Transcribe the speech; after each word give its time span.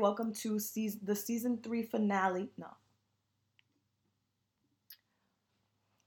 Welcome 0.00 0.32
to 0.36 0.58
season, 0.58 1.00
the 1.02 1.14
season 1.14 1.58
three 1.62 1.82
finale. 1.82 2.48
No. 2.56 2.68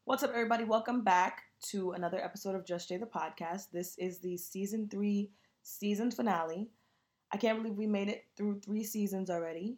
What's 0.05 0.23
up, 0.23 0.31
everybody? 0.31 0.63
Welcome 0.63 1.03
back 1.03 1.43
to 1.67 1.91
another 1.91 2.17
episode 2.17 2.55
of 2.55 2.65
Just 2.65 2.89
Jay 2.89 2.97
the 2.97 3.05
podcast. 3.05 3.69
This 3.71 3.95
is 3.99 4.17
the 4.17 4.35
season 4.35 4.89
three 4.89 5.29
season 5.61 6.09
finale. 6.09 6.71
I 7.31 7.37
can't 7.37 7.61
believe 7.61 7.77
we 7.77 7.85
made 7.85 8.09
it 8.09 8.25
through 8.35 8.61
three 8.61 8.83
seasons 8.83 9.29
already. 9.29 9.77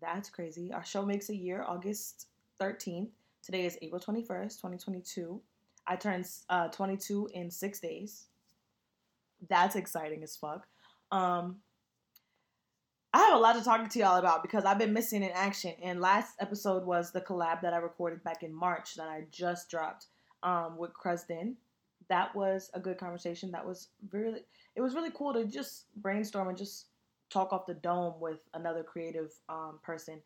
That's 0.00 0.30
crazy. 0.30 0.72
Our 0.72 0.84
show 0.84 1.04
makes 1.04 1.28
a 1.28 1.36
year, 1.36 1.62
August 1.68 2.28
13th. 2.62 3.10
Today 3.42 3.66
is 3.66 3.76
April 3.82 4.00
21st, 4.00 4.56
2022. 4.56 5.38
I 5.86 5.96
turned 5.96 6.26
uh, 6.48 6.68
22 6.68 7.28
in 7.34 7.50
six 7.50 7.78
days. 7.78 8.28
That's 9.50 9.76
exciting 9.76 10.22
as 10.22 10.34
fuck. 10.34 10.66
Um, 11.12 11.56
I 13.12 13.18
have 13.18 13.34
a 13.34 13.38
lot 13.38 13.56
to 13.56 13.64
talk 13.64 13.88
to 13.88 13.98
y'all 13.98 14.18
about 14.18 14.42
because 14.42 14.64
I've 14.64 14.78
been 14.78 14.92
missing 14.92 15.24
in 15.24 15.30
action. 15.32 15.74
And 15.82 16.00
last 16.00 16.34
episode 16.38 16.84
was 16.86 17.10
the 17.10 17.20
collab 17.20 17.60
that 17.62 17.74
I 17.74 17.78
recorded 17.78 18.22
back 18.22 18.42
in 18.44 18.54
March 18.54 18.94
that 18.94 19.08
I 19.08 19.24
just 19.32 19.68
dropped 19.68 20.06
um, 20.44 20.76
with 20.78 20.94
Cresden. 20.94 21.56
That 22.08 22.34
was 22.36 22.70
a 22.74 22.80
good 22.80 22.98
conversation. 22.98 23.50
That 23.50 23.66
was 23.66 23.88
really, 24.12 24.40
it 24.76 24.80
was 24.80 24.94
really 24.94 25.10
cool 25.12 25.34
to 25.34 25.44
just 25.44 25.86
brainstorm 25.96 26.48
and 26.48 26.58
just 26.58 26.86
talk 27.30 27.52
off 27.52 27.66
the 27.66 27.74
dome 27.74 28.14
with 28.20 28.40
another 28.54 28.84
creative 28.84 29.32
um, 29.48 29.80
person. 29.82 30.20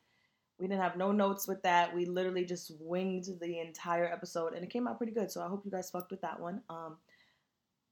We 0.58 0.68
didn't 0.68 0.82
have 0.82 0.96
no 0.96 1.10
notes 1.10 1.48
with 1.48 1.62
that. 1.62 1.94
We 1.94 2.04
literally 2.04 2.44
just 2.44 2.70
winged 2.78 3.26
the 3.40 3.60
entire 3.60 4.06
episode 4.06 4.52
and 4.52 4.62
it 4.62 4.70
came 4.70 4.86
out 4.86 4.98
pretty 4.98 5.12
good. 5.12 5.30
So 5.30 5.42
I 5.42 5.48
hope 5.48 5.64
you 5.64 5.70
guys 5.70 5.90
fucked 5.90 6.10
with 6.10 6.20
that 6.20 6.38
one. 6.38 6.60
Um, 6.68 6.98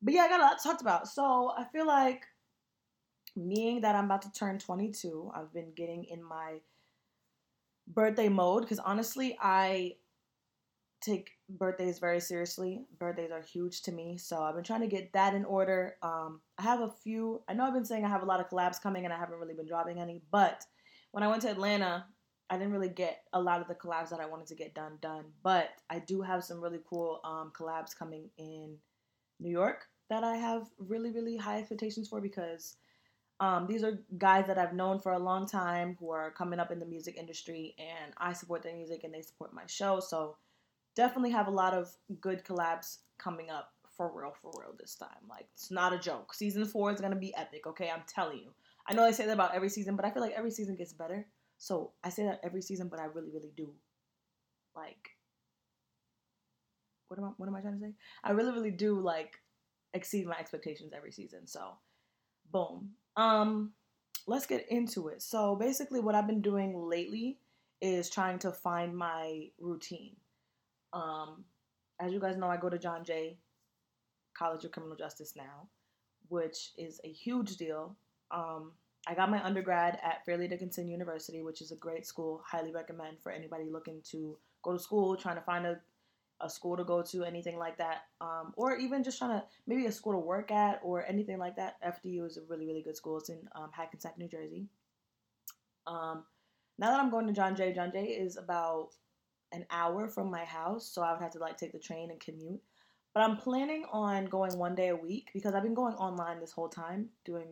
but 0.02 0.12
yeah, 0.12 0.22
I 0.22 0.28
got 0.28 0.40
a 0.40 0.44
lot 0.44 0.58
to 0.58 0.68
talk 0.68 0.80
about. 0.82 1.08
So 1.08 1.52
I 1.56 1.64
feel 1.64 1.86
like 1.86 2.24
being 3.36 3.80
that 3.82 3.94
I'm 3.94 4.06
about 4.06 4.22
to 4.22 4.32
turn 4.32 4.58
22, 4.58 5.32
I've 5.34 5.52
been 5.52 5.72
getting 5.74 6.04
in 6.04 6.22
my 6.22 6.60
birthday 7.86 8.28
mode 8.28 8.62
because 8.62 8.78
honestly, 8.78 9.36
I 9.40 9.96
take 11.00 11.32
birthdays 11.48 11.98
very 11.98 12.20
seriously. 12.20 12.84
Birthdays 12.98 13.30
are 13.30 13.42
huge 13.42 13.82
to 13.82 13.92
me, 13.92 14.16
so 14.16 14.42
I've 14.42 14.54
been 14.54 14.64
trying 14.64 14.82
to 14.82 14.86
get 14.86 15.12
that 15.12 15.34
in 15.34 15.44
order. 15.44 15.96
Um, 16.02 16.40
I 16.58 16.62
have 16.62 16.80
a 16.80 16.90
few. 16.90 17.42
I 17.48 17.54
know 17.54 17.64
I've 17.64 17.74
been 17.74 17.84
saying 17.84 18.04
I 18.04 18.08
have 18.08 18.22
a 18.22 18.26
lot 18.26 18.40
of 18.40 18.48
collabs 18.48 18.80
coming, 18.80 19.04
and 19.04 19.12
I 19.12 19.18
haven't 19.18 19.38
really 19.38 19.54
been 19.54 19.66
dropping 19.66 20.00
any. 20.00 20.22
But 20.30 20.64
when 21.10 21.24
I 21.24 21.28
went 21.28 21.42
to 21.42 21.50
Atlanta, 21.50 22.06
I 22.48 22.56
didn't 22.56 22.72
really 22.72 22.88
get 22.88 23.22
a 23.32 23.40
lot 23.40 23.60
of 23.60 23.68
the 23.68 23.74
collabs 23.74 24.10
that 24.10 24.20
I 24.20 24.26
wanted 24.26 24.46
to 24.48 24.54
get 24.54 24.74
done 24.74 24.98
done. 25.00 25.24
But 25.42 25.70
I 25.90 25.98
do 25.98 26.22
have 26.22 26.44
some 26.44 26.60
really 26.60 26.80
cool 26.88 27.20
um, 27.24 27.52
collabs 27.58 27.96
coming 27.96 28.30
in 28.38 28.76
New 29.40 29.50
York 29.50 29.86
that 30.08 30.22
I 30.24 30.36
have 30.36 30.68
really 30.78 31.10
really 31.10 31.36
high 31.36 31.58
expectations 31.58 32.08
for 32.08 32.20
because 32.20 32.76
um, 33.40 33.66
these 33.66 33.82
are 33.82 33.98
guys 34.18 34.46
that 34.46 34.58
I've 34.58 34.74
known 34.74 35.00
for 35.00 35.12
a 35.12 35.18
long 35.18 35.46
time 35.46 35.96
who 35.98 36.10
are 36.10 36.30
coming 36.30 36.60
up 36.60 36.70
in 36.70 36.78
the 36.78 36.86
music 36.86 37.16
industry, 37.16 37.74
and 37.78 38.12
I 38.18 38.32
support 38.32 38.62
their 38.62 38.74
music 38.74 39.04
and 39.04 39.12
they 39.12 39.22
support 39.22 39.52
my 39.52 39.66
show. 39.66 40.00
So 40.00 40.36
definitely 40.94 41.30
have 41.30 41.48
a 41.48 41.50
lot 41.50 41.74
of 41.74 41.90
good 42.20 42.44
collabs 42.44 42.98
coming 43.18 43.50
up 43.50 43.72
for 43.96 44.10
real, 44.14 44.34
for 44.40 44.52
real 44.58 44.74
this 44.78 44.94
time. 44.94 45.28
Like 45.28 45.46
it's 45.54 45.70
not 45.70 45.92
a 45.92 45.98
joke. 45.98 46.34
Season 46.34 46.64
four 46.64 46.92
is 46.92 47.00
gonna 47.00 47.16
be 47.16 47.34
epic. 47.36 47.66
Okay, 47.66 47.90
I'm 47.90 48.02
telling 48.06 48.38
you. 48.38 48.50
I 48.86 48.94
know 48.94 49.04
I 49.04 49.12
say 49.12 49.26
that 49.26 49.32
about 49.32 49.54
every 49.54 49.68
season, 49.68 49.96
but 49.96 50.04
I 50.04 50.10
feel 50.10 50.22
like 50.22 50.34
every 50.36 50.50
season 50.50 50.76
gets 50.76 50.92
better. 50.92 51.26
So 51.58 51.92
I 52.02 52.08
say 52.08 52.24
that 52.24 52.40
every 52.42 52.62
season, 52.62 52.88
but 52.88 52.98
I 52.98 53.04
really, 53.04 53.30
really 53.30 53.52
do. 53.56 53.72
Like, 54.74 55.10
what 57.08 57.18
am 57.18 57.24
I? 57.24 57.28
What 57.36 57.48
am 57.48 57.54
I 57.54 57.60
trying 57.60 57.74
to 57.74 57.80
say? 57.80 57.92
I 58.24 58.32
really, 58.32 58.52
really 58.52 58.70
do 58.70 59.00
like 59.00 59.38
exceed 59.94 60.26
my 60.26 60.36
expectations 60.38 60.92
every 60.96 61.12
season. 61.12 61.46
So, 61.46 61.72
boom. 62.50 62.90
Um, 63.16 63.72
let's 64.26 64.46
get 64.46 64.66
into 64.70 65.08
it. 65.08 65.22
So 65.22 65.56
basically, 65.56 66.00
what 66.00 66.14
I've 66.14 66.26
been 66.26 66.42
doing 66.42 66.88
lately 66.88 67.38
is 67.80 68.08
trying 68.08 68.38
to 68.40 68.52
find 68.52 68.96
my 68.96 69.48
routine. 69.58 70.16
Um, 70.92 71.44
as 72.00 72.12
you 72.12 72.20
guys 72.20 72.36
know, 72.36 72.48
I 72.48 72.56
go 72.56 72.68
to 72.68 72.78
John 72.78 73.04
Jay 73.04 73.38
College 74.34 74.64
of 74.64 74.72
Criminal 74.72 74.96
Justice 74.96 75.34
now, 75.36 75.68
which 76.28 76.70
is 76.78 77.00
a 77.04 77.08
huge 77.08 77.56
deal. 77.56 77.96
Um, 78.30 78.72
I 79.06 79.14
got 79.14 79.30
my 79.30 79.44
undergrad 79.44 79.98
at 80.02 80.24
Fairleigh 80.24 80.48
Dickinson 80.48 80.88
University, 80.88 81.42
which 81.42 81.60
is 81.60 81.72
a 81.72 81.76
great 81.76 82.06
school. 82.06 82.42
Highly 82.46 82.72
recommend 82.72 83.20
for 83.20 83.32
anybody 83.32 83.64
looking 83.70 84.00
to 84.10 84.36
go 84.62 84.72
to 84.72 84.78
school, 84.78 85.16
trying 85.16 85.36
to 85.36 85.42
find 85.42 85.66
a 85.66 85.80
a 86.42 86.50
school 86.50 86.76
to 86.76 86.84
go 86.84 87.02
to, 87.02 87.24
anything 87.24 87.58
like 87.58 87.78
that, 87.78 88.02
um, 88.20 88.52
or 88.56 88.76
even 88.76 89.02
just 89.02 89.18
trying 89.18 89.38
to 89.38 89.44
maybe 89.66 89.86
a 89.86 89.92
school 89.92 90.12
to 90.12 90.18
work 90.18 90.50
at 90.50 90.80
or 90.82 91.06
anything 91.06 91.38
like 91.38 91.56
that. 91.56 91.76
FDU 91.82 92.26
is 92.26 92.36
a 92.36 92.42
really 92.48 92.66
really 92.66 92.82
good 92.82 92.96
school. 92.96 93.18
It's 93.18 93.28
in 93.28 93.40
um, 93.54 93.70
Hackensack, 93.72 94.18
New 94.18 94.28
Jersey. 94.28 94.66
Um, 95.86 96.24
now 96.78 96.90
that 96.90 97.00
I'm 97.00 97.10
going 97.10 97.26
to 97.26 97.32
John 97.32 97.54
Jay, 97.54 97.72
John 97.72 97.92
Jay 97.92 98.04
is 98.04 98.36
about 98.36 98.90
an 99.52 99.66
hour 99.70 100.08
from 100.08 100.30
my 100.30 100.44
house, 100.44 100.88
so 100.92 101.02
I 101.02 101.12
would 101.12 101.22
have 101.22 101.32
to 101.32 101.38
like 101.38 101.56
take 101.56 101.72
the 101.72 101.78
train 101.78 102.10
and 102.10 102.20
commute. 102.20 102.60
But 103.14 103.22
I'm 103.22 103.36
planning 103.36 103.84
on 103.92 104.24
going 104.26 104.56
one 104.56 104.74
day 104.74 104.88
a 104.88 104.96
week 104.96 105.28
because 105.34 105.54
I've 105.54 105.62
been 105.62 105.74
going 105.74 105.94
online 105.94 106.40
this 106.40 106.52
whole 106.52 106.68
time 106.68 107.10
doing 107.24 107.48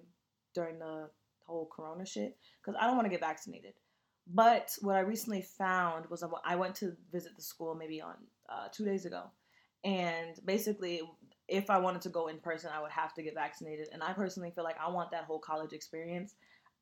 during 0.55 0.79
the 0.79 1.11
whole 1.47 1.69
Corona 1.71 2.07
shit 2.07 2.39
because 2.61 2.79
I 2.81 2.87
don't 2.87 2.97
want 2.97 3.07
to 3.07 3.11
get 3.11 3.21
vaccinated. 3.21 3.75
But 4.27 4.77
what 4.81 4.97
I 4.97 5.01
recently 5.01 5.43
found 5.43 6.07
was 6.09 6.25
I 6.45 6.57
went 6.57 6.75
to 6.77 6.97
visit 7.13 7.35
the 7.37 7.43
school 7.43 7.75
maybe 7.75 8.01
on 8.01 8.15
uh, 8.49 8.69
two 8.73 8.85
days 8.85 9.05
ago, 9.05 9.25
and 9.85 10.39
basically, 10.45 11.01
if 11.49 11.69
I 11.69 11.79
wanted 11.79 12.03
to 12.03 12.11
go 12.11 12.29
in 12.29 12.39
person, 12.39 12.71
I 12.73 12.81
would 12.81 12.93
have 12.93 13.13
to 13.15 13.23
get 13.23 13.35
vaccinated. 13.35 13.89
And 13.93 14.03
I 14.03 14.13
personally 14.13 14.53
feel 14.55 14.63
like 14.63 14.77
I 14.81 14.89
want 14.91 15.11
that 15.11 15.25
whole 15.25 15.41
college 15.41 15.73
experience. 15.73 16.35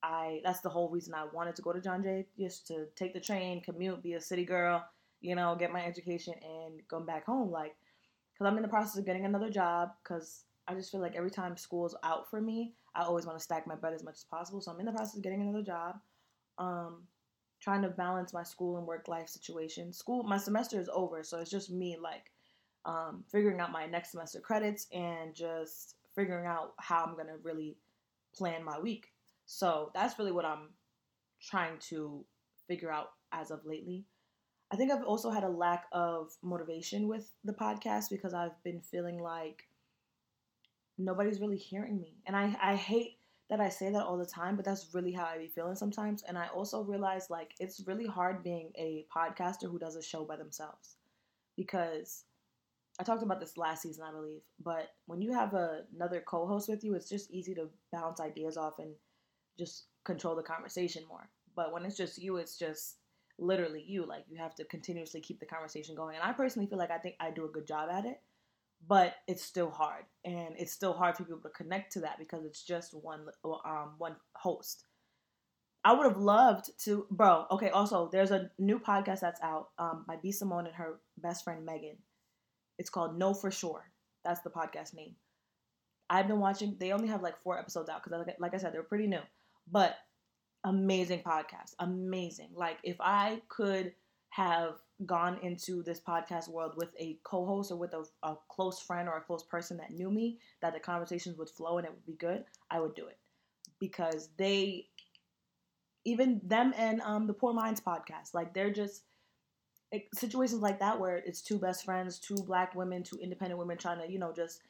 I 0.02 0.40
that's 0.44 0.60
the 0.60 0.68
whole 0.68 0.90
reason 0.90 1.14
I 1.14 1.26
wanted 1.32 1.56
to 1.56 1.62
go 1.62 1.72
to 1.72 1.80
John 1.80 2.02
Jay, 2.02 2.26
just 2.38 2.66
to 2.68 2.86
take 2.96 3.14
the 3.14 3.20
train, 3.20 3.62
commute, 3.62 4.02
be 4.02 4.12
a 4.12 4.20
city 4.20 4.44
girl, 4.44 4.84
you 5.20 5.34
know, 5.34 5.56
get 5.58 5.72
my 5.72 5.84
education, 5.84 6.34
and 6.42 6.80
come 6.88 7.06
back 7.06 7.24
home. 7.24 7.50
Like, 7.50 7.74
because 8.32 8.50
I'm 8.50 8.56
in 8.56 8.62
the 8.62 8.68
process 8.68 8.98
of 8.98 9.06
getting 9.06 9.24
another 9.24 9.50
job. 9.50 9.90
Because 10.02 10.44
I 10.68 10.74
just 10.74 10.92
feel 10.92 11.00
like 11.00 11.16
every 11.16 11.30
time 11.30 11.56
school's 11.56 11.96
out 12.04 12.28
for 12.28 12.40
me, 12.40 12.74
I 12.94 13.04
always 13.04 13.24
want 13.24 13.38
to 13.38 13.42
stack 13.42 13.66
my 13.66 13.74
bread 13.74 13.94
as 13.94 14.04
much 14.04 14.16
as 14.16 14.24
possible. 14.24 14.60
So 14.60 14.70
I'm 14.70 14.80
in 14.80 14.86
the 14.86 14.92
process 14.92 15.16
of 15.16 15.22
getting 15.22 15.40
another 15.40 15.62
job. 15.62 15.96
Um, 16.58 17.04
trying 17.60 17.82
to 17.82 17.88
balance 17.88 18.32
my 18.32 18.42
school 18.42 18.76
and 18.76 18.86
work 18.86 19.08
life 19.08 19.28
situation. 19.28 19.92
School, 19.92 20.22
my 20.22 20.38
semester 20.38 20.78
is 20.80 20.88
over, 20.92 21.22
so 21.22 21.38
it's 21.38 21.50
just 21.50 21.70
me 21.70 21.96
like 22.00 22.30
um, 22.84 23.24
figuring 23.30 23.60
out 23.60 23.72
my 23.72 23.86
next 23.86 24.12
semester 24.12 24.40
credits 24.40 24.86
and 24.92 25.34
just 25.34 25.96
figuring 26.14 26.46
out 26.46 26.74
how 26.78 27.04
I'm 27.04 27.16
gonna 27.16 27.36
really 27.42 27.76
plan 28.34 28.64
my 28.64 28.78
week. 28.78 29.12
So 29.46 29.90
that's 29.94 30.18
really 30.18 30.32
what 30.32 30.44
I'm 30.44 30.70
trying 31.40 31.78
to 31.88 32.24
figure 32.66 32.92
out 32.92 33.10
as 33.32 33.50
of 33.50 33.64
lately. 33.64 34.04
I 34.70 34.76
think 34.76 34.92
I've 34.92 35.04
also 35.04 35.30
had 35.30 35.44
a 35.44 35.48
lack 35.48 35.86
of 35.92 36.36
motivation 36.42 37.08
with 37.08 37.30
the 37.44 37.54
podcast 37.54 38.10
because 38.10 38.34
I've 38.34 38.62
been 38.62 38.80
feeling 38.80 39.18
like 39.18 39.64
nobody's 40.98 41.40
really 41.40 41.56
hearing 41.56 42.00
me. 42.00 42.18
And 42.26 42.36
I, 42.36 42.54
I 42.60 42.74
hate 42.76 43.17
that 43.50 43.60
I 43.60 43.68
say 43.68 43.90
that 43.90 44.04
all 44.04 44.18
the 44.18 44.26
time, 44.26 44.56
but 44.56 44.64
that's 44.64 44.94
really 44.94 45.12
how 45.12 45.24
I 45.24 45.38
be 45.38 45.48
feeling 45.48 45.74
sometimes. 45.74 46.22
And 46.22 46.36
I 46.36 46.48
also 46.48 46.82
realize 46.82 47.30
like 47.30 47.54
it's 47.58 47.86
really 47.86 48.06
hard 48.06 48.42
being 48.42 48.72
a 48.76 49.06
podcaster 49.14 49.70
who 49.70 49.78
does 49.78 49.96
a 49.96 50.02
show 50.02 50.24
by 50.24 50.36
themselves 50.36 50.96
because 51.56 52.24
I 53.00 53.04
talked 53.04 53.22
about 53.22 53.40
this 53.40 53.56
last 53.56 53.82
season, 53.82 54.04
I 54.06 54.12
believe. 54.12 54.42
But 54.62 54.88
when 55.06 55.22
you 55.22 55.32
have 55.32 55.54
a, 55.54 55.82
another 55.94 56.22
co-host 56.26 56.68
with 56.68 56.84
you, 56.84 56.94
it's 56.94 57.08
just 57.08 57.30
easy 57.30 57.54
to 57.54 57.68
bounce 57.90 58.20
ideas 58.20 58.56
off 58.56 58.78
and 58.78 58.92
just 59.58 59.84
control 60.04 60.36
the 60.36 60.42
conversation 60.42 61.04
more. 61.08 61.28
But 61.56 61.72
when 61.72 61.84
it's 61.84 61.96
just 61.96 62.20
you, 62.20 62.36
it's 62.36 62.58
just 62.58 62.96
literally 63.38 63.82
you. 63.86 64.04
Like 64.04 64.24
you 64.28 64.36
have 64.36 64.54
to 64.56 64.64
continuously 64.64 65.20
keep 65.20 65.40
the 65.40 65.46
conversation 65.46 65.94
going. 65.94 66.16
And 66.16 66.24
I 66.24 66.32
personally 66.32 66.68
feel 66.68 66.78
like 66.78 66.90
I 66.90 66.98
think 66.98 67.14
I 67.18 67.30
do 67.30 67.46
a 67.46 67.48
good 67.48 67.66
job 67.66 67.88
at 67.90 68.04
it 68.04 68.20
but 68.86 69.14
it's 69.26 69.42
still 69.44 69.70
hard 69.70 70.04
and 70.24 70.54
it's 70.56 70.72
still 70.72 70.92
hard 70.92 71.16
for 71.16 71.24
people 71.24 71.40
to 71.42 71.50
connect 71.50 71.92
to 71.92 72.00
that 72.00 72.18
because 72.18 72.44
it's 72.44 72.62
just 72.64 72.94
one 72.94 73.26
um 73.64 73.94
one 73.98 74.16
host 74.36 74.84
i 75.84 75.92
would 75.92 76.06
have 76.06 76.18
loved 76.18 76.70
to 76.78 77.06
bro 77.10 77.46
okay 77.50 77.70
also 77.70 78.08
there's 78.12 78.30
a 78.30 78.50
new 78.58 78.78
podcast 78.78 79.20
that's 79.20 79.40
out 79.42 79.68
um 79.78 80.04
by 80.06 80.16
b 80.22 80.30
simone 80.32 80.66
and 80.66 80.74
her 80.74 81.00
best 81.18 81.44
friend 81.44 81.64
megan 81.64 81.96
It's 82.78 82.90
called 82.90 83.18
Know 83.18 83.34
for 83.34 83.50
Sure. 83.50 83.90
That's 84.24 84.40
the 84.42 84.50
podcast 84.50 84.94
name. 84.94 85.16
I've 86.10 86.28
been 86.28 86.40
watching. 86.40 86.76
They 86.78 86.92
only 86.92 87.08
have 87.08 87.22
like 87.22 87.42
four 87.42 87.58
episodes 87.58 87.88
out 87.88 88.02
because, 88.02 88.26
like 88.38 88.54
I 88.54 88.58
said, 88.58 88.72
they're 88.72 88.82
pretty 88.82 89.06
new. 89.06 89.20
But 89.70 89.96
amazing 90.64 91.22
podcast, 91.22 91.74
amazing. 91.78 92.50
Like 92.54 92.78
if 92.82 92.96
I 93.00 93.42
could 93.48 93.94
have 94.30 94.74
gone 95.06 95.38
into 95.42 95.82
this 95.82 96.00
podcast 96.00 96.48
world 96.48 96.72
with 96.76 96.90
a 96.98 97.18
co-host 97.22 97.70
or 97.70 97.76
with 97.76 97.94
a, 97.94 98.04
a 98.22 98.36
close 98.48 98.80
friend 98.80 99.08
or 99.08 99.16
a 99.16 99.20
close 99.22 99.44
person 99.44 99.76
that 99.76 99.92
knew 99.92 100.10
me, 100.10 100.38
that 100.60 100.72
the 100.72 100.80
conversations 100.80 101.38
would 101.38 101.50
flow 101.50 101.78
and 101.78 101.86
it 101.86 101.92
would 101.92 102.06
be 102.06 102.14
good, 102.14 102.44
I 102.70 102.80
would 102.80 102.94
do 102.94 103.06
it 103.06 103.18
because 103.78 104.30
they, 104.36 104.88
even 106.04 106.40
them 106.42 106.74
and 106.76 107.00
um, 107.02 107.26
the 107.26 107.32
Poor 107.32 107.52
Minds 107.52 107.80
podcast, 107.80 108.34
like 108.34 108.54
they're 108.54 108.72
just 108.72 109.02
situations 110.14 110.60
like 110.60 110.80
that 110.80 110.98
where 110.98 111.16
it's 111.16 111.40
two 111.40 111.58
best 111.58 111.84
friends, 111.84 112.18
two 112.18 112.36
black 112.46 112.74
women, 112.74 113.02
two 113.02 113.18
independent 113.22 113.58
women 113.58 113.78
trying 113.78 114.00
to, 114.00 114.10
you 114.10 114.18
know, 114.18 114.32
just 114.34 114.60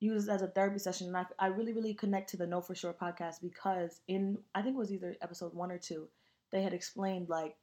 use 0.00 0.28
it 0.28 0.30
as 0.32 0.42
a 0.42 0.48
therapy 0.48 0.78
session. 0.78 1.08
And 1.08 1.16
I, 1.16 1.24
I 1.38 1.46
really, 1.48 1.72
really 1.72 1.94
connect 1.94 2.30
to 2.30 2.36
the 2.36 2.46
Know 2.46 2.60
For 2.60 2.74
Sure 2.74 2.94
podcast 2.94 3.40
because 3.40 4.00
in, 4.08 4.38
I 4.54 4.62
think 4.62 4.74
it 4.74 4.78
was 4.78 4.92
either 4.92 5.16
episode 5.22 5.54
one 5.54 5.70
or 5.70 5.78
two, 5.78 6.08
they 6.52 6.62
had 6.62 6.72
explained 6.72 7.28
like, 7.28 7.56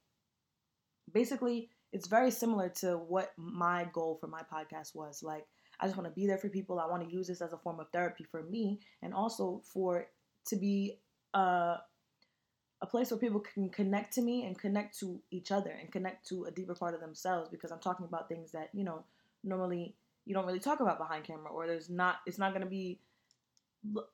basically, 1.12 1.68
it's 1.92 2.08
very 2.08 2.30
similar 2.30 2.68
to 2.68 2.96
what 2.96 3.32
my 3.36 3.86
goal 3.92 4.16
for 4.20 4.26
my 4.26 4.42
podcast 4.52 4.94
was. 4.94 5.22
Like, 5.22 5.46
I 5.80 5.86
just 5.86 5.96
want 5.96 6.08
to 6.08 6.14
be 6.14 6.26
there 6.26 6.38
for 6.38 6.48
people. 6.48 6.78
I 6.78 6.86
want 6.86 7.06
to 7.06 7.14
use 7.14 7.26
this 7.28 7.42
as 7.42 7.52
a 7.52 7.58
form 7.58 7.80
of 7.80 7.88
therapy 7.92 8.24
for 8.24 8.42
me 8.42 8.80
and 9.02 9.12
also 9.12 9.62
for 9.72 10.06
to 10.46 10.56
be 10.56 10.98
uh 11.34 11.76
a 12.82 12.86
place 12.86 13.12
where 13.12 13.18
people 13.18 13.38
can 13.38 13.68
connect 13.68 14.12
to 14.12 14.22
me 14.22 14.44
and 14.44 14.58
connect 14.58 14.98
to 14.98 15.22
each 15.30 15.52
other 15.52 15.70
and 15.70 15.92
connect 15.92 16.28
to 16.28 16.44
a 16.44 16.50
deeper 16.50 16.74
part 16.74 16.94
of 16.94 17.00
themselves 17.00 17.48
because 17.48 17.70
I'm 17.70 17.78
talking 17.78 18.04
about 18.04 18.28
things 18.28 18.50
that, 18.52 18.70
you 18.72 18.82
know, 18.82 19.04
normally 19.44 19.94
you 20.24 20.34
don't 20.34 20.46
really 20.46 20.58
talk 20.58 20.80
about 20.80 20.98
behind 20.98 21.22
camera 21.22 21.50
or 21.50 21.68
there's 21.68 21.88
not 21.88 22.16
it's 22.26 22.38
not 22.38 22.50
going 22.50 22.62
to 22.62 22.68
be 22.68 22.98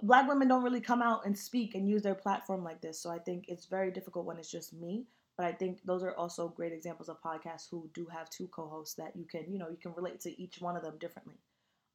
black 0.03 0.29
women 0.29 0.49
don't 0.49 0.63
really 0.63 0.81
come 0.81 1.03
out 1.03 1.27
and 1.27 1.39
speak 1.39 1.75
and 1.75 1.89
use 1.89 2.03
their 2.03 2.15
platform 2.15 2.65
like 2.65 2.81
this. 2.81 3.01
So 3.01 3.11
I 3.11 3.19
think 3.19 3.47
it's 3.49 3.67
very 3.67 3.91
difficult 3.91 4.25
when 4.25 4.39
it's 4.39 4.51
just 4.51 4.73
me, 4.73 5.05
but 5.38 5.46
I 5.46 5.52
think 5.52 5.81
those 5.85 6.02
are 6.02 6.17
also 6.17 6.49
great 6.49 6.73
examples 6.75 7.08
of 7.08 7.23
podcasts 7.23 7.69
who 7.70 7.90
do 7.94 8.06
have 8.12 8.29
two 8.31 8.49
co-hosts 8.49 8.96
that 8.96 9.17
you 9.17 9.25
can, 9.25 9.50
you 9.50 9.58
know, 9.58 9.70
you 9.70 9.79
can 9.79 9.94
relate 9.94 10.20
to 10.23 10.43
each 10.43 10.61
one 10.61 10.76
of 10.76 10.82
them 10.85 10.99
differently. 10.99 11.40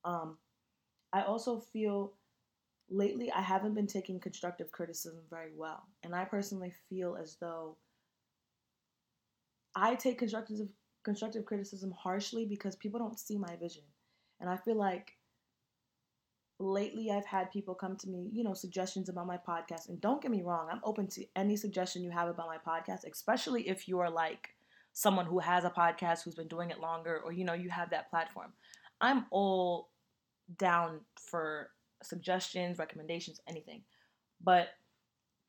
Um 0.06 0.40
I 1.14 1.24
also 1.24 1.60
feel 1.60 2.16
lately 2.90 3.32
I 3.32 3.42
haven't 3.42 3.76
been 3.76 3.88
taking 3.88 4.20
constructive 4.20 4.72
criticism 4.72 5.24
very 5.30 5.54
well. 5.56 5.84
And 6.04 6.16
I 6.16 6.26
personally 6.26 6.74
feel 6.90 7.18
as 7.22 7.38
though 7.42 7.78
I 9.76 9.96
take 9.96 10.20
constructive 10.20 10.70
constructive 11.04 11.46
criticism 11.46 11.92
harshly 11.92 12.46
because 12.46 12.76
people 12.78 13.00
don't 13.00 13.20
see 13.20 13.38
my 13.38 13.56
vision. 13.58 13.84
And 14.40 14.50
I 14.50 14.58
feel 14.58 14.78
like 14.78 15.18
lately 16.60 17.12
I've 17.12 17.26
had 17.26 17.52
people 17.52 17.76
come 17.76 17.98
to 17.98 18.10
me, 18.10 18.30
you 18.32 18.44
know, 18.44 18.54
suggestions 18.54 19.10
about 19.10 19.28
my 19.28 19.38
podcast. 19.38 19.90
And 19.90 20.00
don't 20.00 20.22
get 20.22 20.32
me 20.32 20.44
wrong, 20.44 20.68
I'm 20.72 20.82
open 20.84 21.08
to 21.10 21.26
any 21.36 21.56
suggestion 21.56 22.04
you 22.04 22.12
have 22.12 22.30
about 22.30 22.48
my 22.48 22.58
podcast, 22.58 23.10
especially 23.12 23.68
if 23.68 23.88
you 23.88 24.00
are 24.00 24.10
like 24.10 24.50
someone 24.94 25.26
who 25.26 25.40
has 25.40 25.66
a 25.66 25.70
podcast 25.70 26.24
who's 26.24 26.36
been 26.36 26.48
doing 26.48 26.70
it 26.70 26.80
longer 26.80 27.20
or 27.24 27.32
you 27.32 27.44
know, 27.44 27.54
you 27.54 27.70
have 27.70 27.90
that 27.90 28.10
platform. 28.10 28.54
I'm 29.02 29.26
all 29.32 29.90
down 30.58 31.02
for 31.20 31.72
suggestions, 32.02 32.78
recommendations, 32.78 33.42
anything. 33.48 33.82
But 34.42 34.70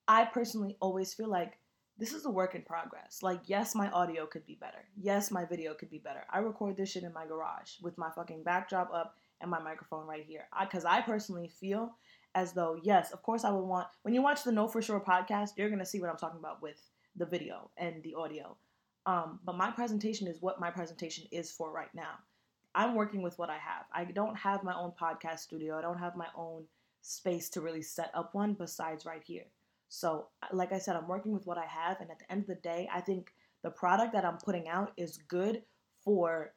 I 0.09 0.25
personally 0.25 0.77
always 0.81 1.15
feel 1.15 1.29
like 1.29 1.59
this 1.99 2.13
is 2.13 2.25
a 2.25 2.31
work 2.31 2.55
in 2.55 2.63
progress. 2.63 3.23
Like, 3.23 3.41
yes, 3.47 3.75
my 3.75 3.89
audio 3.91 4.27
could 4.27 4.45
be 4.47 4.57
better. 4.61 4.85
Yes, 4.97 5.31
my 5.31 5.45
video 5.45 5.75
could 5.75 5.91
be 5.91 5.99
better. 5.99 6.25
I 6.33 6.39
record 6.39 6.77
this 6.77 6.91
shit 6.91 7.05
in 7.05 7.13
my 7.13 7.27
garage 7.27 7.73
with 7.83 7.97
my 7.97 8.11
fucking 8.11 8.43
backdrop 8.43 8.93
up 8.93 9.17
and 9.41 9.51
my 9.51 9.61
microphone 9.61 10.07
right 10.07 10.25
here. 10.25 10.47
Because 10.61 10.85
I, 10.85 10.99
I, 10.99 11.01
personally 11.03 11.49
feel 11.49 11.95
as 12.35 12.53
though, 12.53 12.79
yes, 12.83 13.13
of 13.13 13.23
course, 13.23 13.45
I 13.45 13.51
would 13.51 13.65
want, 13.65 13.87
when 14.03 14.15
you 14.15 14.23
watch 14.23 14.45
the 14.45 14.53
Know 14.53 14.69
For 14.69 14.83
Sure 14.83 15.01
podcast, 15.01 15.51
you're 15.57 15.69
going 15.69 15.81
to 15.81 15.87
see 15.87 16.01
what 16.01 16.11
I'm 16.11 16.17
talking 16.17 16.41
about 16.41 16.63
with 16.63 16.81
the 17.17 17.27
video 17.27 17.71
and 17.77 18.03
the 18.03 18.15
audio. 18.15 18.57
Um, 19.07 19.41
but 19.45 19.57
my 19.57 19.71
presentation 19.71 20.27
is 20.27 20.41
what 20.41 20.61
my 20.61 20.71
presentation 20.71 21.27
is 21.31 21.51
for 21.51 21.71
right 21.71 21.95
now. 21.95 22.19
I'm 22.75 22.95
working 22.95 23.23
with 23.23 23.39
what 23.39 23.51
I 23.51 23.59
have. 23.59 23.85
I 23.93 24.05
don't 24.05 24.37
have 24.37 24.65
my 24.65 24.75
own 24.75 24.93
podcast 25.01 25.41
studio. 25.41 25.79
I 25.79 25.83
don't 25.83 25.99
have 25.99 26.17
my 26.17 26.27
own 26.37 26.65
space 27.03 27.49
to 27.51 27.61
really 27.61 27.83
set 27.83 28.11
up 28.15 28.35
one 28.35 28.55
besides 28.55 29.05
right 29.05 29.23
here. 29.25 29.45
So, 29.89 30.29
like 30.53 30.73
I 30.73 30.79
said, 30.79 30.97
I'm 30.97 31.07
working 31.07 31.33
with 31.33 31.47
what 31.47 31.59
I 31.59 31.67
have. 31.67 32.01
And 32.01 32.11
at 32.11 32.19
the 32.19 32.33
end 32.33 32.43
of 32.43 32.47
the 32.49 32.55
day, 32.57 32.89
I 32.93 33.01
think 33.01 33.33
the 33.63 33.71
product 33.71 34.13
that 34.15 34.25
I'm 34.25 34.39
putting 34.39 34.69
out 34.69 34.93
is 34.97 35.19
good 35.29 35.63
for 36.03 36.53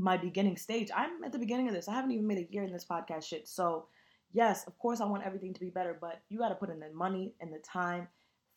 my 0.00 0.16
beginning 0.16 0.56
stage. 0.56 0.90
I'm 0.94 1.22
at 1.24 1.32
the 1.32 1.38
beginning 1.38 1.68
of 1.68 1.74
this. 1.74 1.88
I 1.88 1.94
haven't 1.94 2.12
even 2.12 2.26
made 2.26 2.38
a 2.38 2.52
year 2.52 2.64
in 2.64 2.72
this 2.72 2.84
podcast 2.84 3.24
shit. 3.24 3.48
So, 3.48 3.86
yes, 4.32 4.66
of 4.66 4.78
course, 4.78 5.00
I 5.00 5.06
want 5.06 5.24
everything 5.24 5.54
to 5.54 5.60
be 5.60 5.70
better, 5.70 5.96
but 6.00 6.22
you 6.28 6.38
got 6.38 6.50
to 6.50 6.54
put 6.54 6.70
in 6.70 6.80
the 6.80 6.90
money 6.90 7.34
and 7.40 7.52
the 7.52 7.58
time 7.58 8.08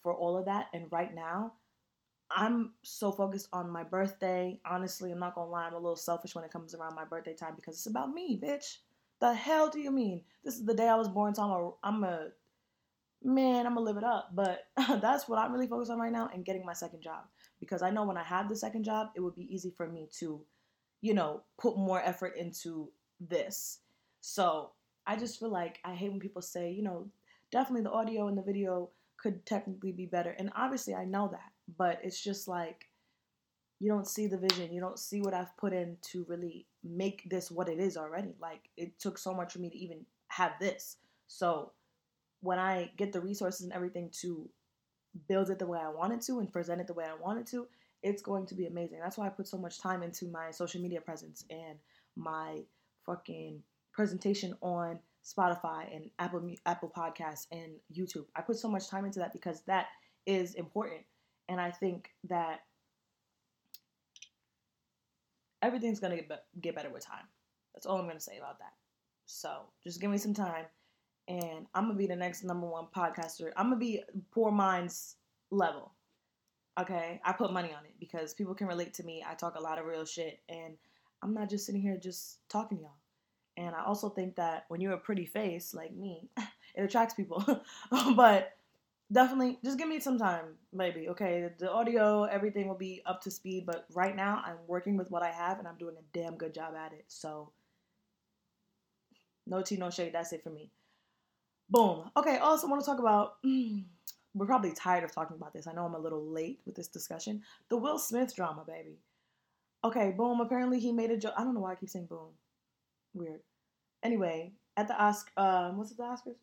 for 0.01 0.13
all 0.13 0.37
of 0.37 0.45
that. 0.45 0.67
And 0.73 0.91
right 0.91 1.13
now, 1.13 1.53
I'm 2.35 2.71
so 2.83 3.11
focused 3.11 3.49
on 3.53 3.69
my 3.69 3.83
birthday. 3.83 4.59
Honestly, 4.65 5.11
I'm 5.11 5.19
not 5.19 5.35
gonna 5.35 5.49
lie, 5.49 5.65
I'm 5.65 5.73
a 5.73 5.77
little 5.77 5.95
selfish 5.95 6.33
when 6.35 6.45
it 6.45 6.51
comes 6.51 6.73
around 6.73 6.95
my 6.95 7.05
birthday 7.05 7.33
time 7.33 7.53
because 7.55 7.75
it's 7.75 7.87
about 7.87 8.13
me, 8.13 8.39
bitch. 8.41 8.77
The 9.19 9.33
hell 9.33 9.69
do 9.69 9.79
you 9.79 9.91
mean? 9.91 10.23
This 10.43 10.55
is 10.55 10.65
the 10.65 10.73
day 10.73 10.87
I 10.87 10.95
was 10.95 11.09
born, 11.09 11.35
so 11.35 11.43
I'm 11.43 11.51
a, 11.51 11.71
I'm 11.83 12.03
a 12.03 12.29
man, 13.23 13.65
I'm 13.65 13.75
gonna 13.75 13.85
live 13.85 13.97
it 13.97 14.03
up. 14.03 14.29
But 14.33 14.65
that's 15.01 15.27
what 15.27 15.39
I'm 15.39 15.51
really 15.51 15.67
focused 15.67 15.91
on 15.91 15.99
right 15.99 16.11
now 16.11 16.29
and 16.33 16.45
getting 16.45 16.65
my 16.65 16.73
second 16.73 17.01
job 17.01 17.25
because 17.59 17.81
I 17.81 17.91
know 17.91 18.03
when 18.03 18.17
I 18.17 18.23
have 18.23 18.49
the 18.49 18.55
second 18.55 18.83
job, 18.83 19.09
it 19.15 19.21
would 19.21 19.35
be 19.35 19.53
easy 19.53 19.71
for 19.75 19.87
me 19.87 20.09
to, 20.19 20.41
you 21.01 21.13
know, 21.13 21.41
put 21.59 21.77
more 21.77 22.01
effort 22.01 22.35
into 22.37 22.89
this. 23.19 23.79
So 24.21 24.71
I 25.07 25.15
just 25.15 25.39
feel 25.39 25.49
like 25.49 25.79
I 25.83 25.93
hate 25.93 26.11
when 26.11 26.19
people 26.19 26.41
say, 26.41 26.71
you 26.71 26.83
know, 26.83 27.07
definitely 27.51 27.83
the 27.83 27.91
audio 27.91 28.27
and 28.27 28.37
the 28.37 28.43
video 28.43 28.89
could 29.17 29.45
technically 29.45 29.91
be 29.91 30.05
better. 30.05 30.35
And 30.37 30.51
obviously, 30.55 30.93
I 30.95 31.05
know 31.05 31.27
that 31.31 31.51
but 31.77 31.99
it's 32.03 32.21
just 32.21 32.47
like 32.47 32.87
you 33.79 33.89
don't 33.89 34.07
see 34.07 34.27
the 34.27 34.37
vision. 34.37 34.71
You 34.71 34.79
don't 34.79 34.99
see 34.99 35.21
what 35.21 35.33
I've 35.33 35.55
put 35.57 35.73
in 35.73 35.97
to 36.11 36.25
really 36.27 36.67
make 36.83 37.27
this 37.29 37.49
what 37.49 37.67
it 37.67 37.79
is 37.79 37.97
already. 37.97 38.35
Like 38.39 38.69
it 38.77 38.99
took 38.99 39.17
so 39.17 39.33
much 39.33 39.53
for 39.53 39.59
me 39.59 39.69
to 39.69 39.77
even 39.77 40.05
have 40.27 40.51
this. 40.59 40.97
So 41.27 41.71
when 42.41 42.59
I 42.59 42.91
get 42.97 43.11
the 43.11 43.21
resources 43.21 43.61
and 43.61 43.73
everything 43.73 44.11
to 44.21 44.47
build 45.27 45.49
it 45.49 45.59
the 45.59 45.65
way 45.65 45.79
I 45.79 45.89
wanted 45.89 46.21
to 46.21 46.39
and 46.39 46.51
present 46.51 46.79
it 46.79 46.87
the 46.87 46.93
way 46.93 47.05
I 47.05 47.19
wanted 47.19 47.47
to, 47.47 47.67
it's 48.03 48.21
going 48.21 48.45
to 48.47 48.55
be 48.55 48.65
amazing. 48.65 48.99
That's 49.01 49.17
why 49.17 49.27
I 49.27 49.29
put 49.29 49.47
so 49.47 49.57
much 49.57 49.79
time 49.79 50.03
into 50.03 50.27
my 50.27 50.51
social 50.51 50.81
media 50.81 51.01
presence 51.01 51.45
and 51.49 51.77
my 52.15 52.61
fucking 53.05 53.61
presentation 53.93 54.55
on 54.61 54.99
Spotify 55.23 55.95
and 55.95 56.09
Apple 56.19 56.49
Apple 56.65 56.91
Podcasts 56.95 57.47
and 57.51 57.73
YouTube. 57.93 58.25
I 58.35 58.41
put 58.41 58.57
so 58.57 58.67
much 58.67 58.89
time 58.89 59.05
into 59.05 59.19
that 59.19 59.33
because 59.33 59.61
that 59.67 59.87
is 60.25 60.55
important. 60.55 61.01
And 61.47 61.59
I 61.59 61.71
think 61.71 62.09
that 62.29 62.61
everything's 65.61 65.99
going 65.99 66.11
to 66.11 66.17
get, 66.17 66.29
be- 66.29 66.61
get 66.61 66.75
better 66.75 66.89
with 66.89 67.05
time. 67.05 67.25
That's 67.73 67.85
all 67.85 67.97
I'm 67.97 68.05
going 68.05 68.17
to 68.17 68.23
say 68.23 68.37
about 68.37 68.59
that. 68.59 68.73
So 69.25 69.49
just 69.83 70.01
give 70.01 70.09
me 70.09 70.17
some 70.17 70.33
time 70.33 70.65
and 71.27 71.67
I'm 71.73 71.85
going 71.85 71.95
to 71.95 71.97
be 71.97 72.07
the 72.07 72.15
next 72.15 72.43
number 72.43 72.67
one 72.67 72.87
podcaster. 72.95 73.51
I'm 73.55 73.69
going 73.69 73.79
to 73.79 73.85
be 73.85 74.03
Poor 74.31 74.51
Minds 74.51 75.15
level. 75.51 75.93
Okay? 76.79 77.21
I 77.23 77.33
put 77.33 77.53
money 77.53 77.69
on 77.69 77.85
it 77.85 77.93
because 77.99 78.33
people 78.33 78.55
can 78.55 78.67
relate 78.67 78.93
to 78.95 79.03
me. 79.03 79.23
I 79.27 79.33
talk 79.33 79.55
a 79.55 79.61
lot 79.61 79.79
of 79.79 79.85
real 79.85 80.05
shit 80.05 80.39
and 80.49 80.75
I'm 81.21 81.33
not 81.33 81.49
just 81.49 81.65
sitting 81.65 81.81
here 81.81 81.97
just 81.97 82.39
talking 82.49 82.77
to 82.77 82.83
y'all. 82.83 82.93
And 83.57 83.75
I 83.75 83.83
also 83.83 84.09
think 84.09 84.35
that 84.37 84.65
when 84.69 84.81
you're 84.81 84.93
a 84.93 84.97
pretty 84.97 85.25
face 85.25 85.73
like 85.73 85.93
me, 85.93 86.29
it 86.75 86.81
attracts 86.81 87.13
people. 87.13 87.43
but 88.15 88.53
definitely 89.11 89.59
just 89.63 89.77
give 89.77 89.87
me 89.87 89.99
some 89.99 90.17
time 90.17 90.45
maybe 90.71 91.09
okay 91.09 91.49
the 91.59 91.69
audio 91.69 92.23
everything 92.23 92.67
will 92.67 92.77
be 92.77 93.01
up 93.05 93.21
to 93.21 93.29
speed 93.29 93.65
but 93.65 93.85
right 93.93 94.15
now 94.15 94.41
i'm 94.45 94.55
working 94.67 94.95
with 94.95 95.09
what 95.11 95.21
i 95.21 95.29
have 95.29 95.59
and 95.59 95.67
i'm 95.67 95.77
doing 95.77 95.95
a 95.97 96.17
damn 96.17 96.37
good 96.37 96.53
job 96.53 96.73
at 96.75 96.93
it 96.93 97.03
so 97.07 97.51
no 99.45 99.61
tea 99.61 99.75
no 99.75 99.89
shade 99.89 100.13
that's 100.13 100.31
it 100.31 100.43
for 100.43 100.49
me 100.49 100.71
boom 101.69 102.09
okay 102.15 102.37
also 102.37 102.67
want 102.67 102.81
to 102.81 102.85
talk 102.85 102.99
about 102.99 103.35
we're 104.33 104.45
probably 104.45 104.71
tired 104.73 105.03
of 105.03 105.11
talking 105.11 105.35
about 105.35 105.53
this 105.53 105.67
i 105.67 105.73
know 105.73 105.85
i'm 105.85 105.95
a 105.95 105.99
little 105.99 106.25
late 106.25 106.59
with 106.65 106.75
this 106.75 106.87
discussion 106.87 107.41
the 107.69 107.77
will 107.77 107.99
smith 107.99 108.35
drama 108.35 108.63
baby 108.65 108.97
okay 109.83 110.13
boom 110.15 110.39
apparently 110.39 110.79
he 110.79 110.91
made 110.91 111.11
a 111.11 111.17
joke 111.17 111.33
i 111.37 111.43
don't 111.43 111.53
know 111.53 111.61
why 111.61 111.71
i 111.71 111.75
keep 111.75 111.89
saying 111.89 112.05
boom 112.05 112.29
weird 113.13 113.41
anyway 114.03 114.51
at 114.77 114.87
the 114.87 114.95
oscar 115.01 115.31
um 115.37 115.77
what's 115.77 115.91
it 115.91 115.97
the 115.97 116.03
oscars 116.03 116.35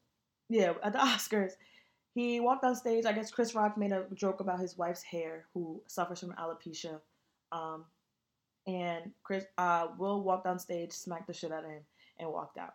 yeah 0.49 0.73
at 0.83 0.93
the 0.93 0.99
oscars 0.99 1.53
he 2.19 2.41
walked 2.41 2.65
on 2.65 2.75
stage. 2.75 3.07
I 3.07 3.13
guess 3.13 3.31
Chris 3.31 3.55
Rock 3.55 3.79
made 3.79 3.93
a 3.93 4.05
joke 4.13 4.41
about 4.41 4.59
his 4.59 4.77
wife's 4.77 5.03
hair, 5.03 5.47
who 5.55 5.81
suffers 5.87 6.19
from 6.19 6.33
alopecia. 6.33 7.01
Um, 7.53 7.85
and 8.67 9.13
Chris 9.23 9.45
uh, 9.57 9.87
Will 9.99 10.25
walked 10.25 10.47
on 10.49 10.59
stage, 10.59 10.91
smacked 10.91 11.29
the 11.29 11.33
shit 11.33 11.53
out 11.53 11.65
of 11.65 11.71
him, 11.71 11.83
and 12.19 12.29
walked 12.31 12.59
out. 12.59 12.75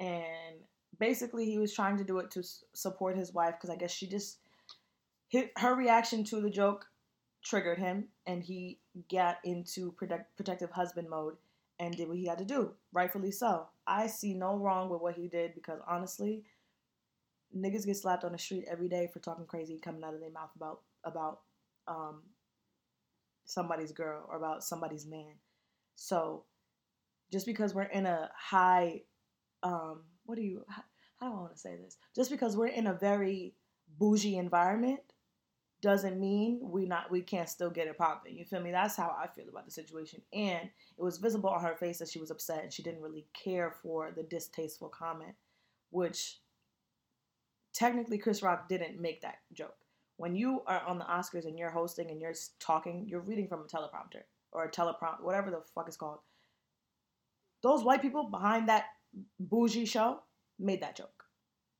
And 0.00 0.56
basically, 0.98 1.46
he 1.46 1.58
was 1.58 1.74
trying 1.74 1.96
to 1.98 2.04
do 2.04 2.18
it 2.18 2.30
to 2.32 2.42
support 2.72 3.16
his 3.16 3.32
wife 3.32 3.54
because 3.56 3.70
I 3.70 3.76
guess 3.76 3.92
she 3.92 4.06
just 4.06 4.38
her 5.56 5.74
reaction 5.74 6.22
to 6.24 6.40
the 6.40 6.50
joke 6.50 6.86
triggered 7.42 7.78
him, 7.78 8.08
and 8.26 8.42
he 8.42 8.78
got 9.10 9.38
into 9.44 9.92
protect, 9.92 10.36
protective 10.36 10.70
husband 10.70 11.08
mode 11.10 11.34
and 11.78 11.96
did 11.96 12.08
what 12.08 12.16
he 12.16 12.26
had 12.26 12.38
to 12.38 12.44
do. 12.44 12.72
Rightfully 12.92 13.32
so. 13.32 13.66
I 13.86 14.06
see 14.06 14.34
no 14.34 14.56
wrong 14.56 14.88
with 14.88 15.00
what 15.00 15.16
he 15.16 15.28
did 15.28 15.54
because 15.54 15.80
honestly, 15.88 16.44
niggas 17.56 17.86
get 17.86 17.96
slapped 17.96 18.24
on 18.24 18.32
the 18.32 18.38
street 18.38 18.64
every 18.70 18.88
day 18.88 19.08
for 19.12 19.18
talking 19.18 19.46
crazy 19.46 19.78
coming 19.78 20.04
out 20.04 20.14
of 20.14 20.20
their 20.20 20.30
mouth 20.30 20.50
about 20.56 20.80
about 21.04 21.40
um, 21.86 22.22
somebody's 23.44 23.92
girl 23.92 24.24
or 24.28 24.36
about 24.36 24.64
somebody's 24.64 25.06
man. 25.06 25.34
So 25.96 26.44
just 27.30 27.46
because 27.46 27.74
we're 27.74 27.82
in 27.82 28.06
a 28.06 28.30
high 28.36 29.02
um, 29.62 30.02
what 30.24 30.36
do 30.36 30.42
you 30.42 30.64
how, 30.68 30.82
how 31.20 31.28
do 31.28 31.36
I 31.36 31.40
want 31.40 31.52
to 31.52 31.58
say 31.58 31.76
this? 31.76 31.96
Just 32.14 32.30
because 32.30 32.56
we're 32.56 32.66
in 32.66 32.86
a 32.86 32.94
very 32.94 33.54
bougie 33.98 34.36
environment 34.36 35.00
doesn't 35.80 36.18
mean 36.18 36.60
we 36.62 36.86
not 36.86 37.10
we 37.10 37.20
can't 37.20 37.48
still 37.48 37.70
get 37.70 37.86
it 37.86 37.98
popping. 37.98 38.36
You 38.36 38.44
feel 38.44 38.60
me? 38.60 38.70
That's 38.70 38.96
how 38.96 39.14
I 39.18 39.26
feel 39.26 39.48
about 39.48 39.66
the 39.66 39.70
situation. 39.70 40.22
And 40.32 40.70
it 40.96 41.02
was 41.02 41.18
visible 41.18 41.50
on 41.50 41.62
her 41.62 41.76
face 41.76 41.98
that 41.98 42.08
she 42.08 42.18
was 42.18 42.30
upset 42.30 42.62
and 42.62 42.72
she 42.72 42.82
didn't 42.82 43.02
really 43.02 43.26
care 43.34 43.74
for 43.82 44.10
the 44.16 44.22
distasteful 44.22 44.88
comment, 44.88 45.34
which 45.90 46.40
technically 47.74 48.16
Chris 48.16 48.42
Rock 48.42 48.68
didn't 48.68 48.98
make 48.98 49.20
that 49.22 49.40
joke. 49.52 49.76
When 50.16 50.34
you 50.34 50.62
are 50.66 50.80
on 50.86 50.98
the 50.98 51.04
Oscars 51.04 51.44
and 51.44 51.58
you're 51.58 51.70
hosting 51.70 52.10
and 52.10 52.20
you're 52.20 52.34
talking, 52.60 53.04
you're 53.06 53.20
reading 53.20 53.48
from 53.48 53.60
a 53.60 53.64
teleprompter 53.64 54.22
or 54.52 54.64
a 54.64 54.70
teleprompt, 54.70 55.22
whatever 55.22 55.50
the 55.50 55.60
fuck 55.74 55.88
it's 55.88 55.96
called. 55.96 56.20
Those 57.62 57.82
white 57.82 58.00
people 58.00 58.30
behind 58.30 58.68
that 58.68 58.84
bougie 59.38 59.86
show 59.86 60.20
made 60.58 60.82
that 60.82 60.96
joke. 60.96 61.24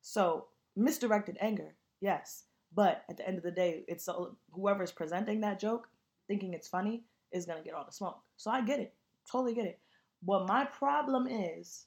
So 0.01 0.47
misdirected 0.75 1.37
anger, 1.39 1.75
yes 2.01 2.43
but 2.75 3.05
at 3.09 3.17
the 3.17 3.27
end 3.27 3.37
of 3.37 3.43
the 3.43 3.51
day, 3.51 3.85
it's 3.87 4.09
whoever's 4.51 4.91
presenting 4.91 5.41
that 5.41 5.59
joke, 5.59 5.87
thinking 6.27 6.53
it's 6.53 6.67
funny, 6.67 7.03
is 7.31 7.45
gonna 7.45 7.63
get 7.63 7.73
all 7.73 7.85
the 7.85 7.91
smoke. 7.91 8.19
So 8.35 8.51
I 8.51 8.61
get 8.61 8.79
it, 8.79 8.93
totally 9.29 9.55
get 9.55 9.65
it. 9.65 9.79
What 10.23 10.47
my 10.47 10.65
problem 10.65 11.27
is, 11.27 11.85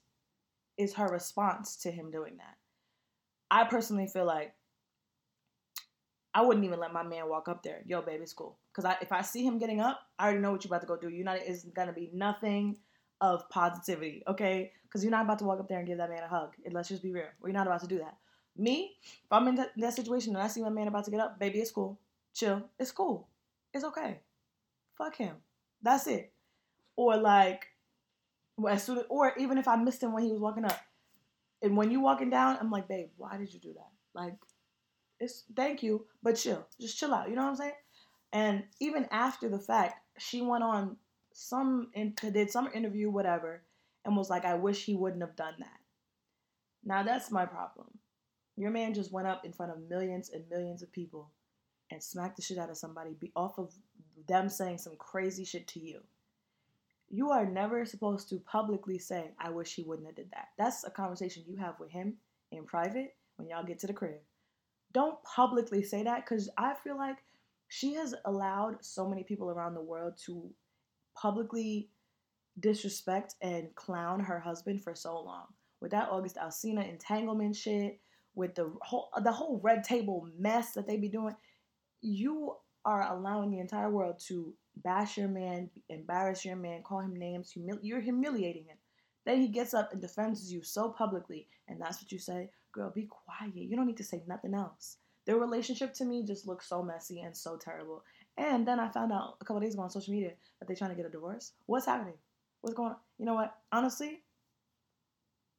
is 0.79 0.95
her 0.95 1.09
response 1.09 1.77
to 1.77 1.91
him 1.91 2.11
doing 2.11 2.37
that. 2.39 2.57
I 3.51 3.65
personally 3.65 4.07
feel 4.07 4.25
like 4.25 4.55
I 6.35 6.43
wouldn't 6.43 6.65
even 6.65 6.79
let 6.79 6.93
my 6.93 7.03
man 7.03 7.29
walk 7.29 7.49
up 7.49 7.63
there. 7.63 7.83
Yo, 7.85 8.01
baby, 8.01 8.23
it's 8.23 8.33
cool. 8.33 8.59
Because 8.73 8.85
I, 8.85 8.97
if 9.03 9.13
I 9.13 9.23
see 9.23 9.45
him 9.45 9.59
getting 9.59 9.81
up, 9.81 10.01
I 10.19 10.25
already 10.25 10.41
know 10.41 10.53
what 10.53 10.65
you're 10.65 10.71
about 10.71 10.83
to 10.83 10.87
go 10.87 10.97
do. 10.97 11.09
You're 11.09 11.25
not, 11.25 11.39
it's 11.39 11.65
gonna 11.65 11.93
be 11.93 12.11
nothing 12.15 12.79
of 13.21 13.49
positivity, 13.49 14.23
okay? 14.27 14.73
Because 14.85 15.03
you're 15.03 15.11
not 15.11 15.25
about 15.25 15.39
to 15.41 15.45
walk 15.45 15.61
up 15.61 15.69
there 15.69 15.79
and 15.79 15.87
give 15.87 15.99
that 15.99 16.11
man 16.11 16.23
a 16.23 16.29
hug. 16.29 16.55
Let's 16.71 16.89
just 16.89 17.03
be 17.03 17.13
real. 17.13 17.27
We're 17.41 17.53
not 17.53 17.67
about 17.67 17.81
to 17.83 17.87
do 17.87 17.99
that. 17.99 18.17
Me, 18.57 18.97
if 19.03 19.31
I'm 19.31 19.47
in 19.49 19.55
that, 19.57 19.71
that 19.77 19.95
situation 19.95 20.35
and 20.35 20.43
I 20.43 20.49
see 20.49 20.63
my 20.63 20.71
man 20.71 20.89
about 20.89 21.05
to 21.05 21.11
get 21.11 21.21
up, 21.21 21.39
baby, 21.39 21.59
it's 21.59 21.71
cool. 21.71 21.99
Chill. 22.35 22.63
It's 22.79 22.91
cool. 22.91 23.29
It's 23.73 23.85
okay. 23.85 24.21
Fuck 24.97 25.17
him. 25.17 25.37
That's 25.83 26.07
it. 26.07 26.33
Or 26.97 27.17
like, 27.17 27.67
as 28.69 28.83
soon 28.83 29.05
or 29.09 29.33
even 29.39 29.59
if 29.59 29.69
I 29.69 29.77
missed 29.77 30.03
him 30.03 30.13
when 30.13 30.25
he 30.25 30.33
was 30.33 30.41
walking 30.41 30.65
up, 30.65 30.79
and 31.63 31.77
when 31.77 31.91
you 31.91 32.01
walking 32.01 32.31
down, 32.31 32.57
I'm 32.61 32.71
like, 32.71 32.89
babe, 32.89 33.09
why 33.17 33.37
did 33.37 33.53
you 33.53 33.61
do 33.61 33.73
that? 33.75 33.91
Like, 34.15 34.35
it's 35.21 35.45
thank 35.55 35.83
you, 35.83 36.07
but 36.23 36.37
chill. 36.37 36.67
Just 36.81 36.99
chill 36.99 37.15
out. 37.15 37.29
You 37.29 37.37
know 37.37 37.43
what 37.43 37.51
I'm 37.51 37.57
saying? 37.57 37.73
And 38.33 38.65
even 38.81 39.07
after 39.11 39.49
the 39.49 39.59
fact, 39.59 40.01
she 40.19 40.43
went 40.43 40.63
on 40.63 40.97
some 41.41 41.87
did 42.33 42.51
some 42.51 42.69
interview, 42.75 43.09
whatever, 43.11 43.63
and 44.05 44.17
was 44.17 44.29
like, 44.29 44.45
I 44.45 44.55
wish 44.55 44.85
he 44.85 44.97
wouldn't 44.97 45.23
have 45.23 45.37
done 45.37 45.55
that. 45.61 45.79
Now 46.85 47.05
that's 47.05 47.31
my 47.31 47.47
problem. 47.47 47.87
Your 48.57 48.73
man 48.73 48.93
just 48.93 49.13
went 49.13 49.29
up 49.29 49.45
in 49.45 49.53
front 49.53 49.71
of 49.71 49.89
millions 49.89 50.31
and 50.31 50.49
millions 50.51 50.83
of 50.83 50.91
people 50.91 51.31
and 51.93 52.03
smacked 52.03 52.35
the 52.35 52.43
shit 52.43 52.59
out 52.59 52.71
of 52.71 52.77
somebody 52.77 53.15
be 53.21 53.31
off 53.37 53.57
of 53.57 53.73
them 54.27 54.49
saying 54.49 54.79
some 54.79 54.97
crazy 54.99 55.45
shit 55.45 55.69
to 55.69 55.79
you. 55.79 56.01
You 57.09 57.31
are 57.31 57.47
never 57.47 57.87
supposed 57.87 58.29
to 58.31 58.41
publicly 58.41 58.99
say, 58.99 59.31
I 59.39 59.51
wish 59.51 59.77
he 59.77 59.85
wouldn't 59.85 60.09
have 60.09 60.17
did 60.17 60.33
that. 60.33 60.49
That's 60.59 60.83
a 60.83 60.91
conversation 60.91 61.45
you 61.47 61.57
have 61.59 61.79
with 61.79 61.93
him 61.93 62.15
in 62.51 62.65
private 62.65 63.15
when 63.37 63.49
y'all 63.49 63.65
get 63.65 63.79
to 63.79 63.87
the 63.87 63.93
crib. 63.93 64.19
Don't 64.93 65.23
publicly 65.23 65.85
say 65.85 66.03
that 66.03 66.25
because 66.25 66.51
I 66.59 66.75
feel 66.83 66.97
like 66.97 67.19
she 67.69 67.95
has 67.95 68.13
allowed 68.25 68.85
so 68.85 69.09
many 69.09 69.23
people 69.23 69.51
around 69.51 69.75
the 69.75 69.81
world 69.81 70.15
to 70.27 70.51
publicly 71.21 71.89
disrespect 72.61 73.35
and 73.41 73.75
clown 73.75 74.21
her 74.21 74.41
husband 74.41 74.83
for 74.83 74.95
so 74.95 75.21
long. 75.21 75.47
With 75.81 75.93
that 75.93 76.09
August 76.11 76.37
Alsina 76.37 76.89
entanglement 76.89 77.57
shit, 77.57 78.01
with 78.35 78.55
the 78.55 78.73
whole 78.83 79.11
the 79.23 79.33
whole 79.33 79.61
red 79.63 79.85
table 79.85 80.29
mess 80.39 80.73
that 80.73 80.87
they 80.87 80.97
be 80.97 81.09
doing, 81.09 81.35
you 82.01 82.55
are 82.85 83.13
allowing 83.13 83.51
the 83.51 83.59
entire 83.59 83.91
world 83.91 84.21
to 84.27 84.55
bash 84.77 85.19
your 85.19 85.29
man, 85.29 85.71
embarrass 85.89 86.45
your 86.45 86.57
man, 86.57 86.83
call 86.83 87.01
him 87.01 87.17
names, 87.17 87.53
you're 87.83 88.01
humiliating 88.01 88.65
him. 88.65 88.77
Then 89.27 89.41
he 89.41 89.49
gets 89.49 89.75
up 89.75 89.93
and 89.93 90.01
defends 90.01 90.53
you 90.53 90.63
so 90.63 90.91
publicly, 90.91 91.49
and 91.67 91.81
that's 91.81 92.01
what 92.01 92.11
you 92.13 92.19
say, 92.19 92.51
girl, 92.73 92.91
be 92.95 93.07
quiet. 93.07 93.55
You 93.55 93.77
don't 93.77 93.87
need 93.87 93.99
to 93.99 94.05
say 94.05 94.23
nothing 94.27 94.55
else. 94.55 94.97
Their 95.27 95.37
relationship 95.37 95.93
to 95.95 96.05
me 96.05 96.25
just 96.25 96.47
looks 96.47 96.69
so 96.69 96.83
messy 96.83 97.21
and 97.21 97.37
so 97.37 97.59
terrible. 97.59 98.03
And 98.39 98.67
then 98.67 98.81
I 98.81 98.89
found 98.89 99.13
out 99.13 99.37
a 99.41 99.45
couple 99.45 99.61
days 99.61 99.75
ago 99.75 99.83
on 99.83 99.91
social 99.91 100.15
media 100.15 100.33
that 100.61 100.67
they're 100.67 100.77
trying 100.77 100.91
to 100.91 100.97
get 100.97 101.07
a 101.07 101.11
divorce. 101.11 101.53
What's 101.67 101.87
happening? 101.87 102.15
What's 102.63 102.77
going 102.77 102.91
on? 102.93 102.97
You 103.19 103.27
know 103.27 103.35
what? 103.35 103.55
Honestly, 103.73 104.23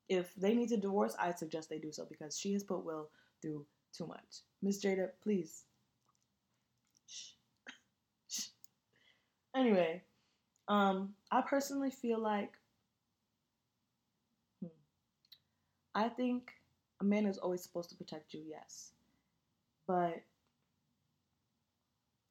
if 0.09 0.33
they 0.35 0.55
need 0.55 0.69
to 0.69 0.77
divorce, 0.77 1.15
I 1.19 1.33
suggest 1.33 1.69
they 1.69 1.79
do 1.79 1.91
so 1.91 2.05
because 2.05 2.37
she 2.39 2.53
has 2.53 2.63
put 2.63 2.83
Will 2.83 3.09
through 3.41 3.65
too 3.93 4.07
much. 4.07 4.41
Miss 4.61 4.83
Jada, 4.83 5.09
please. 5.23 5.63
Anyway, 9.55 10.03
um, 10.67 11.15
I 11.31 11.41
personally 11.41 11.91
feel 11.91 12.19
like 12.19 12.53
hmm, 14.61 14.67
I 15.95 16.09
think 16.09 16.53
a 17.01 17.03
man 17.03 17.25
is 17.25 17.37
always 17.37 17.61
supposed 17.63 17.89
to 17.89 17.95
protect 17.95 18.33
you, 18.33 18.41
yes. 18.47 18.91
But 19.87 20.21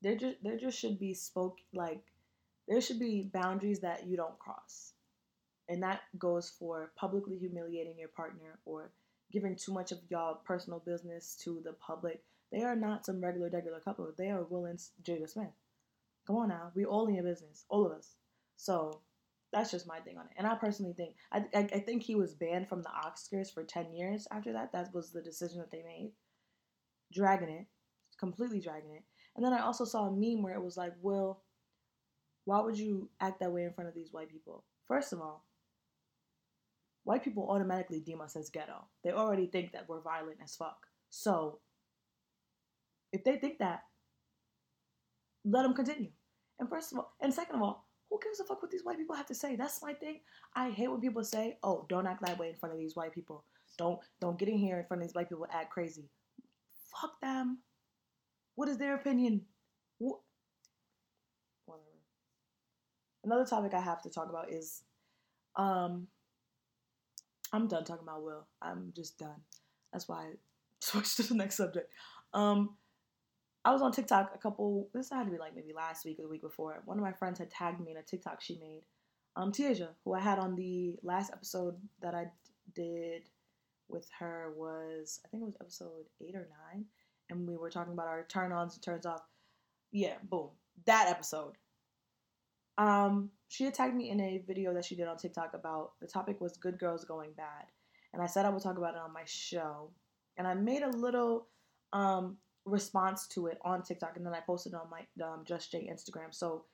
there 0.02 0.16
just 0.16 0.36
there 0.42 0.56
just 0.56 0.78
should 0.78 0.98
be 0.98 1.14
spoke 1.14 1.58
like 1.74 2.02
there 2.68 2.80
should 2.80 2.98
be 2.98 3.30
boundaries 3.32 3.80
that 3.80 4.06
you 4.06 4.16
don't 4.16 4.38
cross 4.38 4.92
and 5.68 5.82
that 5.82 6.00
goes 6.18 6.52
for 6.58 6.92
publicly 6.96 7.36
humiliating 7.38 7.98
your 7.98 8.08
partner 8.08 8.58
or 8.64 8.90
giving 9.32 9.54
too 9.54 9.72
much 9.72 9.92
of 9.92 9.98
y'all 10.08 10.40
personal 10.44 10.82
business 10.84 11.36
to 11.44 11.60
the 11.64 11.74
public. 11.74 12.22
They 12.50 12.62
are 12.62 12.76
not 12.76 13.04
some 13.04 13.22
regular, 13.22 13.50
regular 13.50 13.80
couple. 13.80 14.10
They 14.16 14.30
are 14.30 14.44
Will 14.44 14.64
and 14.64 14.78
Jada 15.02 15.28
Smith. 15.28 15.52
Come 16.26 16.36
on 16.36 16.48
now, 16.48 16.72
we 16.74 16.84
all 16.84 17.06
in 17.06 17.14
your 17.14 17.24
business, 17.24 17.64
all 17.68 17.86
of 17.86 17.92
us. 17.92 18.14
So 18.56 19.00
that's 19.52 19.70
just 19.70 19.86
my 19.86 19.98
thing 20.00 20.18
on 20.18 20.26
it. 20.26 20.32
And 20.36 20.46
I 20.46 20.54
personally 20.54 20.94
think 20.94 21.14
I, 21.32 21.44
I, 21.54 21.58
I 21.74 21.80
think 21.80 22.02
he 22.02 22.14
was 22.14 22.34
banned 22.34 22.68
from 22.68 22.82
the 22.82 22.90
Oscars 22.90 23.52
for 23.52 23.62
ten 23.64 23.92
years 23.94 24.26
after 24.30 24.52
that. 24.52 24.72
That 24.72 24.92
was 24.94 25.10
the 25.10 25.22
decision 25.22 25.58
that 25.58 25.70
they 25.70 25.82
made, 25.82 26.12
dragging 27.12 27.48
it, 27.48 27.66
completely 28.18 28.60
dragging 28.60 28.94
it. 28.94 29.02
And 29.38 29.46
then 29.46 29.52
I 29.52 29.60
also 29.60 29.84
saw 29.84 30.08
a 30.08 30.10
meme 30.10 30.42
where 30.42 30.54
it 30.54 30.64
was 30.64 30.76
like, 30.76 30.94
Will, 31.00 31.38
why 32.44 32.58
would 32.60 32.76
you 32.76 33.08
act 33.20 33.38
that 33.38 33.52
way 33.52 33.62
in 33.62 33.72
front 33.72 33.86
of 33.86 33.94
these 33.94 34.12
white 34.12 34.28
people? 34.28 34.64
First 34.88 35.12
of 35.12 35.20
all, 35.20 35.44
white 37.04 37.22
people 37.22 37.48
automatically 37.48 38.00
deem 38.00 38.20
us 38.20 38.34
as 38.34 38.50
ghetto. 38.50 38.88
They 39.04 39.12
already 39.12 39.46
think 39.46 39.70
that 39.70 39.88
we're 39.88 40.00
violent 40.00 40.38
as 40.42 40.56
fuck. 40.56 40.78
So, 41.10 41.60
if 43.12 43.22
they 43.22 43.36
think 43.36 43.58
that, 43.60 43.82
let 45.44 45.62
them 45.62 45.72
continue. 45.72 46.10
And 46.58 46.68
first 46.68 46.90
of 46.90 46.98
all, 46.98 47.14
and 47.20 47.32
second 47.32 47.54
of 47.54 47.62
all, 47.62 47.86
who 48.10 48.18
gives 48.20 48.40
a 48.40 48.44
fuck 48.44 48.60
what 48.60 48.72
these 48.72 48.84
white 48.84 48.98
people 48.98 49.14
have 49.14 49.26
to 49.26 49.36
say? 49.36 49.54
That's 49.54 49.80
my 49.84 49.94
thing. 49.94 50.18
I 50.56 50.70
hate 50.70 50.90
when 50.90 51.00
people 51.00 51.22
say, 51.22 51.60
"Oh, 51.62 51.86
don't 51.88 52.08
act 52.08 52.26
that 52.26 52.38
way 52.38 52.48
in 52.48 52.56
front 52.56 52.72
of 52.72 52.80
these 52.80 52.96
white 52.96 53.12
people. 53.12 53.44
Don't 53.76 54.00
don't 54.18 54.36
get 54.36 54.48
in 54.48 54.58
here 54.58 54.80
in 54.80 54.86
front 54.86 55.00
of 55.00 55.06
these 55.06 55.14
white 55.14 55.28
people 55.28 55.46
act 55.48 55.70
crazy." 55.70 56.10
Fuck 57.00 57.20
them. 57.20 57.62
What 58.58 58.68
is 58.68 58.76
their 58.76 58.96
opinion? 58.96 59.42
What? 59.98 60.18
Whatever. 61.64 61.84
Another 63.22 63.44
topic 63.44 63.72
I 63.72 63.80
have 63.80 64.02
to 64.02 64.10
talk 64.10 64.28
about 64.30 64.50
is 64.50 64.82
um 65.54 66.08
I'm 67.52 67.68
done 67.68 67.84
talking 67.84 68.02
about 68.02 68.24
Will. 68.24 68.48
I'm 68.60 68.92
just 68.96 69.16
done. 69.16 69.42
That's 69.92 70.08
why 70.08 70.16
I 70.16 70.30
switched 70.80 71.18
to 71.18 71.22
the 71.22 71.36
next 71.36 71.56
subject. 71.56 71.92
Um, 72.34 72.74
I 73.64 73.70
was 73.70 73.80
on 73.80 73.92
TikTok 73.92 74.32
a 74.34 74.38
couple. 74.38 74.88
This 74.92 75.10
had 75.10 75.26
to 75.26 75.30
be 75.30 75.38
like 75.38 75.54
maybe 75.54 75.72
last 75.72 76.04
week 76.04 76.18
or 76.18 76.22
the 76.22 76.28
week 76.28 76.42
before. 76.42 76.82
One 76.84 76.98
of 76.98 77.04
my 77.04 77.12
friends 77.12 77.38
had 77.38 77.52
tagged 77.52 77.78
me 77.78 77.92
in 77.92 77.96
a 77.96 78.02
TikTok 78.02 78.40
she 78.40 78.58
made. 78.58 78.82
Um, 79.36 79.52
Tiaja, 79.52 79.90
who 80.04 80.14
I 80.14 80.20
had 80.20 80.40
on 80.40 80.56
the 80.56 80.96
last 81.04 81.32
episode 81.32 81.76
that 82.02 82.16
I 82.16 82.26
did 82.74 83.28
with 83.88 84.08
her 84.18 84.52
was 84.56 85.20
I 85.24 85.28
think 85.28 85.44
it 85.44 85.46
was 85.46 85.56
episode 85.60 86.06
eight 86.20 86.34
or 86.34 86.48
nine, 86.72 86.86
and 87.30 87.46
we 87.46 87.56
were 87.56 87.70
talking 87.70 87.92
about 87.92 88.08
our 88.08 88.24
turn 88.28 88.52
ons 88.52 88.74
and 88.74 88.82
turns 88.82 89.06
off. 89.06 89.22
Yeah, 89.92 90.14
boom, 90.22 90.50
that 90.86 91.08
episode. 91.08 91.54
Um, 92.76 93.30
she 93.48 93.66
attacked 93.66 93.94
me 93.94 94.10
in 94.10 94.20
a 94.20 94.42
video 94.46 94.72
that 94.74 94.84
she 94.84 94.94
did 94.94 95.08
on 95.08 95.16
TikTok 95.16 95.54
about 95.54 95.92
the 96.00 96.06
topic 96.06 96.40
was 96.40 96.56
good 96.56 96.78
girls 96.78 97.04
going 97.04 97.30
bad. 97.36 97.64
And 98.12 98.22
I 98.22 98.26
said 98.26 98.46
I 98.46 98.50
would 98.50 98.62
talk 98.62 98.78
about 98.78 98.94
it 98.94 99.00
on 99.00 99.12
my 99.12 99.24
show. 99.24 99.90
And 100.36 100.46
I 100.46 100.54
made 100.54 100.82
a 100.82 100.90
little 100.90 101.48
um, 101.92 102.36
response 102.64 103.26
to 103.28 103.46
it 103.46 103.58
on 103.62 103.82
TikTok 103.82 104.16
and 104.16 104.24
then 104.24 104.34
I 104.34 104.40
posted 104.40 104.74
on 104.74 104.88
my 104.90 105.26
um, 105.26 105.44
Just 105.44 105.72
J 105.72 105.90
Instagram. 105.92 106.32
So 106.32 106.64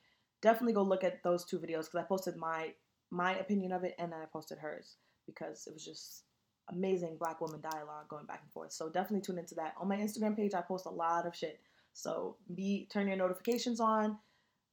definitely 0.41 0.73
go 0.73 0.83
look 0.83 1.03
at 1.03 1.23
those 1.23 1.45
two 1.45 1.57
videos 1.57 1.85
because 1.85 1.95
I 1.95 2.03
posted 2.03 2.35
my 2.35 2.73
my 3.11 3.35
opinion 3.37 3.71
of 3.71 3.83
it 3.83 3.95
and 3.99 4.11
then 4.11 4.19
I 4.19 4.25
posted 4.25 4.57
hers 4.57 4.97
because 5.25 5.67
it 5.67 5.73
was 5.73 5.85
just 5.85 6.23
amazing 6.69 7.17
black 7.19 7.41
woman 7.41 7.61
dialogue 7.61 8.07
going 8.09 8.25
back 8.25 8.41
and 8.43 8.51
forth. 8.51 8.71
So 8.71 8.89
definitely 8.89 9.21
tune 9.21 9.37
into 9.37 9.55
that. 9.55 9.75
On 9.79 9.87
my 9.87 9.97
Instagram 9.97 10.35
page, 10.35 10.53
I 10.53 10.61
post 10.61 10.85
a 10.85 10.89
lot 10.89 11.25
of 11.25 11.35
shit. 11.35 11.59
So 11.93 12.37
be 12.53 12.87
turn 12.91 13.07
your 13.07 13.17
notifications 13.17 13.79
on, 13.79 14.17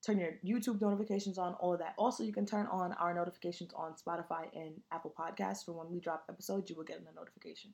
turn 0.04 0.18
your 0.18 0.32
YouTube 0.44 0.80
notifications 0.80 1.38
on, 1.38 1.54
all 1.54 1.72
of 1.72 1.78
that. 1.78 1.94
Also, 1.96 2.24
you 2.24 2.32
can 2.32 2.46
turn 2.46 2.66
on 2.66 2.92
our 2.94 3.14
notifications 3.14 3.72
on 3.74 3.94
Spotify 3.94 4.46
and 4.54 4.74
Apple 4.90 5.14
Podcasts 5.16 5.64
for 5.64 5.72
when 5.72 5.90
we 5.90 6.00
drop 6.00 6.24
episodes, 6.28 6.68
you 6.68 6.76
will 6.76 6.84
get 6.84 7.00
a 7.00 7.14
notification. 7.14 7.72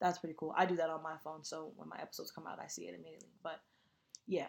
That's 0.00 0.18
pretty 0.18 0.36
cool. 0.38 0.54
I 0.56 0.64
do 0.64 0.76
that 0.76 0.90
on 0.90 1.02
my 1.02 1.16
phone, 1.22 1.44
so 1.44 1.72
when 1.76 1.88
my 1.88 1.98
episodes 2.00 2.30
come 2.30 2.46
out, 2.46 2.60
I 2.62 2.68
see 2.68 2.84
it 2.84 2.94
immediately. 2.94 3.28
But 3.42 3.60
yeah. 4.26 4.46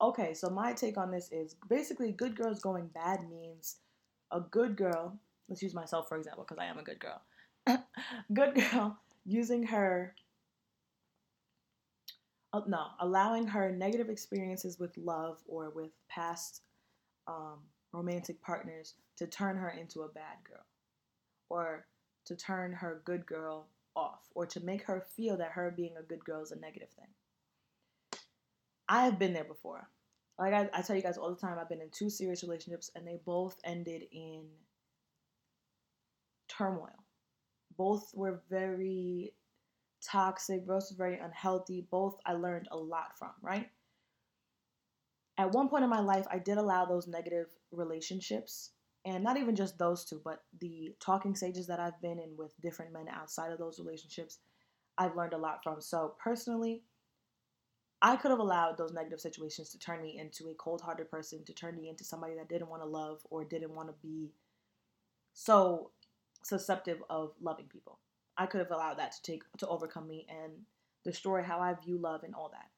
Okay, 0.00 0.32
so 0.32 0.48
my 0.48 0.72
take 0.72 0.96
on 0.96 1.10
this 1.10 1.30
is 1.30 1.56
basically 1.68 2.12
good 2.12 2.36
girls 2.36 2.60
going 2.60 2.86
bad 2.86 3.28
means 3.28 3.76
a 4.30 4.40
good 4.40 4.76
girl, 4.76 5.18
let's 5.48 5.60
use 5.60 5.74
myself 5.74 6.08
for 6.08 6.16
example, 6.16 6.44
because 6.44 6.62
I 6.62 6.66
am 6.66 6.78
a 6.78 6.82
good 6.82 7.00
girl. 7.00 7.20
good 8.32 8.54
girl 8.54 8.98
using 9.24 9.64
her 9.64 10.14
uh, 12.52 12.62
no, 12.66 12.86
allowing 12.98 13.46
her 13.46 13.70
negative 13.70 14.08
experiences 14.08 14.78
with 14.78 14.96
love 14.96 15.38
or 15.46 15.70
with 15.70 15.90
past 16.08 16.62
um, 17.28 17.58
romantic 17.92 18.42
partners 18.42 18.94
to 19.16 19.26
turn 19.26 19.56
her 19.56 19.70
into 19.70 20.02
a 20.02 20.08
bad 20.08 20.36
girl 20.48 20.64
or 21.48 21.86
to 22.24 22.34
turn 22.34 22.72
her 22.72 23.02
good 23.04 23.24
girl 23.24 23.66
off 23.94 24.28
or 24.34 24.46
to 24.46 24.60
make 24.60 24.82
her 24.82 25.04
feel 25.16 25.36
that 25.36 25.52
her 25.52 25.72
being 25.76 25.96
a 25.98 26.02
good 26.02 26.24
girl 26.24 26.42
is 26.42 26.52
a 26.52 26.58
negative 26.58 26.90
thing. 26.90 27.08
I 28.88 29.04
have 29.04 29.18
been 29.18 29.32
there 29.32 29.44
before. 29.44 29.88
Like 30.38 30.54
I, 30.54 30.68
I 30.72 30.82
tell 30.82 30.96
you 30.96 31.02
guys 31.02 31.18
all 31.18 31.30
the 31.30 31.40
time, 31.40 31.58
I've 31.58 31.68
been 31.68 31.80
in 31.80 31.90
two 31.90 32.10
serious 32.10 32.42
relationships 32.42 32.90
and 32.96 33.06
they 33.06 33.20
both 33.24 33.60
ended 33.62 34.02
in 34.10 34.46
turmoil. 36.48 36.88
Both 37.80 38.14
were 38.14 38.42
very 38.50 39.32
toxic, 40.02 40.66
both 40.66 40.90
was 40.90 40.90
very 40.90 41.18
unhealthy. 41.18 41.86
Both 41.90 42.18
I 42.26 42.34
learned 42.34 42.68
a 42.70 42.76
lot 42.76 43.16
from, 43.18 43.30
right? 43.40 43.70
At 45.38 45.52
one 45.52 45.70
point 45.70 45.84
in 45.84 45.88
my 45.88 46.00
life, 46.00 46.26
I 46.30 46.40
did 46.40 46.58
allow 46.58 46.84
those 46.84 47.08
negative 47.08 47.46
relationships, 47.72 48.72
and 49.06 49.24
not 49.24 49.38
even 49.38 49.56
just 49.56 49.78
those 49.78 50.04
two, 50.04 50.20
but 50.22 50.44
the 50.60 50.94
talking 51.00 51.34
stages 51.34 51.66
that 51.68 51.80
I've 51.80 51.98
been 52.02 52.18
in 52.18 52.36
with 52.36 52.52
different 52.60 52.92
men 52.92 53.08
outside 53.08 53.50
of 53.50 53.58
those 53.58 53.78
relationships, 53.78 54.40
I've 54.98 55.16
learned 55.16 55.32
a 55.32 55.38
lot 55.38 55.60
from. 55.62 55.80
So, 55.80 56.16
personally, 56.22 56.82
I 58.02 58.16
could 58.16 58.30
have 58.30 58.40
allowed 58.40 58.76
those 58.76 58.92
negative 58.92 59.22
situations 59.22 59.70
to 59.70 59.78
turn 59.78 60.02
me 60.02 60.18
into 60.18 60.50
a 60.50 60.54
cold 60.54 60.82
hearted 60.82 61.10
person, 61.10 61.46
to 61.46 61.54
turn 61.54 61.76
me 61.76 61.88
into 61.88 62.04
somebody 62.04 62.34
that 62.34 62.50
didn't 62.50 62.68
want 62.68 62.82
to 62.82 62.86
love 62.86 63.22
or 63.30 63.42
didn't 63.42 63.74
want 63.74 63.88
to 63.88 63.94
be 64.02 64.34
so 65.32 65.92
susceptible 66.42 67.06
of 67.10 67.32
loving 67.40 67.66
people. 67.66 67.98
I 68.36 68.46
could 68.46 68.60
have 68.60 68.70
allowed 68.70 68.98
that 68.98 69.12
to 69.12 69.22
take 69.22 69.42
to 69.58 69.68
overcome 69.68 70.08
me 70.08 70.26
and 70.28 70.52
destroy 71.04 71.42
how 71.42 71.60
I 71.60 71.74
view 71.74 71.98
love 71.98 72.22
and 72.24 72.34
all 72.34 72.50
that. 72.50 72.70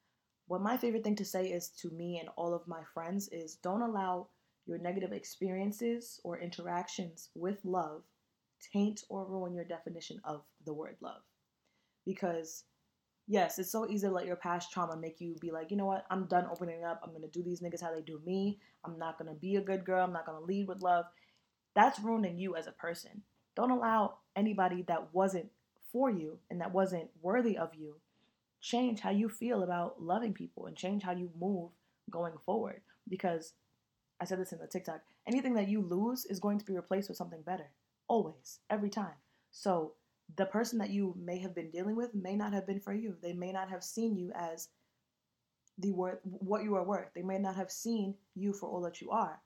What 0.46 0.60
my 0.60 0.76
favorite 0.76 1.04
thing 1.04 1.16
to 1.16 1.24
say 1.24 1.46
is 1.46 1.68
to 1.80 1.90
me 1.90 2.18
and 2.18 2.28
all 2.36 2.52
of 2.52 2.66
my 2.66 2.82
friends 2.92 3.28
is 3.28 3.56
don't 3.56 3.82
allow 3.82 4.28
your 4.66 4.78
negative 4.78 5.12
experiences 5.12 6.20
or 6.24 6.38
interactions 6.38 7.30
with 7.34 7.64
love 7.64 8.02
taint 8.72 9.02
or 9.08 9.24
ruin 9.24 9.54
your 9.54 9.64
definition 9.64 10.20
of 10.24 10.42
the 10.64 10.72
word 10.72 10.96
love. 11.00 11.22
Because 12.04 12.64
yes, 13.26 13.58
it's 13.58 13.72
so 13.72 13.88
easy 13.88 14.06
to 14.06 14.12
let 14.12 14.26
your 14.26 14.36
past 14.36 14.72
trauma 14.72 14.96
make 14.96 15.20
you 15.20 15.36
be 15.40 15.50
like, 15.50 15.70
you 15.70 15.76
know 15.76 15.86
what, 15.86 16.06
I'm 16.10 16.26
done 16.26 16.46
opening 16.50 16.84
up. 16.84 17.00
I'm 17.02 17.12
gonna 17.12 17.28
do 17.28 17.42
these 17.42 17.60
niggas 17.60 17.82
how 17.82 17.94
they 17.94 18.02
do 18.02 18.20
me. 18.24 18.58
I'm 18.84 18.98
not 18.98 19.18
gonna 19.18 19.34
be 19.34 19.56
a 19.56 19.60
good 19.60 19.84
girl. 19.84 20.04
I'm 20.04 20.12
not 20.12 20.26
gonna 20.26 20.40
lead 20.40 20.68
with 20.68 20.82
love. 20.82 21.06
That's 21.74 22.00
ruining 22.00 22.38
you 22.38 22.56
as 22.56 22.66
a 22.66 22.72
person. 22.72 23.22
Don't 23.54 23.70
allow 23.70 24.18
anybody 24.34 24.82
that 24.88 25.12
wasn't 25.12 25.50
for 25.92 26.10
you 26.10 26.38
and 26.50 26.60
that 26.60 26.72
wasn't 26.72 27.10
worthy 27.20 27.56
of 27.56 27.74
you 27.74 27.96
change 28.60 29.00
how 29.00 29.10
you 29.10 29.28
feel 29.28 29.62
about 29.62 30.00
loving 30.00 30.32
people 30.32 30.66
and 30.66 30.76
change 30.76 31.02
how 31.02 31.12
you 31.12 31.28
move 31.38 31.70
going 32.10 32.34
forward. 32.46 32.80
Because 33.08 33.52
I 34.20 34.24
said 34.24 34.38
this 34.38 34.52
in 34.52 34.58
the 34.58 34.66
TikTok 34.66 35.02
anything 35.26 35.54
that 35.54 35.68
you 35.68 35.80
lose 35.80 36.24
is 36.24 36.40
going 36.40 36.58
to 36.58 36.64
be 36.64 36.74
replaced 36.74 37.08
with 37.08 37.18
something 37.18 37.42
better. 37.42 37.70
Always, 38.08 38.60
every 38.70 38.90
time. 38.90 39.14
So 39.50 39.92
the 40.36 40.46
person 40.46 40.78
that 40.78 40.90
you 40.90 41.14
may 41.18 41.38
have 41.38 41.54
been 41.54 41.70
dealing 41.70 41.96
with 41.96 42.14
may 42.14 42.34
not 42.34 42.52
have 42.52 42.66
been 42.66 42.80
for 42.80 42.92
you. 42.92 43.16
They 43.22 43.32
may 43.32 43.52
not 43.52 43.70
have 43.70 43.84
seen 43.84 44.16
you 44.16 44.32
as 44.34 44.68
the 45.78 45.92
worth 45.92 46.18
what 46.24 46.64
you 46.64 46.74
are 46.74 46.84
worth. 46.84 47.08
They 47.14 47.22
may 47.22 47.38
not 47.38 47.56
have 47.56 47.70
seen 47.70 48.14
you 48.34 48.52
for 48.52 48.68
all 48.68 48.82
that 48.82 49.00
you 49.00 49.10
are. 49.10 49.40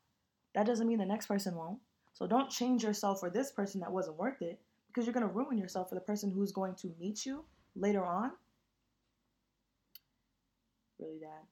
That 0.54 0.66
doesn't 0.66 0.86
mean 0.86 0.98
the 0.98 1.06
next 1.06 1.26
person 1.26 1.54
won't. 1.54 1.78
So 2.16 2.26
don't 2.26 2.48
change 2.48 2.82
yourself 2.82 3.20
for 3.20 3.28
this 3.28 3.50
person 3.50 3.78
that 3.82 3.92
wasn't 3.92 4.16
worth 4.16 4.40
it 4.40 4.58
because 4.88 5.04
you're 5.04 5.12
going 5.12 5.28
to 5.28 5.34
ruin 5.34 5.58
yourself 5.58 5.90
for 5.90 5.96
the 5.96 6.00
person 6.00 6.30
who's 6.30 6.50
going 6.50 6.74
to 6.76 6.90
meet 6.98 7.26
you 7.26 7.44
later 7.74 8.02
on. 8.02 8.30
Really 10.98 11.18
bad. 11.20 11.44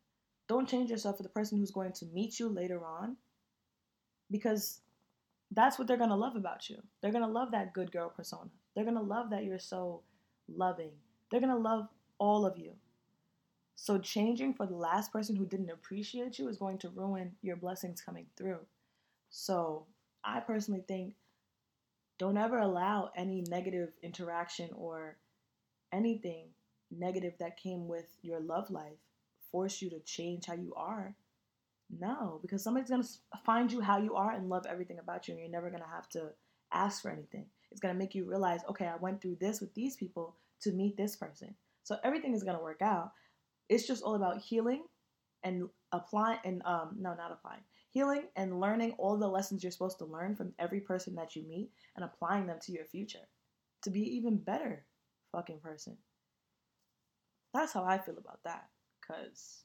Don't 0.48 0.66
change 0.66 0.88
yourself 0.88 1.18
for 1.18 1.22
the 1.22 1.28
person 1.28 1.58
who's 1.58 1.70
going 1.70 1.92
to 1.92 2.06
meet 2.06 2.40
you 2.40 2.48
later 2.48 2.82
on 2.82 3.18
because 4.30 4.80
that's 5.50 5.78
what 5.78 5.86
they're 5.86 5.98
going 5.98 6.08
to 6.08 6.16
love 6.16 6.34
about 6.34 6.70
you. 6.70 6.78
They're 7.02 7.12
going 7.12 7.26
to 7.26 7.30
love 7.30 7.50
that 7.50 7.74
good 7.74 7.92
girl 7.92 8.08
persona. 8.08 8.48
They're 8.74 8.84
going 8.84 8.96
to 8.96 9.02
love 9.02 9.28
that 9.32 9.44
you're 9.44 9.58
so 9.58 10.00
loving. 10.48 10.92
They're 11.30 11.40
going 11.40 11.52
to 11.52 11.58
love 11.58 11.88
all 12.16 12.46
of 12.46 12.56
you. 12.56 12.72
So 13.74 13.98
changing 13.98 14.54
for 14.54 14.64
the 14.64 14.76
last 14.76 15.12
person 15.12 15.36
who 15.36 15.44
didn't 15.44 15.68
appreciate 15.68 16.38
you 16.38 16.48
is 16.48 16.56
going 16.56 16.78
to 16.78 16.88
ruin 16.88 17.32
your 17.42 17.56
blessings 17.56 18.00
coming 18.00 18.24
through. 18.34 18.60
So 19.28 19.84
I 20.24 20.40
personally 20.40 20.84
think 20.86 21.14
don't 22.18 22.38
ever 22.38 22.58
allow 22.58 23.10
any 23.16 23.44
negative 23.48 23.90
interaction 24.02 24.70
or 24.74 25.16
anything 25.92 26.48
negative 26.90 27.34
that 27.40 27.56
came 27.56 27.88
with 27.88 28.06
your 28.22 28.40
love 28.40 28.70
life 28.70 28.98
force 29.50 29.82
you 29.82 29.90
to 29.90 30.00
change 30.00 30.46
how 30.46 30.54
you 30.54 30.72
are. 30.76 31.14
No, 31.90 32.38
because 32.42 32.62
somebody's 32.64 32.90
going 32.90 33.02
to 33.02 33.08
find 33.44 33.70
you 33.70 33.80
how 33.80 33.98
you 33.98 34.14
are 34.14 34.32
and 34.32 34.48
love 34.48 34.66
everything 34.68 34.98
about 34.98 35.28
you, 35.28 35.34
and 35.34 35.40
you're 35.40 35.50
never 35.50 35.70
going 35.70 35.82
to 35.82 35.88
have 35.88 36.08
to 36.10 36.30
ask 36.72 37.02
for 37.02 37.10
anything. 37.10 37.46
It's 37.70 37.80
going 37.80 37.94
to 37.94 37.98
make 37.98 38.14
you 38.14 38.28
realize, 38.28 38.60
okay, 38.70 38.86
I 38.86 38.96
went 38.96 39.20
through 39.20 39.36
this 39.40 39.60
with 39.60 39.74
these 39.74 39.96
people 39.96 40.36
to 40.62 40.72
meet 40.72 40.96
this 40.96 41.14
person. 41.16 41.54
So 41.82 41.98
everything 42.02 42.34
is 42.34 42.42
going 42.42 42.56
to 42.56 42.62
work 42.62 42.82
out. 42.82 43.12
It's 43.68 43.86
just 43.86 44.02
all 44.02 44.14
about 44.14 44.40
healing 44.40 44.84
and 45.42 45.68
applying, 45.92 46.38
and 46.44 46.62
um, 46.64 46.96
no, 46.98 47.14
not 47.14 47.32
applying, 47.32 47.62
healing 47.94 48.24
and 48.34 48.60
learning 48.60 48.92
all 48.98 49.16
the 49.16 49.28
lessons 49.28 49.62
you're 49.62 49.70
supposed 49.70 49.98
to 49.98 50.04
learn 50.04 50.34
from 50.34 50.52
every 50.58 50.80
person 50.80 51.14
that 51.14 51.36
you 51.36 51.44
meet 51.44 51.70
and 51.94 52.04
applying 52.04 52.44
them 52.44 52.58
to 52.60 52.72
your 52.72 52.84
future 52.84 53.28
to 53.82 53.88
be 53.88 54.00
even 54.16 54.36
better 54.36 54.84
fucking 55.30 55.60
person. 55.60 55.96
That's 57.54 57.72
how 57.72 57.84
I 57.84 57.98
feel 57.98 58.18
about 58.18 58.42
that 58.42 58.68
cuz 59.00 59.62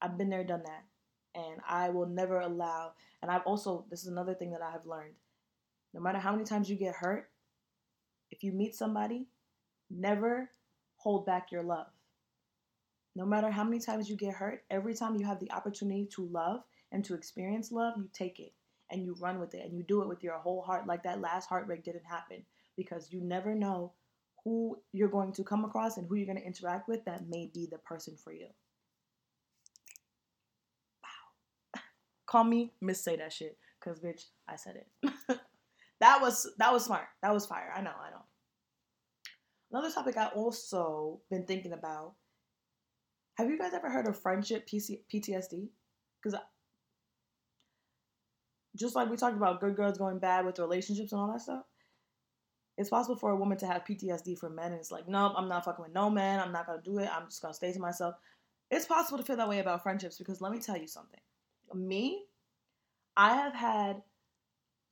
I've 0.00 0.16
been 0.16 0.30
there 0.30 0.42
done 0.42 0.62
that 0.64 0.84
and 1.34 1.60
I 1.68 1.90
will 1.90 2.06
never 2.06 2.40
allow 2.40 2.94
and 3.20 3.30
I've 3.30 3.46
also 3.46 3.84
this 3.90 4.00
is 4.00 4.08
another 4.08 4.34
thing 4.34 4.52
that 4.52 4.62
I 4.62 4.70
have 4.70 4.86
learned. 4.86 5.16
No 5.92 6.00
matter 6.00 6.18
how 6.18 6.32
many 6.32 6.44
times 6.44 6.70
you 6.70 6.76
get 6.76 6.94
hurt, 6.94 7.30
if 8.30 8.42
you 8.42 8.52
meet 8.52 8.74
somebody, 8.74 9.28
never 9.90 10.50
hold 10.96 11.26
back 11.26 11.52
your 11.52 11.62
love. 11.62 11.88
No 13.14 13.26
matter 13.26 13.50
how 13.50 13.64
many 13.64 13.80
times 13.80 14.08
you 14.08 14.16
get 14.16 14.34
hurt, 14.34 14.64
every 14.70 14.94
time 14.94 15.14
you 15.16 15.26
have 15.26 15.40
the 15.40 15.52
opportunity 15.52 16.06
to 16.06 16.26
love 16.26 16.64
and 16.92 17.04
to 17.04 17.14
experience 17.14 17.72
love, 17.72 17.94
you 17.96 18.08
take 18.12 18.40
it 18.40 18.52
and 18.90 19.04
you 19.04 19.16
run 19.20 19.40
with 19.40 19.54
it 19.54 19.64
and 19.64 19.76
you 19.76 19.82
do 19.82 20.02
it 20.02 20.08
with 20.08 20.22
your 20.22 20.38
whole 20.38 20.62
heart. 20.62 20.86
Like 20.86 21.02
that 21.04 21.20
last 21.20 21.48
heartbreak 21.48 21.84
didn't 21.84 22.04
happen 22.04 22.44
because 22.76 23.12
you 23.12 23.20
never 23.20 23.54
know 23.54 23.92
who 24.44 24.78
you're 24.92 25.08
going 25.08 25.32
to 25.32 25.42
come 25.42 25.64
across 25.64 25.96
and 25.96 26.06
who 26.06 26.16
you're 26.16 26.26
going 26.26 26.38
to 26.38 26.46
interact 26.46 26.88
with 26.88 27.04
that 27.06 27.28
may 27.28 27.50
be 27.52 27.66
the 27.70 27.78
person 27.78 28.14
for 28.22 28.32
you. 28.32 28.46
Wow. 31.02 31.80
Call 32.26 32.44
me 32.44 32.72
Miss 32.80 33.02
Say 33.02 33.16
That 33.16 33.32
Shit 33.32 33.56
because, 33.80 34.00
bitch, 34.00 34.24
I 34.48 34.56
said 34.56 34.76
it. 34.76 35.12
that 36.00 36.20
was 36.20 36.50
that 36.58 36.72
was 36.72 36.84
smart. 36.84 37.06
That 37.22 37.32
was 37.32 37.46
fire. 37.46 37.72
I 37.74 37.80
know, 37.80 37.90
I 37.90 38.10
know. 38.10 38.22
Another 39.72 39.92
topic 39.92 40.16
I 40.16 40.26
also 40.26 41.20
been 41.30 41.44
thinking 41.46 41.72
about. 41.72 42.14
Have 43.36 43.48
you 43.48 43.58
guys 43.58 43.72
ever 43.74 43.90
heard 43.90 44.06
of 44.06 44.20
friendship 44.20 44.68
PC- 44.68 45.00
PTSD? 45.12 45.68
Because 46.22 46.38
just 48.76 48.96
like 48.96 49.10
we 49.10 49.16
talked 49.16 49.36
about 49.36 49.60
good 49.60 49.76
girls 49.76 49.98
going 49.98 50.18
bad 50.18 50.44
with 50.44 50.58
relationships 50.58 51.12
and 51.12 51.20
all 51.20 51.32
that 51.32 51.40
stuff, 51.40 51.64
it's 52.76 52.90
possible 52.90 53.16
for 53.16 53.30
a 53.30 53.36
woman 53.36 53.56
to 53.58 53.66
have 53.66 53.84
PTSD 53.84 54.38
for 54.38 54.50
men. 54.50 54.72
And 54.72 54.80
it's 54.80 54.90
like, 54.90 55.08
nope, 55.08 55.34
I'm 55.36 55.48
not 55.48 55.64
fucking 55.64 55.84
with 55.84 55.94
no 55.94 56.10
man. 56.10 56.40
I'm 56.40 56.52
not 56.52 56.66
going 56.66 56.80
to 56.82 56.90
do 56.90 56.98
it. 56.98 57.08
I'm 57.12 57.26
just 57.26 57.40
going 57.40 57.52
to 57.52 57.56
stay 57.56 57.72
to 57.72 57.78
myself. 57.78 58.16
It's 58.70 58.86
possible 58.86 59.18
to 59.18 59.24
feel 59.24 59.36
that 59.36 59.48
way 59.48 59.60
about 59.60 59.82
friendships 59.82 60.18
because 60.18 60.40
let 60.40 60.50
me 60.50 60.58
tell 60.58 60.76
you 60.76 60.88
something. 60.88 61.20
Me, 61.72 62.24
I 63.16 63.34
have 63.36 63.54
had, 63.54 64.02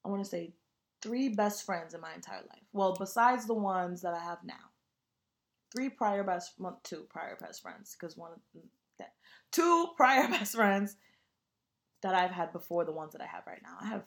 I 0.04 0.08
want 0.08 0.22
to 0.22 0.28
say, 0.28 0.54
three 1.00 1.28
best 1.28 1.66
friends 1.66 1.94
in 1.94 2.00
my 2.00 2.14
entire 2.14 2.40
life. 2.40 2.62
Well, 2.72 2.96
besides 2.98 3.46
the 3.46 3.54
ones 3.54 4.02
that 4.02 4.14
I 4.14 4.22
have 4.22 4.38
now. 4.44 4.54
Three 5.74 5.88
prior 5.88 6.22
best, 6.22 6.52
two 6.84 7.06
prior 7.08 7.36
best 7.40 7.62
friends 7.62 7.96
because 7.98 8.16
one, 8.16 8.32
that, 8.98 9.14
two 9.50 9.88
prior 9.96 10.28
best 10.30 10.54
friends 10.54 10.96
that 12.02 12.14
I've 12.14 12.30
had 12.30 12.52
before 12.52 12.84
the 12.84 12.92
ones 12.92 13.12
that 13.12 13.22
I 13.22 13.26
have 13.26 13.46
right 13.46 13.62
now. 13.62 13.76
I 13.80 13.86
have 13.86 14.04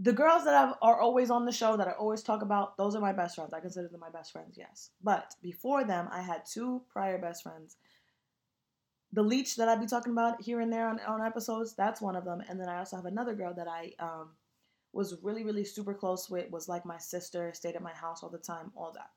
the 0.00 0.12
girls 0.12 0.44
that 0.44 0.54
I've, 0.54 0.74
are 0.82 1.00
always 1.00 1.30
on 1.30 1.44
the 1.44 1.52
show 1.52 1.76
that 1.76 1.86
I 1.86 1.92
always 1.92 2.22
talk 2.22 2.42
about. 2.42 2.76
Those 2.76 2.94
are 2.94 3.00
my 3.00 3.12
best 3.12 3.36
friends. 3.36 3.52
I 3.52 3.60
consider 3.60 3.88
them 3.88 4.00
my 4.00 4.10
best 4.10 4.32
friends. 4.32 4.56
Yes, 4.58 4.90
but 5.02 5.34
before 5.42 5.84
them, 5.84 6.08
I 6.10 6.22
had 6.22 6.42
two 6.44 6.82
prior 6.88 7.18
best 7.18 7.42
friends. 7.42 7.76
The 9.12 9.22
leech 9.22 9.56
that 9.56 9.68
I'd 9.68 9.80
be 9.80 9.86
talking 9.86 10.12
about 10.12 10.42
here 10.42 10.60
and 10.60 10.72
there 10.72 10.88
on, 10.88 10.98
on 11.00 11.24
episodes, 11.24 11.74
that's 11.74 12.00
one 12.00 12.16
of 12.16 12.24
them. 12.24 12.42
And 12.48 12.58
then 12.58 12.68
I 12.68 12.78
also 12.78 12.96
have 12.96 13.04
another 13.04 13.34
girl 13.34 13.52
that 13.54 13.68
I 13.68 13.92
um, 13.98 14.30
was 14.92 15.16
really, 15.22 15.44
really 15.44 15.64
super 15.64 15.94
close 15.94 16.30
with, 16.30 16.50
was 16.50 16.68
like 16.68 16.86
my 16.86 16.98
sister, 16.98 17.52
stayed 17.54 17.76
at 17.76 17.82
my 17.82 17.92
house 17.92 18.22
all 18.22 18.30
the 18.30 18.38
time, 18.38 18.72
all 18.74 18.92
that. 18.94 19.10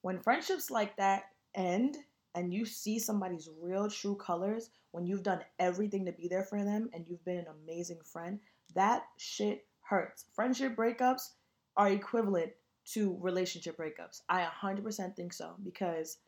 When 0.00 0.18
friendships 0.18 0.70
like 0.70 0.96
that 0.96 1.24
end 1.54 1.98
and 2.36 2.52
you 2.52 2.66
see 2.66 2.98
somebody's 2.98 3.48
real 3.60 3.90
true 3.90 4.14
colors, 4.14 4.68
when 4.92 5.06
you've 5.06 5.22
done 5.22 5.40
everything 5.58 6.04
to 6.04 6.12
be 6.12 6.28
there 6.28 6.44
for 6.44 6.62
them 6.62 6.90
and 6.92 7.06
you've 7.08 7.24
been 7.24 7.38
an 7.38 7.46
amazing 7.64 7.98
friend, 8.04 8.38
that 8.74 9.04
shit 9.16 9.66
hurts. 9.80 10.26
Friendship 10.34 10.76
breakups 10.76 11.30
are 11.76 11.88
equivalent 11.88 12.52
to 12.92 13.16
relationship 13.20 13.76
breakups. 13.78 14.20
I 14.28 14.46
100% 14.62 15.16
think 15.16 15.32
so 15.32 15.54
because 15.64 16.18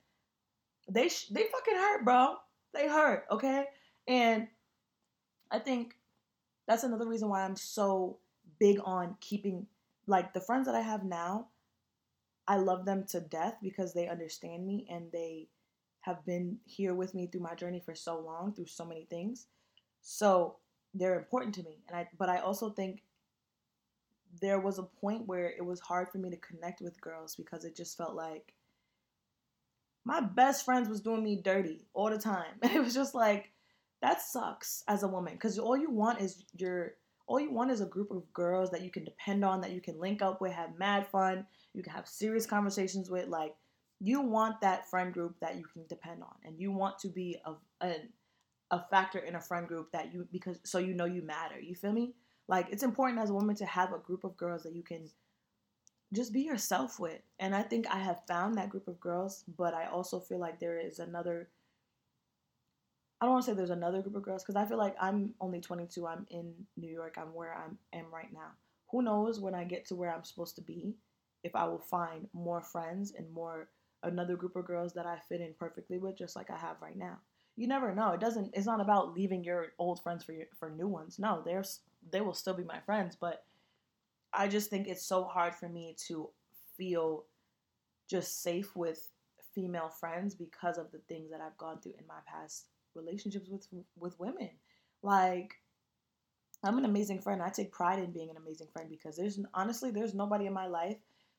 they 0.88 1.08
sh- 1.08 1.28
they 1.28 1.44
fucking 1.52 1.76
hurt, 1.76 2.04
bro. 2.04 2.36
They 2.72 2.88
hurt, 2.88 3.24
okay? 3.30 3.66
And 4.08 4.48
I 5.50 5.58
think 5.58 5.94
that's 6.66 6.84
another 6.84 7.06
reason 7.06 7.28
why 7.28 7.44
I'm 7.44 7.56
so 7.56 8.18
big 8.58 8.80
on 8.84 9.16
keeping 9.20 9.66
like 10.06 10.32
the 10.32 10.40
friends 10.40 10.66
that 10.66 10.74
I 10.74 10.80
have 10.80 11.04
now. 11.04 11.48
I 12.46 12.56
love 12.56 12.86
them 12.86 13.04
to 13.10 13.20
death 13.20 13.56
because 13.62 13.92
they 13.92 14.08
understand 14.08 14.66
me 14.66 14.86
and 14.90 15.12
they 15.12 15.48
have 16.02 16.24
been 16.24 16.58
here 16.64 16.94
with 16.94 17.14
me 17.14 17.26
through 17.26 17.42
my 17.42 17.54
journey 17.54 17.80
for 17.80 17.94
so 17.94 18.18
long, 18.18 18.52
through 18.52 18.66
so 18.66 18.84
many 18.84 19.04
things. 19.04 19.46
So 20.00 20.56
they're 20.94 21.18
important 21.18 21.54
to 21.56 21.62
me. 21.62 21.82
And 21.88 21.96
I 21.96 22.08
but 22.18 22.28
I 22.28 22.38
also 22.38 22.70
think 22.70 23.02
there 24.40 24.60
was 24.60 24.78
a 24.78 24.82
point 24.82 25.26
where 25.26 25.50
it 25.50 25.64
was 25.64 25.80
hard 25.80 26.08
for 26.10 26.18
me 26.18 26.30
to 26.30 26.36
connect 26.36 26.80
with 26.80 27.00
girls 27.00 27.34
because 27.34 27.64
it 27.64 27.76
just 27.76 27.96
felt 27.96 28.14
like 28.14 28.54
my 30.04 30.20
best 30.20 30.64
friends 30.64 30.88
was 30.88 31.00
doing 31.00 31.24
me 31.24 31.40
dirty 31.42 31.86
all 31.94 32.10
the 32.10 32.18
time. 32.18 32.54
And 32.62 32.72
it 32.74 32.82
was 32.82 32.94
just 32.94 33.14
like 33.14 33.52
that 34.00 34.22
sucks 34.22 34.84
as 34.86 35.02
a 35.02 35.08
woman 35.08 35.36
cuz 35.38 35.58
all 35.58 35.76
you 35.76 35.90
want 35.90 36.20
is 36.20 36.44
your 36.56 36.94
all 37.28 37.38
you 37.38 37.52
want 37.52 37.70
is 37.70 37.82
a 37.82 37.86
group 37.86 38.10
of 38.10 38.32
girls 38.32 38.70
that 38.70 38.82
you 38.82 38.90
can 38.90 39.04
depend 39.04 39.44
on, 39.44 39.60
that 39.60 39.72
you 39.72 39.82
can 39.82 40.00
link 40.00 40.22
up 40.22 40.40
with, 40.40 40.52
have 40.52 40.78
mad 40.78 41.06
fun, 41.06 41.46
you 41.74 41.82
can 41.82 41.92
have 41.92 42.08
serious 42.08 42.46
conversations 42.46 43.10
with. 43.10 43.28
Like, 43.28 43.54
you 44.00 44.20
want 44.20 44.60
that 44.60 44.88
friend 44.88 45.12
group 45.12 45.36
that 45.40 45.56
you 45.56 45.64
can 45.72 45.86
depend 45.88 46.22
on, 46.22 46.34
and 46.44 46.58
you 46.58 46.72
want 46.72 46.98
to 47.00 47.08
be 47.08 47.36
a, 47.44 47.52
a, 47.84 47.94
a 48.70 48.84
factor 48.90 49.18
in 49.18 49.34
a 49.34 49.40
friend 49.40 49.66
group 49.66 49.90
that 49.92 50.12
you, 50.12 50.26
because 50.32 50.58
so 50.64 50.78
you 50.78 50.94
know 50.94 51.04
you 51.04 51.22
matter. 51.22 51.58
You 51.60 51.74
feel 51.74 51.92
me? 51.92 52.14
Like, 52.48 52.68
it's 52.70 52.82
important 52.82 53.20
as 53.20 53.30
a 53.30 53.34
woman 53.34 53.56
to 53.56 53.66
have 53.66 53.92
a 53.92 53.98
group 53.98 54.24
of 54.24 54.36
girls 54.36 54.62
that 54.62 54.74
you 54.74 54.82
can 54.82 55.10
just 56.14 56.32
be 56.32 56.40
yourself 56.40 56.98
with. 56.98 57.20
And 57.38 57.54
I 57.54 57.62
think 57.62 57.86
I 57.88 57.98
have 57.98 58.22
found 58.26 58.56
that 58.56 58.70
group 58.70 58.88
of 58.88 58.98
girls, 58.98 59.44
but 59.58 59.74
I 59.74 59.86
also 59.86 60.18
feel 60.18 60.38
like 60.38 60.58
there 60.58 60.78
is 60.78 60.98
another 60.98 61.50
I 63.20 63.24
don't 63.24 63.32
want 63.32 63.44
to 63.46 63.50
say 63.50 63.56
there's 63.56 63.70
another 63.70 64.00
group 64.00 64.14
of 64.14 64.22
girls 64.22 64.44
because 64.44 64.54
I 64.54 64.64
feel 64.64 64.78
like 64.78 64.94
I'm 65.00 65.34
only 65.40 65.60
22. 65.60 66.06
I'm 66.06 66.24
in 66.30 66.54
New 66.76 66.90
York. 66.90 67.16
I'm 67.18 67.34
where 67.34 67.52
I 67.52 67.96
am 67.96 68.06
right 68.12 68.32
now. 68.32 68.52
Who 68.92 69.02
knows 69.02 69.40
when 69.40 69.54
I 69.54 69.64
get 69.64 69.86
to 69.86 69.96
where 69.96 70.14
I'm 70.14 70.22
supposed 70.22 70.54
to 70.56 70.62
be, 70.62 70.94
if 71.42 71.56
I 71.56 71.66
will 71.66 71.80
find 71.80 72.28
more 72.32 72.60
friends 72.60 73.12
and 73.18 73.30
more 73.32 73.68
another 74.02 74.36
group 74.36 74.56
of 74.56 74.66
girls 74.66 74.92
that 74.94 75.06
I 75.06 75.18
fit 75.28 75.40
in 75.40 75.54
perfectly 75.58 75.98
with, 75.98 76.16
just 76.16 76.36
like 76.36 76.50
I 76.50 76.56
have 76.56 76.76
right 76.80 76.96
now. 76.96 77.18
You 77.56 77.66
never 77.66 77.94
know. 77.94 78.12
It 78.12 78.20
doesn't. 78.20 78.54
It's 78.54 78.66
not 78.66 78.80
about 78.80 79.14
leaving 79.14 79.42
your 79.42 79.72
old 79.78 80.02
friends 80.02 80.22
for 80.24 80.32
your, 80.32 80.46
for 80.58 80.70
new 80.70 80.86
ones. 80.86 81.18
No, 81.18 81.42
there's 81.44 81.80
they 82.10 82.20
will 82.20 82.34
still 82.34 82.54
be 82.54 82.64
my 82.64 82.78
friends, 82.80 83.16
but 83.20 83.44
I 84.32 84.46
just 84.46 84.70
think 84.70 84.86
it's 84.86 85.04
so 85.04 85.24
hard 85.24 85.54
for 85.54 85.68
me 85.68 85.96
to 86.06 86.30
feel 86.76 87.24
just 88.08 88.42
safe 88.42 88.74
with 88.76 89.10
female 89.54 89.88
friends 89.88 90.34
because 90.34 90.78
of 90.78 90.92
the 90.92 91.00
things 91.08 91.30
that 91.30 91.40
I've 91.40 91.58
gone 91.58 91.80
through 91.80 91.94
in 91.98 92.06
my 92.06 92.20
past 92.26 92.66
relationships 92.94 93.48
with 93.48 93.66
with 93.98 94.18
women. 94.20 94.50
Like 95.02 95.54
I'm 96.62 96.78
an 96.78 96.84
amazing 96.84 97.20
friend. 97.20 97.42
I 97.42 97.48
take 97.48 97.72
pride 97.72 97.98
in 97.98 98.12
being 98.12 98.30
an 98.30 98.36
amazing 98.36 98.68
friend 98.72 98.88
because 98.88 99.16
there's 99.16 99.40
honestly 99.54 99.90
there's 99.90 100.14
nobody 100.14 100.46
in 100.46 100.52
my 100.52 100.66
life 100.66 100.98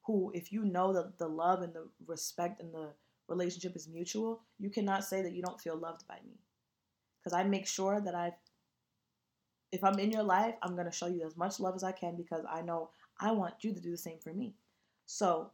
who 0.10 0.32
if 0.34 0.52
you 0.52 0.65
know 0.65 0.91
that 0.91 1.19
the 1.19 1.28
love 1.28 1.62
and 1.62 1.72
the 1.72 1.88
respect 2.08 2.60
and 2.62 2.74
the 2.74 2.89
relationship 3.28 3.76
is 3.76 3.88
mutual, 3.88 4.41
you 4.58 4.72
cannot 4.72 5.04
say 5.04 5.22
that 5.22 5.34
you 5.34 5.43
don't 5.43 5.62
feel 5.62 5.78
loved 5.78 6.08
by 6.08 6.17
me. 6.26 6.39
Cuz 7.24 7.34
I 7.39 7.43
make 7.43 7.67
sure 7.67 8.02
that 8.02 8.15
I 8.15 8.34
if 9.72 9.84
I'm 9.84 10.00
in 10.00 10.12
your 10.12 10.24
life, 10.24 10.56
I'm 10.63 10.74
going 10.76 10.88
to 10.91 11.00
show 11.00 11.06
you 11.15 11.26
as 11.28 11.38
much 11.38 11.60
love 11.60 11.76
as 11.76 11.84
I 11.84 11.91
can 11.91 12.15
because 12.15 12.43
I 12.52 12.62
know 12.63 12.89
I 13.19 13.32
want 13.32 13.63
you 13.63 13.72
to 13.72 13.80
do 13.80 13.91
the 13.91 14.04
same 14.06 14.17
for 14.17 14.34
me. 14.34 14.56
So, 15.06 15.52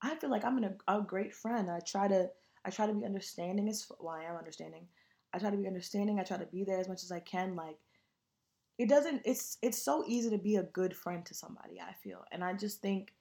I 0.00 0.14
feel 0.14 0.30
like 0.30 0.46
I'm 0.46 0.64
a 0.88 1.02
great 1.02 1.34
friend. 1.34 1.70
I 1.70 1.80
try 1.80 2.08
to 2.08 2.30
I 2.64 2.70
try 2.70 2.86
to 2.86 2.94
be 2.94 3.04
understanding 3.04 3.68
as 3.68 3.86
well, 4.00 4.16
I 4.16 4.24
am 4.24 4.36
understanding. 4.36 4.88
I 5.34 5.38
try 5.38 5.50
to 5.50 5.62
be 5.64 5.66
understanding. 5.66 6.18
I 6.18 6.24
try 6.24 6.38
to 6.38 6.52
be 6.56 6.64
there 6.64 6.80
as 6.80 6.88
much 6.88 7.02
as 7.02 7.12
I 7.12 7.20
can. 7.20 7.54
Like 7.54 7.78
it 8.78 8.88
doesn't. 8.88 9.20
It's 9.26 9.58
it's 9.60 9.82
so 9.90 10.04
easy 10.08 10.30
to 10.30 10.38
be 10.38 10.56
a 10.56 10.70
good 10.78 10.96
friend 10.96 11.24
to 11.26 11.34
somebody. 11.34 11.80
I 11.80 11.92
feel, 12.02 12.24
and 12.32 12.42
I 12.42 12.54
just 12.54 12.80
think 12.80 13.12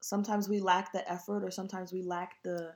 sometimes 0.00 0.48
we 0.48 0.60
lack 0.60 0.92
the 0.92 1.10
effort, 1.10 1.44
or 1.44 1.50
sometimes 1.50 1.92
we 1.92 2.02
lack 2.02 2.42
the. 2.42 2.74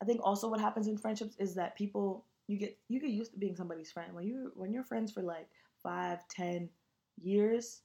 I 0.00 0.04
think 0.04 0.20
also 0.22 0.48
what 0.48 0.60
happens 0.60 0.86
in 0.86 0.96
friendships 0.96 1.36
is 1.38 1.54
that 1.56 1.76
people 1.76 2.24
you 2.46 2.56
get 2.56 2.78
you 2.88 3.00
get 3.00 3.10
used 3.10 3.32
to 3.32 3.38
being 3.38 3.56
somebody's 3.56 3.92
friend 3.92 4.14
when 4.14 4.26
you 4.26 4.52
when 4.54 4.72
you're 4.72 4.84
friends 4.84 5.12
for 5.12 5.22
like 5.22 5.48
five, 5.82 6.26
ten 6.28 6.68
years. 7.20 7.82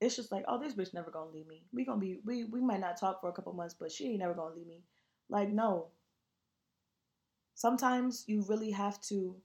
It's 0.00 0.16
just 0.16 0.32
like, 0.32 0.44
oh, 0.48 0.58
this 0.58 0.74
bitch 0.74 0.94
never 0.94 1.10
gonna 1.10 1.30
leave 1.30 1.46
me. 1.46 1.64
We 1.72 1.84
gonna 1.84 2.00
be 2.00 2.20
we 2.24 2.44
we 2.44 2.60
might 2.60 2.80
not 2.80 2.98
talk 2.98 3.20
for 3.20 3.28
a 3.28 3.32
couple 3.32 3.52
months, 3.52 3.74
but 3.78 3.92
she 3.92 4.08
ain't 4.08 4.20
never 4.20 4.34
gonna 4.34 4.54
leave 4.54 4.66
me. 4.66 4.82
Like, 5.28 5.50
no, 5.50 5.88
sometimes 7.54 8.24
you 8.26 8.42
really 8.48 8.70
have 8.70 9.00
to 9.02 9.36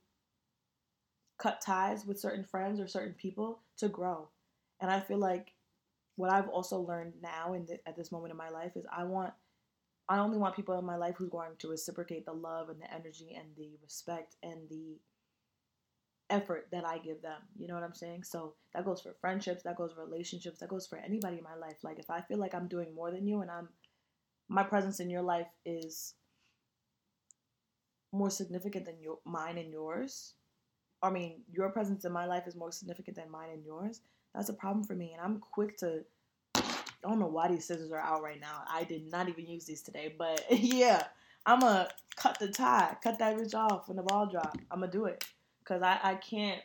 cut 1.38 1.60
ties 1.60 2.06
with 2.06 2.18
certain 2.18 2.44
friends 2.44 2.80
or 2.80 2.86
certain 2.86 3.14
people 3.14 3.60
to 3.76 3.88
grow. 3.88 4.28
And 4.80 4.90
I 4.90 5.00
feel 5.00 5.18
like 5.18 5.52
what 6.16 6.32
I've 6.32 6.48
also 6.48 6.80
learned 6.80 7.14
now 7.22 7.52
and 7.52 7.68
at 7.86 7.96
this 7.96 8.10
moment 8.10 8.32
in 8.32 8.36
my 8.36 8.50
life 8.50 8.72
is 8.76 8.86
I 8.94 9.04
want 9.04 9.32
I 10.08 10.18
only 10.18 10.38
want 10.38 10.54
people 10.54 10.78
in 10.78 10.84
my 10.84 10.96
life 10.96 11.16
who's 11.16 11.30
going 11.30 11.52
to 11.58 11.68
reciprocate 11.68 12.26
the 12.26 12.32
love 12.32 12.68
and 12.68 12.80
the 12.80 12.92
energy 12.92 13.36
and 13.36 13.48
the 13.56 13.76
respect 13.82 14.36
and 14.42 14.68
the 14.68 14.98
effort 16.30 16.68
that 16.72 16.86
I 16.86 16.98
give 16.98 17.22
them. 17.22 17.40
You 17.56 17.66
know 17.68 17.74
what 17.74 17.82
I'm 17.82 17.94
saying? 17.94 18.24
So 18.24 18.54
that 18.72 18.84
goes 18.84 19.00
for 19.00 19.14
friendships, 19.20 19.62
that 19.64 19.76
goes 19.76 19.92
for 19.92 20.04
relationships, 20.04 20.60
that 20.60 20.68
goes 20.68 20.86
for 20.86 20.98
anybody 20.98 21.38
in 21.38 21.44
my 21.44 21.56
life. 21.56 21.78
Like 21.82 21.98
if 21.98 22.10
I 22.10 22.20
feel 22.20 22.38
like 22.38 22.54
I'm 22.54 22.68
doing 22.68 22.94
more 22.94 23.10
than 23.10 23.26
you 23.26 23.40
and 23.42 23.50
I'm 23.50 23.68
my 24.48 24.62
presence 24.62 25.00
in 25.00 25.10
your 25.10 25.22
life 25.22 25.48
is 25.64 26.14
more 28.12 28.30
significant 28.30 28.86
than 28.86 29.00
your 29.00 29.18
mine 29.24 29.58
and 29.58 29.72
yours, 29.72 30.34
I 31.02 31.10
mean, 31.10 31.42
your 31.52 31.68
presence 31.70 32.04
in 32.04 32.12
my 32.12 32.26
life 32.26 32.46
is 32.46 32.54
more 32.54 32.72
significant 32.72 33.16
than 33.16 33.30
mine 33.30 33.50
and 33.52 33.64
yours, 33.64 34.00
that's 34.36 34.50
a 34.50 34.54
problem 34.54 34.84
for 34.84 34.94
me. 34.94 35.12
And 35.12 35.20
I'm 35.20 35.40
quick 35.40 35.78
to, 35.78 36.04
I 36.54 36.62
don't 37.02 37.18
know 37.18 37.26
why 37.26 37.48
these 37.48 37.64
scissors 37.64 37.90
are 37.90 37.98
out 37.98 38.22
right 38.22 38.40
now. 38.40 38.62
I 38.70 38.84
did 38.84 39.10
not 39.10 39.28
even 39.28 39.46
use 39.46 39.64
these 39.64 39.82
today, 39.82 40.14
but 40.16 40.44
yeah, 40.50 41.04
I'm 41.46 41.60
to 41.60 41.88
cut 42.16 42.38
the 42.38 42.48
tie, 42.48 42.96
cut 43.02 43.18
that 43.18 43.36
bitch 43.36 43.54
off 43.54 43.88
when 43.88 43.96
the 43.96 44.02
ball 44.02 44.26
drop. 44.26 44.56
I'm 44.70 44.82
to 44.82 44.88
do 44.88 45.06
it. 45.06 45.24
Because 45.60 45.82
I, 45.82 45.98
I 46.02 46.14
can't, 46.14 46.60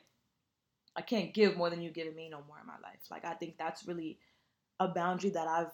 I 0.96 1.02
can't 1.02 1.34
give 1.34 1.58
more 1.58 1.70
than 1.70 1.82
you 1.82 1.90
giving 1.90 2.16
me 2.16 2.30
no 2.30 2.44
more 2.48 2.60
in 2.60 2.68
my 2.68 2.78
life. 2.84 3.00
Like, 3.10 3.26
I 3.26 3.34
think 3.34 3.58
that's 3.58 3.88
really 3.88 4.20
a 4.80 4.88
boundary 4.88 5.32
that 5.32 5.48
I've 5.48 5.72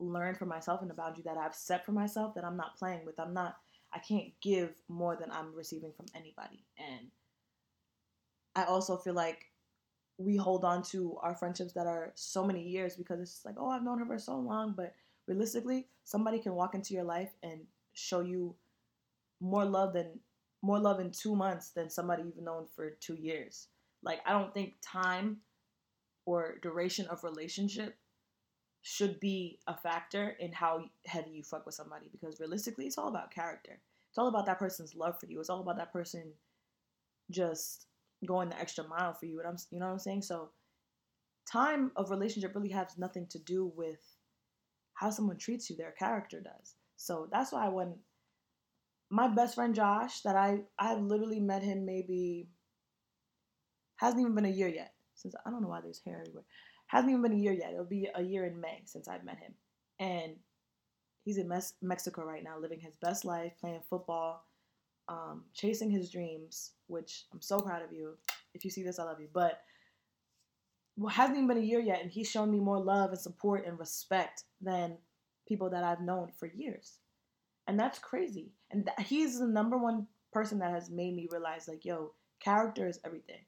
learned 0.00 0.36
for 0.36 0.46
myself 0.46 0.82
and 0.82 0.90
a 0.90 0.94
boundary 0.94 1.22
that 1.24 1.38
I've 1.38 1.54
set 1.54 1.86
for 1.86 1.92
myself 1.92 2.34
that 2.34 2.44
I'm 2.44 2.56
not 2.56 2.76
playing 2.76 3.06
with. 3.06 3.18
I'm 3.18 3.32
not 3.32 3.56
I 3.92 3.98
can't 3.98 4.32
give 4.42 4.74
more 4.88 5.16
than 5.16 5.30
I'm 5.30 5.54
receiving 5.54 5.92
from 5.96 6.06
anybody. 6.14 6.64
And 6.78 7.08
I 8.54 8.64
also 8.64 8.96
feel 8.96 9.14
like 9.14 9.46
we 10.18 10.36
hold 10.36 10.64
on 10.64 10.82
to 10.82 11.16
our 11.22 11.34
friendships 11.34 11.72
that 11.72 11.86
are 11.86 12.12
so 12.16 12.44
many 12.44 12.62
years 12.62 12.96
because 12.96 13.20
it's 13.20 13.44
like, 13.44 13.54
oh, 13.56 13.70
I've 13.70 13.84
known 13.84 14.00
her 14.00 14.06
for 14.06 14.18
so 14.18 14.36
long. 14.36 14.74
But 14.76 14.94
realistically, 15.26 15.86
somebody 16.04 16.40
can 16.40 16.54
walk 16.54 16.74
into 16.74 16.92
your 16.92 17.04
life 17.04 17.30
and 17.42 17.60
show 17.94 18.20
you 18.20 18.54
more 19.40 19.64
love 19.64 19.92
than 19.92 20.18
more 20.60 20.80
love 20.80 20.98
in 20.98 21.12
two 21.12 21.36
months 21.36 21.70
than 21.70 21.88
somebody 21.88 22.24
you've 22.24 22.44
known 22.44 22.66
for 22.74 22.90
two 23.00 23.14
years. 23.14 23.68
Like 24.02 24.18
I 24.26 24.32
don't 24.32 24.52
think 24.52 24.74
time 24.82 25.38
or 26.26 26.56
duration 26.62 27.06
of 27.06 27.22
relationship 27.22 27.96
should 28.82 29.20
be 29.20 29.58
a 29.66 29.76
factor 29.76 30.36
in 30.40 30.52
how 30.52 30.84
heavy 31.06 31.30
you 31.30 31.42
fuck 31.42 31.64
with 31.64 31.74
somebody 31.74 32.08
because 32.10 32.40
realistically, 32.40 32.86
it's 32.86 32.98
all 32.98 33.08
about 33.08 33.30
character. 33.30 33.78
It's 34.10 34.18
all 34.18 34.28
about 34.28 34.46
that 34.46 34.58
person's 34.58 34.94
love 34.94 35.20
for 35.20 35.26
you. 35.26 35.38
It's 35.38 35.50
all 35.50 35.60
about 35.60 35.76
that 35.76 35.92
person 35.92 36.32
just 37.30 37.87
going 38.26 38.48
the 38.48 38.58
extra 38.58 38.86
mile 38.86 39.14
for 39.14 39.26
you. 39.26 39.38
And 39.38 39.48
I'm, 39.48 39.56
you 39.70 39.78
know 39.78 39.86
what 39.86 39.92
I'm 39.92 39.98
saying? 39.98 40.22
So, 40.22 40.50
time 41.50 41.92
of 41.96 42.10
relationship 42.10 42.54
really 42.54 42.70
has 42.70 42.98
nothing 42.98 43.26
to 43.30 43.38
do 43.38 43.72
with 43.76 44.00
how 44.94 45.10
someone 45.10 45.38
treats 45.38 45.70
you. 45.70 45.76
Their 45.76 45.94
character 45.98 46.40
does. 46.40 46.74
So 46.96 47.28
that's 47.30 47.52
why 47.52 47.68
when 47.68 47.94
my 49.10 49.28
best 49.28 49.54
friend 49.54 49.74
Josh, 49.74 50.20
that 50.22 50.36
I 50.36 50.60
I've 50.78 51.00
literally 51.00 51.40
met 51.40 51.62
him 51.62 51.86
maybe 51.86 52.48
hasn't 53.96 54.20
even 54.20 54.34
been 54.34 54.44
a 54.44 54.50
year 54.50 54.68
yet 54.68 54.92
since 55.14 55.34
I 55.44 55.50
don't 55.50 55.62
know 55.62 55.68
why 55.68 55.80
there's 55.80 56.00
hair 56.04 56.20
everywhere. 56.20 56.44
Hasn't 56.88 57.10
even 57.10 57.22
been 57.22 57.32
a 57.32 57.42
year 57.42 57.52
yet. 57.52 57.72
It'll 57.72 57.84
be 57.84 58.08
a 58.14 58.22
year 58.22 58.46
in 58.46 58.60
May 58.60 58.82
since 58.86 59.08
I've 59.08 59.24
met 59.24 59.38
him, 59.38 59.54
and 60.00 60.36
he's 61.24 61.38
in 61.38 61.50
Mexico 61.82 62.24
right 62.24 62.42
now, 62.42 62.58
living 62.58 62.80
his 62.80 62.96
best 62.96 63.24
life, 63.24 63.52
playing 63.60 63.82
football, 63.90 64.46
um, 65.08 65.44
chasing 65.54 65.90
his 65.90 66.10
dreams. 66.10 66.72
Which 66.86 67.24
I'm 67.32 67.42
so 67.42 67.58
proud 67.58 67.82
of 67.82 67.92
you. 67.92 68.14
If 68.54 68.64
you 68.64 68.70
see 68.70 68.82
this, 68.82 68.98
I 68.98 69.04
love 69.04 69.20
you. 69.20 69.28
But 69.32 69.60
well, 70.96 71.10
hasn't 71.10 71.36
even 71.36 71.48
been 71.48 71.58
a 71.58 71.60
year 71.60 71.80
yet, 71.80 72.02
and 72.02 72.10
he's 72.10 72.30
shown 72.30 72.50
me 72.50 72.58
more 72.58 72.80
love 72.80 73.10
and 73.10 73.18
support 73.18 73.64
and 73.66 73.78
respect 73.78 74.44
than 74.60 74.98
people 75.46 75.70
that 75.70 75.84
I've 75.84 76.00
known 76.00 76.32
for 76.36 76.46
years. 76.46 76.98
And 77.68 77.78
that's 77.78 77.98
crazy. 77.98 78.52
And 78.70 78.86
th- 78.86 79.08
he's 79.08 79.38
the 79.38 79.46
number 79.46 79.78
one 79.78 80.06
person 80.32 80.58
that 80.58 80.72
has 80.72 80.90
made 80.90 81.14
me 81.14 81.28
realize, 81.30 81.68
like, 81.68 81.84
yo, 81.84 82.14
character 82.40 82.88
is 82.88 82.98
everything. 83.04 83.40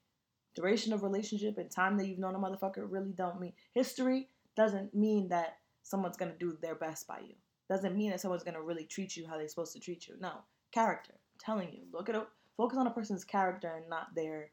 Duration 0.55 0.93
of 0.93 1.03
relationship 1.03 1.57
and 1.57 1.69
time 1.69 1.97
that 1.97 2.07
you've 2.07 2.19
known 2.19 2.35
a 2.35 2.39
motherfucker 2.39 2.85
really 2.89 3.11
don't 3.11 3.39
mean 3.39 3.53
history 3.73 4.29
doesn't 4.55 4.93
mean 4.93 5.29
that 5.29 5.57
someone's 5.83 6.17
gonna 6.17 6.33
do 6.39 6.57
their 6.61 6.75
best 6.75 7.07
by 7.07 7.19
you. 7.19 7.35
Doesn't 7.69 7.95
mean 7.95 8.11
that 8.11 8.21
someone's 8.21 8.43
gonna 8.43 8.61
really 8.61 8.85
treat 8.85 9.15
you 9.15 9.27
how 9.27 9.37
they're 9.37 9.47
supposed 9.47 9.73
to 9.73 9.79
treat 9.79 10.07
you. 10.07 10.15
No, 10.19 10.39
character. 10.71 11.13
Telling 11.43 11.69
you, 11.73 11.81
look 11.91 12.07
at 12.07 12.15
a 12.15 12.27
Focus 12.61 12.77
on 12.77 12.85
a 12.85 12.91
person's 12.91 13.23
character 13.23 13.73
and 13.75 13.89
not 13.89 14.13
their 14.13 14.51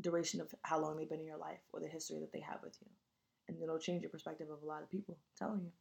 duration 0.00 0.40
of 0.40 0.54
how 0.62 0.78
long 0.78 0.96
they've 0.96 1.08
been 1.08 1.18
in 1.18 1.26
your 1.26 1.36
life 1.36 1.58
or 1.72 1.80
the 1.80 1.88
history 1.88 2.20
that 2.20 2.32
they 2.32 2.38
have 2.38 2.60
with 2.62 2.76
you. 2.80 2.86
And 3.48 3.60
it'll 3.60 3.78
change 3.78 4.02
your 4.02 4.10
perspective 4.10 4.48
of 4.50 4.62
a 4.62 4.66
lot 4.66 4.82
of 4.82 4.90
people. 4.90 5.16
I'm 5.18 5.48
telling 5.48 5.64
you. 5.64 5.72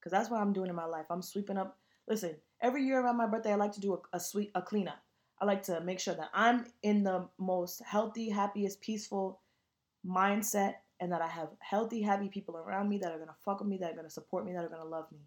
Because 0.00 0.12
that's 0.12 0.30
what 0.30 0.40
I'm 0.40 0.54
doing 0.54 0.70
in 0.70 0.74
my 0.74 0.86
life. 0.86 1.06
I'm 1.10 1.20
sweeping 1.20 1.58
up. 1.58 1.76
Listen, 2.08 2.36
every 2.62 2.82
year 2.84 3.00
around 3.00 3.18
my 3.18 3.26
birthday, 3.26 3.52
I 3.52 3.56
like 3.56 3.72
to 3.72 3.80
do 3.80 3.92
a, 3.94 4.16
a 4.16 4.20
sweep, 4.20 4.52
a 4.54 4.62
cleanup. 4.62 5.02
I 5.38 5.44
like 5.44 5.62
to 5.64 5.80
make 5.80 6.00
sure 6.00 6.14
that 6.14 6.30
I'm 6.32 6.64
in 6.82 7.02
the 7.02 7.28
most 7.38 7.82
healthy, 7.84 8.30
happiest, 8.30 8.80
peaceful 8.80 9.40
mindset 10.06 10.76
and 11.00 11.12
that 11.12 11.20
I 11.20 11.28
have 11.28 11.48
healthy, 11.58 12.00
happy 12.00 12.28
people 12.28 12.56
around 12.56 12.88
me 12.88 12.98
that 12.98 13.12
are 13.12 13.18
gonna 13.18 13.36
fuck 13.44 13.60
with 13.60 13.68
me, 13.68 13.78
that 13.78 13.92
are 13.92 13.96
gonna 13.96 14.08
support 14.08 14.46
me, 14.46 14.52
that 14.52 14.64
are 14.64 14.68
gonna 14.68 14.84
love 14.84 15.10
me. 15.12 15.18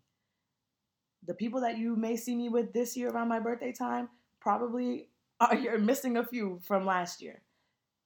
The 1.26 1.34
people 1.34 1.62
that 1.62 1.78
you 1.78 1.96
may 1.96 2.16
see 2.16 2.36
me 2.36 2.50
with 2.50 2.74
this 2.74 2.96
year 2.96 3.10
around 3.10 3.28
my 3.28 3.40
birthday 3.40 3.72
time 3.72 4.10
probably 4.40 5.10
are 5.40 5.56
you're 5.56 5.78
missing 5.78 6.18
a 6.18 6.26
few 6.26 6.60
from 6.64 6.86
last 6.86 7.22
year. 7.22 7.42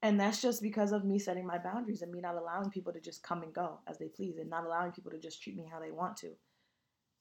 And 0.03 0.19
that's 0.19 0.41
just 0.41 0.63
because 0.63 0.91
of 0.91 1.05
me 1.05 1.19
setting 1.19 1.45
my 1.45 1.59
boundaries 1.59 2.01
and 2.01 2.11
me 2.11 2.21
not 2.21 2.35
allowing 2.35 2.71
people 2.71 2.91
to 2.91 2.99
just 2.99 3.21
come 3.21 3.43
and 3.43 3.53
go 3.53 3.79
as 3.87 3.99
they 3.99 4.07
please 4.07 4.37
and 4.37 4.49
not 4.49 4.65
allowing 4.65 4.91
people 4.91 5.11
to 5.11 5.19
just 5.19 5.43
treat 5.43 5.55
me 5.55 5.69
how 5.71 5.79
they 5.79 5.91
want 5.91 6.17
to. 6.17 6.31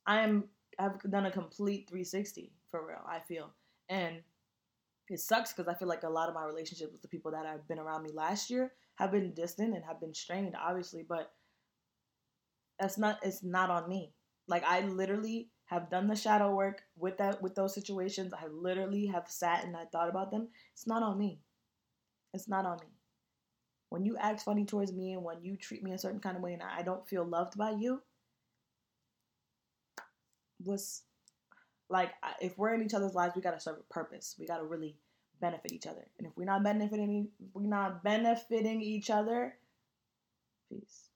I 0.07 0.21
am 0.21 0.45
I've 0.79 0.99
done 1.11 1.27
a 1.27 1.31
complete 1.31 1.89
360 1.89 2.53
for 2.71 2.87
real, 2.87 3.03
I 3.07 3.19
feel. 3.19 3.51
And 3.91 4.23
it 5.09 5.21
sucks 5.21 5.53
because 5.53 5.69
I 5.69 5.75
feel 5.77 5.89
like 5.89 6.05
a 6.05 6.09
lot 6.09 6.29
of 6.29 6.35
my 6.35 6.45
relationships 6.45 6.93
with 6.93 7.03
the 7.03 7.09
people 7.09 7.33
that 7.33 7.45
have 7.45 7.67
been 7.69 7.79
around 7.79 8.03
me 8.03 8.11
last 8.15 8.49
year 8.49 8.73
have 8.95 9.11
been 9.11 9.35
distant 9.35 9.75
and 9.75 9.85
have 9.85 10.01
been 10.01 10.15
strained, 10.15 10.55
obviously, 10.59 11.05
but 11.07 11.33
that's 12.79 12.97
not 12.97 13.19
it's 13.23 13.43
not 13.43 13.71
on 13.71 13.89
me. 13.89 14.15
Like 14.51 14.65
I 14.65 14.81
literally 14.81 15.49
have 15.67 15.89
done 15.89 16.09
the 16.09 16.17
shadow 16.17 16.53
work 16.53 16.83
with 16.97 17.17
that 17.19 17.41
with 17.41 17.55
those 17.55 17.73
situations. 17.73 18.35
I 18.35 18.49
literally 18.49 19.07
have 19.07 19.31
sat 19.31 19.65
and 19.65 19.77
I 19.77 19.85
thought 19.85 20.09
about 20.09 20.33
them. 20.33 20.49
It's 20.73 20.89
not 20.89 21.05
on 21.05 21.17
me. 21.17 21.41
It's 22.35 22.49
not 22.49 22.67
on 22.67 22.79
me. 22.81 22.89
When 23.89 24.05
you 24.05 24.17
act 24.19 24.43
funny 24.43 24.65
towards 24.65 24.93
me 24.93 25.13
and 25.13 25.23
when 25.23 25.43
you 25.43 25.57
treat 25.57 25.85
me 25.85 25.93
a 25.93 25.99
certain 25.99 26.21
kind 26.21 26.37
of 26.37 26.43
way 26.43 26.53
and 26.53 26.63
I 26.63 26.83
don't 26.83 27.09
feel 27.09 27.25
loved 27.25 27.57
by 27.57 27.71
you, 27.71 28.03
was 30.65 31.03
like 31.89 32.11
if 32.41 32.59
we're 32.59 32.75
in 32.75 32.83
each 32.83 32.95
other's 32.95 33.15
lives, 33.15 33.35
we 33.37 33.43
gotta 33.43 33.61
serve 33.61 33.79
a 33.79 33.93
purpose. 33.93 34.35
We 34.39 34.47
gotta 34.47 34.65
really 34.65 34.97
benefit 35.41 35.73
each 35.73 35.87
other. 35.87 36.07
And 36.19 36.27
if 36.27 36.33
we're 36.37 36.45
not 36.45 36.65
benefiting, 36.65 37.29
we're 37.53 37.69
not 37.69 38.03
benefiting 38.03 38.83
each 38.83 39.11
other. 39.11 39.55
Peace. 40.69 41.10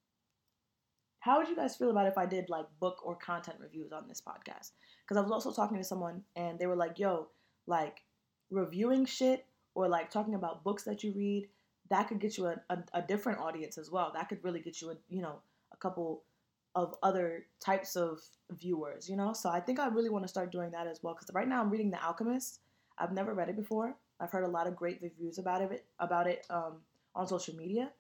How 1.25 1.39
would 1.39 1.49
you 1.49 1.57
guys 1.57 1.75
feel 1.75 1.91
about 1.91 2.07
if 2.07 2.19
I 2.19 2.27
did 2.27 2.51
like 2.51 2.67
book 2.81 3.01
or 3.03 3.17
content 3.17 3.57
reviews 3.59 3.93
on 3.93 4.07
this 4.07 4.21
podcast? 4.21 4.73
Because 5.03 5.17
I 5.17 5.23
was 5.23 5.33
also 5.33 5.55
talking 5.55 5.79
to 5.79 5.83
someone 5.83 6.23
and 6.37 6.59
they 6.59 6.67
were 6.67 6.77
like, 6.77 6.99
"Yo, 6.99 7.29
like 7.67 8.03
reviewing 8.51 9.07
shit 9.07 9.47
or 9.75 9.89
like 9.89 10.11
talking 10.11 10.35
about 10.35 10.63
books 10.65 10.83
that 10.83 11.03
you 11.03 11.15
read, 11.17 11.49
that 11.89 12.09
could 12.09 12.21
get 12.21 12.37
you 12.37 12.49
a, 12.49 12.57
a, 12.69 12.79
a 12.93 13.01
different 13.01 13.39
audience 13.41 13.79
as 13.79 13.91
well. 13.91 14.13
That 14.13 14.29
could 14.29 14.45
really 14.45 14.61
get 14.61 14.83
you 14.83 14.91
a 14.91 14.97
you 15.09 15.23
know 15.23 15.41
a 15.73 15.79
couple 15.79 16.25
of 16.75 16.95
other 17.03 17.47
types 17.59 17.97
of 17.97 18.21
viewers, 18.51 19.09
you 19.09 19.17
know? 19.17 19.33
So 19.33 19.49
I 19.49 19.61
think 19.61 19.81
I 19.81 19.87
really 19.87 20.11
want 20.11 20.25
to 20.25 20.29
start 20.29 20.53
doing 20.53 20.73
that 20.73 20.87
as 20.87 21.03
well 21.03 21.15
because 21.15 21.35
right 21.35 21.49
now 21.49 21.63
I'm 21.63 21.71
reading 21.71 21.91
The 21.91 22.05
Alchemist. 22.05 22.61
I've 22.99 23.13
never 23.13 23.33
read 23.33 23.49
it 23.49 23.57
before. 23.57 23.97
I've 24.21 24.31
heard 24.31 24.45
a 24.45 24.49
lot 24.49 24.67
of 24.67 24.77
great 24.77 25.01
reviews 25.01 25.39
about 25.39 25.63
it 25.63 25.87
about 26.01 26.27
it 26.27 26.47
um, 26.51 26.83
on 27.15 27.27
social 27.27 27.57
media. 27.57 27.93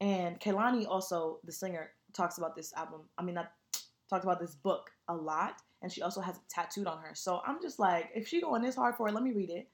And 0.00 0.40
Kehlani 0.40 0.86
also, 0.86 1.38
the 1.44 1.52
singer, 1.52 1.90
talks 2.14 2.38
about 2.38 2.56
this 2.56 2.72
album. 2.74 3.02
I 3.18 3.22
mean, 3.22 3.36
I 3.36 3.46
talked 4.08 4.24
about 4.24 4.40
this 4.40 4.54
book 4.54 4.90
a 5.08 5.14
lot, 5.14 5.60
and 5.82 5.92
she 5.92 6.02
also 6.02 6.20
has 6.20 6.36
it 6.36 6.42
tattooed 6.48 6.86
on 6.86 6.98
her. 6.98 7.14
So 7.14 7.40
I'm 7.46 7.60
just 7.60 7.78
like, 7.78 8.10
if 8.14 8.26
she 8.28 8.40
going 8.40 8.62
this 8.62 8.76
hard 8.76 8.96
for 8.96 9.08
it, 9.08 9.14
let 9.14 9.22
me 9.22 9.32
read 9.32 9.50
it. 9.50 9.68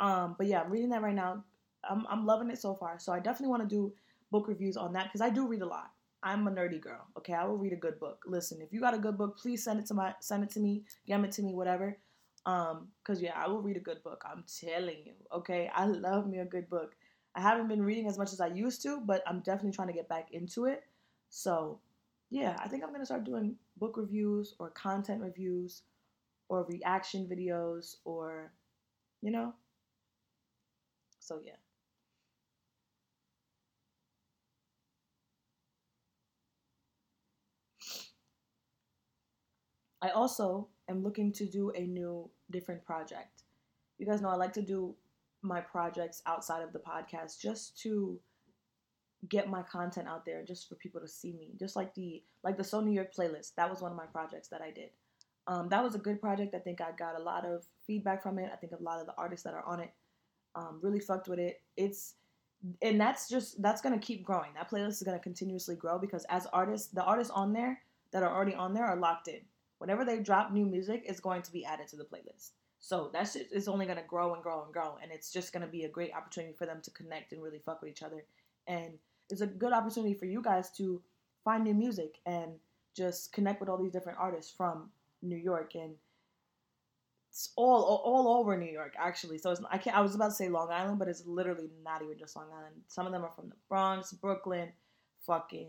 Um, 0.00 0.36
but 0.38 0.46
yeah, 0.46 0.60
I'm 0.60 0.70
reading 0.70 0.90
that 0.90 1.02
right 1.02 1.14
now. 1.14 1.44
I'm, 1.88 2.06
I'm 2.08 2.26
loving 2.26 2.50
it 2.50 2.58
so 2.58 2.74
far. 2.74 2.98
So 2.98 3.12
I 3.12 3.18
definitely 3.18 3.48
want 3.48 3.68
to 3.68 3.74
do 3.74 3.92
book 4.30 4.48
reviews 4.48 4.76
on 4.76 4.92
that 4.92 5.04
because 5.04 5.20
I 5.20 5.30
do 5.30 5.46
read 5.46 5.62
a 5.62 5.66
lot. 5.66 5.90
I'm 6.22 6.46
a 6.48 6.50
nerdy 6.50 6.80
girl. 6.80 7.06
Okay, 7.16 7.32
I 7.32 7.44
will 7.44 7.56
read 7.56 7.72
a 7.72 7.76
good 7.76 7.98
book. 8.00 8.24
Listen, 8.26 8.60
if 8.60 8.72
you 8.72 8.80
got 8.80 8.94
a 8.94 8.98
good 8.98 9.16
book, 9.16 9.38
please 9.38 9.62
send 9.62 9.78
it 9.78 9.86
to 9.86 9.94
my 9.94 10.14
send 10.20 10.42
it 10.42 10.50
to 10.50 10.60
me, 10.60 10.82
gem 11.06 11.24
it 11.24 11.32
to 11.32 11.42
me, 11.42 11.54
whatever. 11.54 11.96
Um, 12.44 12.88
cause 13.04 13.20
yeah, 13.22 13.34
I 13.36 13.46
will 13.46 13.62
read 13.62 13.76
a 13.76 13.80
good 13.80 14.02
book. 14.02 14.22
I'm 14.24 14.44
telling 14.60 14.96
you. 15.04 15.12
Okay, 15.32 15.70
I 15.74 15.86
love 15.86 16.26
me 16.26 16.38
a 16.38 16.44
good 16.44 16.68
book. 16.68 16.94
I 17.34 17.40
haven't 17.40 17.68
been 17.68 17.82
reading 17.82 18.08
as 18.08 18.18
much 18.18 18.32
as 18.32 18.40
I 18.40 18.48
used 18.48 18.82
to, 18.82 19.00
but 19.04 19.22
I'm 19.26 19.40
definitely 19.40 19.72
trying 19.72 19.88
to 19.88 19.94
get 19.94 20.08
back 20.08 20.28
into 20.32 20.64
it. 20.64 20.82
So 21.30 21.80
yeah, 22.30 22.56
I 22.58 22.68
think 22.68 22.82
I'm 22.84 22.92
gonna 22.92 23.06
start 23.06 23.24
doing 23.24 23.56
book 23.76 23.96
reviews 23.96 24.54
or 24.58 24.70
content 24.70 25.22
reviews 25.22 25.82
or 26.48 26.64
reaction 26.64 27.26
videos 27.28 27.96
or 28.04 28.52
you 29.22 29.30
know. 29.30 29.54
So 31.20 31.40
yeah. 31.44 31.56
I 40.02 40.10
also 40.10 40.68
am 40.88 41.02
looking 41.02 41.32
to 41.34 41.46
do 41.46 41.70
a 41.70 41.86
new, 41.86 42.30
different 42.50 42.84
project. 42.84 43.42
You 43.98 44.06
guys 44.06 44.20
know 44.20 44.28
I 44.28 44.34
like 44.36 44.52
to 44.54 44.62
do 44.62 44.94
my 45.42 45.60
projects 45.60 46.22
outside 46.26 46.62
of 46.62 46.72
the 46.72 46.78
podcast 46.80 47.40
just 47.40 47.78
to 47.80 48.20
get 49.28 49.48
my 49.48 49.62
content 49.62 50.06
out 50.06 50.24
there 50.24 50.44
just 50.44 50.68
for 50.68 50.76
people 50.76 51.00
to 51.00 51.08
see 51.08 51.32
me. 51.32 51.54
Just 51.58 51.76
like 51.76 51.94
the 51.94 52.22
like 52.44 52.56
the 52.56 52.64
so 52.64 52.80
new 52.80 52.92
york 52.92 53.12
playlist 53.12 53.54
that 53.56 53.68
was 53.68 53.80
one 53.80 53.90
of 53.90 53.96
my 53.96 54.06
projects 54.06 54.48
that 54.48 54.62
i 54.62 54.70
did. 54.70 54.90
Um, 55.46 55.68
that 55.70 55.82
was 55.82 55.94
a 55.94 55.98
good 55.98 56.20
project. 56.20 56.54
I 56.54 56.58
think 56.58 56.80
i 56.80 56.92
got 56.92 57.18
a 57.18 57.22
lot 57.22 57.46
of 57.46 57.64
feedback 57.86 58.22
from 58.22 58.38
it. 58.38 58.50
I 58.52 58.56
think 58.56 58.72
a 58.72 58.82
lot 58.82 59.00
of 59.00 59.06
the 59.06 59.14
artists 59.16 59.44
that 59.44 59.54
are 59.54 59.64
on 59.64 59.80
it 59.80 59.90
um, 60.54 60.78
really 60.82 61.00
fucked 61.00 61.28
with 61.28 61.38
it. 61.38 61.62
It's 61.76 62.14
and 62.82 63.00
that's 63.00 63.28
just 63.28 63.60
that's 63.62 63.80
gonna 63.80 63.98
keep 63.98 64.24
growing. 64.24 64.50
That 64.54 64.70
playlist 64.70 64.88
is 64.88 65.02
gonna 65.02 65.18
continuously 65.18 65.74
grow 65.74 65.98
because 65.98 66.26
as 66.28 66.46
artists 66.52 66.88
the 66.88 67.02
artists 67.02 67.32
on 67.32 67.52
there 67.52 67.80
that 68.12 68.22
are 68.22 68.34
already 68.34 68.54
on 68.54 68.74
there 68.74 68.84
are 68.84 68.96
locked 68.96 69.28
in. 69.28 69.40
Whenever 69.78 70.04
they 70.04 70.18
drop 70.18 70.52
new 70.52 70.66
music, 70.66 71.04
it's 71.06 71.20
going 71.20 71.42
to 71.42 71.52
be 71.52 71.64
added 71.64 71.86
to 71.88 71.96
the 71.96 72.04
playlist. 72.04 72.50
So 72.80 73.10
that's 73.12 73.34
just, 73.34 73.46
it's 73.52 73.68
only 73.68 73.86
to 73.98 74.04
grow 74.06 74.34
and 74.34 74.42
grow 74.42 74.64
and 74.64 74.72
grow, 74.72 74.98
and 75.02 75.10
it's 75.12 75.32
just 75.32 75.52
to 75.52 75.66
be 75.66 75.84
a 75.84 75.88
great 75.88 76.12
opportunity 76.14 76.54
for 76.56 76.66
them 76.66 76.80
to 76.82 76.90
connect 76.90 77.32
and 77.32 77.42
really 77.42 77.58
fuck 77.58 77.80
with 77.82 77.90
each 77.90 78.02
other. 78.02 78.24
And 78.66 78.94
it's 79.30 79.40
a 79.40 79.46
good 79.46 79.72
opportunity 79.72 80.14
for 80.14 80.26
you 80.26 80.42
guys 80.42 80.70
to 80.72 81.02
find 81.44 81.64
new 81.64 81.74
music 81.74 82.18
and 82.26 82.52
just 82.94 83.32
connect 83.32 83.60
with 83.60 83.68
all 83.68 83.78
these 83.78 83.92
different 83.92 84.18
artists 84.18 84.52
from 84.54 84.90
New 85.22 85.36
York 85.36 85.74
and 85.74 85.94
it's 87.30 87.50
all 87.56 87.82
all 87.82 88.38
over 88.38 88.56
New 88.56 88.70
York 88.70 88.94
actually. 88.98 89.38
So 89.38 89.54
I 89.70 89.78
can't 89.78 89.96
I 89.96 90.00
was 90.00 90.14
about 90.14 90.28
to 90.28 90.34
say 90.34 90.48
Long 90.48 90.70
Island, 90.70 90.98
but 90.98 91.08
it's 91.08 91.24
literally 91.26 91.68
not 91.84 92.02
even 92.02 92.18
just 92.18 92.34
Long 92.36 92.48
Island. 92.52 92.74
Some 92.88 93.06
of 93.06 93.12
them 93.12 93.24
are 93.24 93.30
from 93.34 93.50
the 93.50 93.56
Bronx, 93.68 94.12
Brooklyn, 94.12 94.72
fucking 95.26 95.68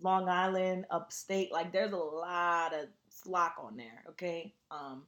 Long 0.00 0.28
Island, 0.28 0.86
upstate. 0.90 1.52
Like 1.52 1.72
there's 1.72 1.92
a 1.92 1.96
lot 1.96 2.72
of 2.72 2.88
flock 3.10 3.56
on 3.58 3.76
there, 3.76 4.04
okay? 4.10 4.54
Um, 4.70 5.02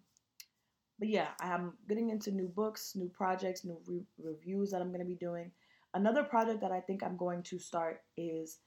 but 0.98 1.08
yeah, 1.08 1.28
I'm 1.40 1.74
getting 1.88 2.10
into 2.10 2.30
new 2.30 2.48
books, 2.48 2.94
new 2.94 3.08
projects, 3.08 3.64
new 3.64 3.78
re- 3.86 4.06
reviews 4.22 4.70
that 4.70 4.80
I'm 4.80 4.92
to 4.92 5.04
be 5.04 5.14
doing. 5.14 5.50
Another 5.96 6.24
project 6.24 6.60
that 6.60 6.72
I 6.72 6.80
think 6.80 7.02
I'm 7.02 7.16
going 7.16 7.42
to 7.44 7.58
start 7.58 8.02
is 8.18 8.58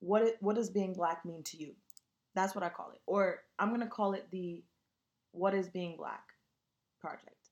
what 0.00 0.22
it, 0.22 0.36
what 0.40 0.56
does 0.56 0.68
being 0.68 0.94
black 0.94 1.24
mean 1.24 1.44
to 1.44 1.56
you? 1.56 1.74
That's 2.34 2.56
what 2.56 2.64
I 2.64 2.70
call 2.70 2.90
it. 2.90 3.00
Or 3.06 3.38
I'm 3.56 3.68
going 3.68 3.82
to 3.82 3.86
call 3.86 4.14
it 4.14 4.26
the 4.32 4.64
what 5.30 5.54
is 5.54 5.68
being 5.68 5.96
black 5.96 6.24
project. 7.00 7.50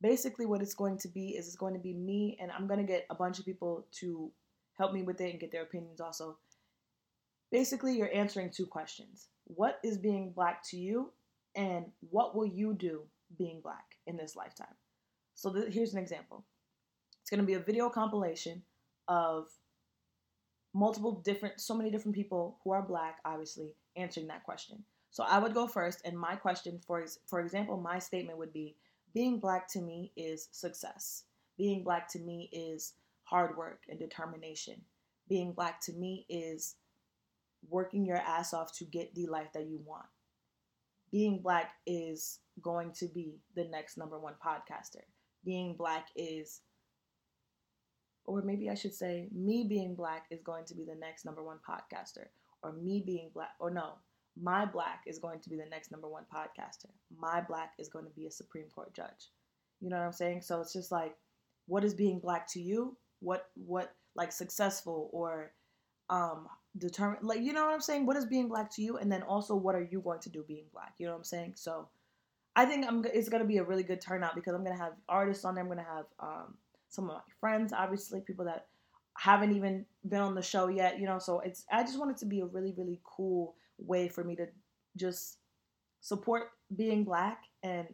Basically 0.00 0.46
what 0.46 0.62
it's 0.62 0.74
going 0.74 0.98
to 0.98 1.08
be 1.08 1.30
is 1.30 1.48
it's 1.48 1.56
going 1.56 1.74
to 1.74 1.80
be 1.80 1.92
me 1.92 2.38
and 2.40 2.52
I'm 2.52 2.68
going 2.68 2.78
to 2.78 2.86
get 2.86 3.06
a 3.10 3.14
bunch 3.16 3.40
of 3.40 3.44
people 3.44 3.84
to 3.94 4.30
help 4.78 4.92
me 4.92 5.02
with 5.02 5.20
it 5.20 5.32
and 5.32 5.40
get 5.40 5.50
their 5.50 5.64
opinions 5.64 6.00
also. 6.00 6.38
Basically, 7.50 7.96
you're 7.96 8.14
answering 8.14 8.50
two 8.50 8.66
questions 8.66 9.26
what 9.46 9.80
is 9.82 9.98
being 9.98 10.30
black 10.30 10.62
to 10.68 10.76
you 10.76 11.10
and 11.56 11.86
what 12.10 12.36
will 12.36 12.46
you 12.46 12.72
do 12.72 13.00
being 13.36 13.60
black 13.60 13.96
in 14.06 14.16
this 14.16 14.36
lifetime. 14.36 14.76
So 15.34 15.52
th- 15.52 15.74
here's 15.74 15.92
an 15.92 15.98
example. 15.98 16.44
It's 17.28 17.36
going 17.36 17.44
to 17.44 17.46
be 17.46 17.60
a 17.60 17.62
video 17.62 17.90
compilation 17.90 18.62
of 19.06 19.48
multiple 20.72 21.20
different, 21.22 21.60
so 21.60 21.74
many 21.74 21.90
different 21.90 22.14
people 22.14 22.56
who 22.64 22.70
are 22.70 22.80
black, 22.80 23.18
obviously, 23.22 23.74
answering 23.96 24.28
that 24.28 24.44
question. 24.44 24.82
So 25.10 25.24
I 25.24 25.38
would 25.38 25.52
go 25.52 25.66
first, 25.66 26.00
and 26.06 26.18
my 26.18 26.36
question, 26.36 26.80
for 26.86 27.04
for 27.26 27.40
example, 27.40 27.76
my 27.76 27.98
statement 27.98 28.38
would 28.38 28.54
be: 28.54 28.76
Being 29.12 29.40
black 29.40 29.68
to 29.72 29.82
me 29.82 30.10
is 30.16 30.48
success. 30.52 31.24
Being 31.58 31.84
black 31.84 32.08
to 32.12 32.18
me 32.18 32.48
is 32.50 32.94
hard 33.24 33.58
work 33.58 33.82
and 33.90 33.98
determination. 33.98 34.80
Being 35.28 35.52
black 35.52 35.82
to 35.82 35.92
me 35.92 36.24
is 36.30 36.76
working 37.68 38.06
your 38.06 38.16
ass 38.16 38.54
off 38.54 38.72
to 38.78 38.86
get 38.86 39.14
the 39.14 39.26
life 39.26 39.52
that 39.52 39.66
you 39.66 39.82
want. 39.84 40.06
Being 41.12 41.42
black 41.42 41.72
is 41.86 42.38
going 42.62 42.92
to 42.92 43.06
be 43.06 43.34
the 43.54 43.64
next 43.64 43.98
number 43.98 44.18
one 44.18 44.36
podcaster. 44.42 45.04
Being 45.44 45.74
black 45.74 46.08
is 46.16 46.62
or 48.28 48.42
maybe 48.42 48.68
I 48.68 48.74
should 48.74 48.94
say, 48.94 49.28
me 49.32 49.64
being 49.68 49.94
black 49.94 50.26
is 50.30 50.42
going 50.42 50.66
to 50.66 50.74
be 50.74 50.84
the 50.84 50.94
next 50.94 51.24
number 51.24 51.42
one 51.42 51.58
podcaster, 51.68 52.26
or 52.62 52.72
me 52.72 53.02
being 53.04 53.30
black, 53.32 53.54
or 53.58 53.70
no, 53.70 53.94
my 54.40 54.66
black 54.66 55.02
is 55.06 55.18
going 55.18 55.40
to 55.40 55.48
be 55.48 55.56
the 55.56 55.66
next 55.70 55.90
number 55.90 56.08
one 56.08 56.24
podcaster. 56.32 56.90
My 57.18 57.40
black 57.40 57.72
is 57.78 57.88
going 57.88 58.04
to 58.04 58.10
be 58.10 58.26
a 58.26 58.30
Supreme 58.30 58.66
Court 58.74 58.94
judge. 58.94 59.30
You 59.80 59.88
know 59.90 59.96
what 59.96 60.04
I'm 60.04 60.12
saying? 60.12 60.42
So 60.42 60.60
it's 60.60 60.72
just 60.72 60.92
like, 60.92 61.16
what 61.66 61.84
is 61.84 61.94
being 61.94 62.20
black 62.20 62.46
to 62.52 62.60
you? 62.60 62.96
What 63.20 63.46
what 63.54 63.94
like 64.14 64.32
successful 64.32 65.10
or 65.12 65.52
um 66.10 66.46
determined 66.76 67.26
like 67.26 67.40
you 67.40 67.52
know 67.52 67.64
what 67.64 67.74
I'm 67.74 67.80
saying? 67.80 68.06
What 68.06 68.16
is 68.16 68.26
being 68.26 68.48
black 68.48 68.70
to 68.74 68.82
you? 68.82 68.98
And 68.98 69.10
then 69.10 69.22
also 69.22 69.54
what 69.56 69.74
are 69.74 69.88
you 69.90 70.00
going 70.00 70.20
to 70.20 70.30
do 70.30 70.44
being 70.46 70.66
black? 70.72 70.94
You 70.98 71.06
know 71.06 71.12
what 71.12 71.18
I'm 71.18 71.24
saying? 71.24 71.54
So 71.56 71.88
I 72.56 72.64
think 72.64 72.86
I'm 72.86 73.04
it's 73.12 73.28
gonna 73.28 73.44
be 73.44 73.58
a 73.58 73.64
really 73.64 73.82
good 73.82 74.00
turnout 74.00 74.34
because 74.34 74.54
I'm 74.54 74.64
gonna 74.64 74.78
have 74.78 74.94
artists 75.08 75.44
on 75.44 75.54
there. 75.54 75.62
I'm 75.62 75.68
gonna 75.68 75.82
have 75.82 76.06
um 76.20 76.54
some 76.88 77.04
of 77.10 77.16
my 77.16 77.20
friends, 77.40 77.72
obviously, 77.72 78.20
people 78.20 78.44
that 78.46 78.66
haven't 79.16 79.54
even 79.54 79.84
been 80.08 80.20
on 80.20 80.34
the 80.34 80.42
show 80.42 80.68
yet, 80.68 80.98
you 80.98 81.06
know. 81.06 81.18
So 81.18 81.40
it's 81.40 81.64
I 81.70 81.82
just 81.82 81.98
want 81.98 82.10
it 82.10 82.18
to 82.18 82.26
be 82.26 82.40
a 82.40 82.46
really, 82.46 82.74
really 82.76 83.00
cool 83.04 83.54
way 83.78 84.08
for 84.08 84.24
me 84.24 84.36
to 84.36 84.46
just 84.96 85.38
support 86.00 86.50
being 86.76 87.04
black 87.04 87.42
and 87.62 87.86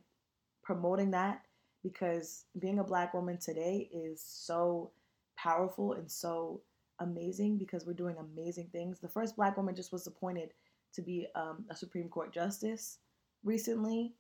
promoting 0.62 1.10
that 1.12 1.42
because 1.82 2.44
being 2.58 2.78
a 2.78 2.84
black 2.84 3.14
woman 3.14 3.38
today 3.38 3.88
is 3.92 4.22
so 4.24 4.90
powerful 5.36 5.92
and 5.92 6.10
so 6.10 6.62
amazing 7.00 7.58
because 7.58 7.86
we're 7.86 7.92
doing 7.92 8.16
amazing 8.18 8.68
things. 8.72 8.98
The 8.98 9.08
first 9.08 9.36
black 9.36 9.56
woman 9.56 9.74
just 9.74 9.92
was 9.92 10.06
appointed 10.06 10.50
to 10.94 11.02
be 11.02 11.26
um, 11.34 11.64
a 11.70 11.76
Supreme 11.76 12.08
Court 12.08 12.32
justice 12.32 12.98
recently. 13.44 14.14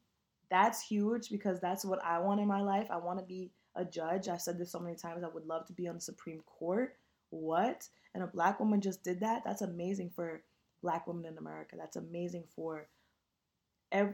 That's 0.50 0.82
huge 0.82 1.30
because 1.30 1.60
that's 1.60 1.84
what 1.84 2.04
I 2.04 2.18
want 2.18 2.40
in 2.40 2.46
my 2.48 2.60
life. 2.60 2.88
I 2.90 2.98
want 2.98 3.18
to 3.18 3.24
be 3.24 3.50
a 3.76 3.84
judge. 3.84 4.28
I've 4.28 4.40
said 4.40 4.58
this 4.58 4.72
so 4.72 4.78
many 4.78 4.96
times. 4.96 5.24
I 5.24 5.28
would 5.28 5.46
love 5.46 5.66
to 5.66 5.72
be 5.72 5.88
on 5.88 5.96
the 5.96 6.00
Supreme 6.00 6.40
Court. 6.46 6.96
What? 7.30 7.88
And 8.14 8.22
a 8.22 8.28
black 8.28 8.60
woman 8.60 8.80
just 8.80 9.02
did 9.02 9.20
that. 9.20 9.42
That's 9.44 9.62
amazing 9.62 10.10
for 10.14 10.42
black 10.82 11.06
women 11.06 11.24
in 11.24 11.38
America. 11.38 11.76
That's 11.78 11.96
amazing 11.96 12.44
for. 12.54 12.88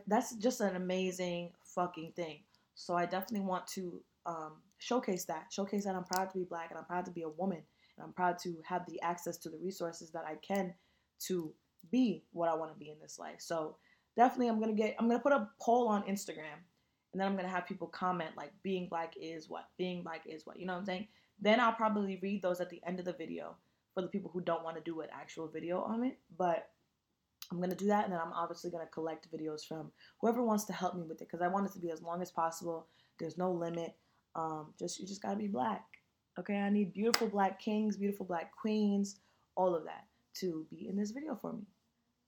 That's 0.06 0.34
just 0.36 0.60
an 0.60 0.76
amazing 0.76 1.52
fucking 1.74 2.12
thing. 2.14 2.40
So 2.74 2.94
I 2.94 3.04
definitely 3.04 3.46
want 3.46 3.66
to 3.68 4.02
um, 4.26 4.52
showcase 4.78 5.24
that. 5.26 5.46
Showcase 5.50 5.84
that 5.84 5.94
I'm 5.94 6.04
proud 6.04 6.30
to 6.30 6.38
be 6.38 6.44
black 6.44 6.70
and 6.70 6.78
I'm 6.78 6.84
proud 6.84 7.04
to 7.06 7.10
be 7.10 7.22
a 7.22 7.28
woman 7.28 7.62
and 7.96 8.04
I'm 8.04 8.12
proud 8.12 8.38
to 8.40 8.56
have 8.66 8.82
the 8.86 9.00
access 9.02 9.36
to 9.38 9.50
the 9.50 9.58
resources 9.58 10.10
that 10.12 10.24
I 10.26 10.36
can 10.36 10.74
to 11.26 11.52
be 11.90 12.24
what 12.32 12.48
I 12.48 12.54
want 12.54 12.72
to 12.72 12.78
be 12.78 12.90
in 12.90 12.98
this 13.00 13.18
life. 13.18 13.36
So 13.38 13.76
definitely 14.16 14.48
I'm 14.48 14.60
gonna 14.60 14.72
get 14.72 14.96
I'm 14.98 15.08
gonna 15.08 15.20
put 15.20 15.32
a 15.32 15.48
poll 15.60 15.88
on 15.88 16.02
Instagram 16.04 16.60
and 17.12 17.20
then 17.20 17.26
I'm 17.26 17.36
gonna 17.36 17.48
have 17.48 17.66
people 17.66 17.88
comment 17.88 18.36
like 18.36 18.52
being 18.62 18.88
black 18.88 19.14
is 19.20 19.48
what, 19.48 19.68
being 19.76 20.02
black 20.02 20.22
is 20.26 20.46
what, 20.46 20.58
you 20.58 20.66
know 20.66 20.74
what 20.74 20.80
I'm 20.80 20.86
saying? 20.86 21.08
Then 21.40 21.60
I'll 21.60 21.72
probably 21.72 22.18
read 22.22 22.42
those 22.42 22.60
at 22.60 22.70
the 22.70 22.80
end 22.86 22.98
of 22.98 23.06
the 23.06 23.12
video 23.12 23.56
for 23.94 24.02
the 24.02 24.08
people 24.08 24.30
who 24.32 24.40
don't 24.40 24.64
want 24.64 24.76
to 24.76 24.82
do 24.82 25.00
an 25.00 25.08
actual 25.12 25.48
video 25.48 25.80
on 25.82 26.04
it. 26.04 26.18
But 26.36 26.68
I'm 27.50 27.60
gonna 27.60 27.74
do 27.74 27.86
that, 27.86 28.04
and 28.04 28.12
then 28.12 28.20
I'm 28.20 28.32
obviously 28.32 28.70
gonna 28.70 28.86
collect 28.86 29.30
videos 29.32 29.66
from 29.66 29.90
whoever 30.20 30.42
wants 30.42 30.64
to 30.64 30.72
help 30.72 30.94
me 30.94 31.02
with 31.02 31.20
it 31.20 31.28
because 31.28 31.42
I 31.42 31.48
want 31.48 31.66
it 31.66 31.72
to 31.72 31.80
be 31.80 31.90
as 31.90 32.02
long 32.02 32.22
as 32.22 32.30
possible. 32.30 32.86
There's 33.18 33.38
no 33.38 33.50
limit. 33.50 33.96
Um, 34.36 34.72
just 34.78 35.00
you 35.00 35.06
just 35.06 35.22
gotta 35.22 35.36
be 35.36 35.48
black. 35.48 35.84
Okay, 36.38 36.56
I 36.56 36.70
need 36.70 36.92
beautiful 36.92 37.26
black 37.26 37.60
kings, 37.60 37.96
beautiful 37.96 38.24
black 38.24 38.52
queens, 38.56 39.16
all 39.56 39.74
of 39.74 39.84
that 39.84 40.04
to 40.34 40.66
be 40.70 40.88
in 40.88 40.96
this 40.96 41.10
video 41.10 41.34
for 41.34 41.52
me. 41.52 41.66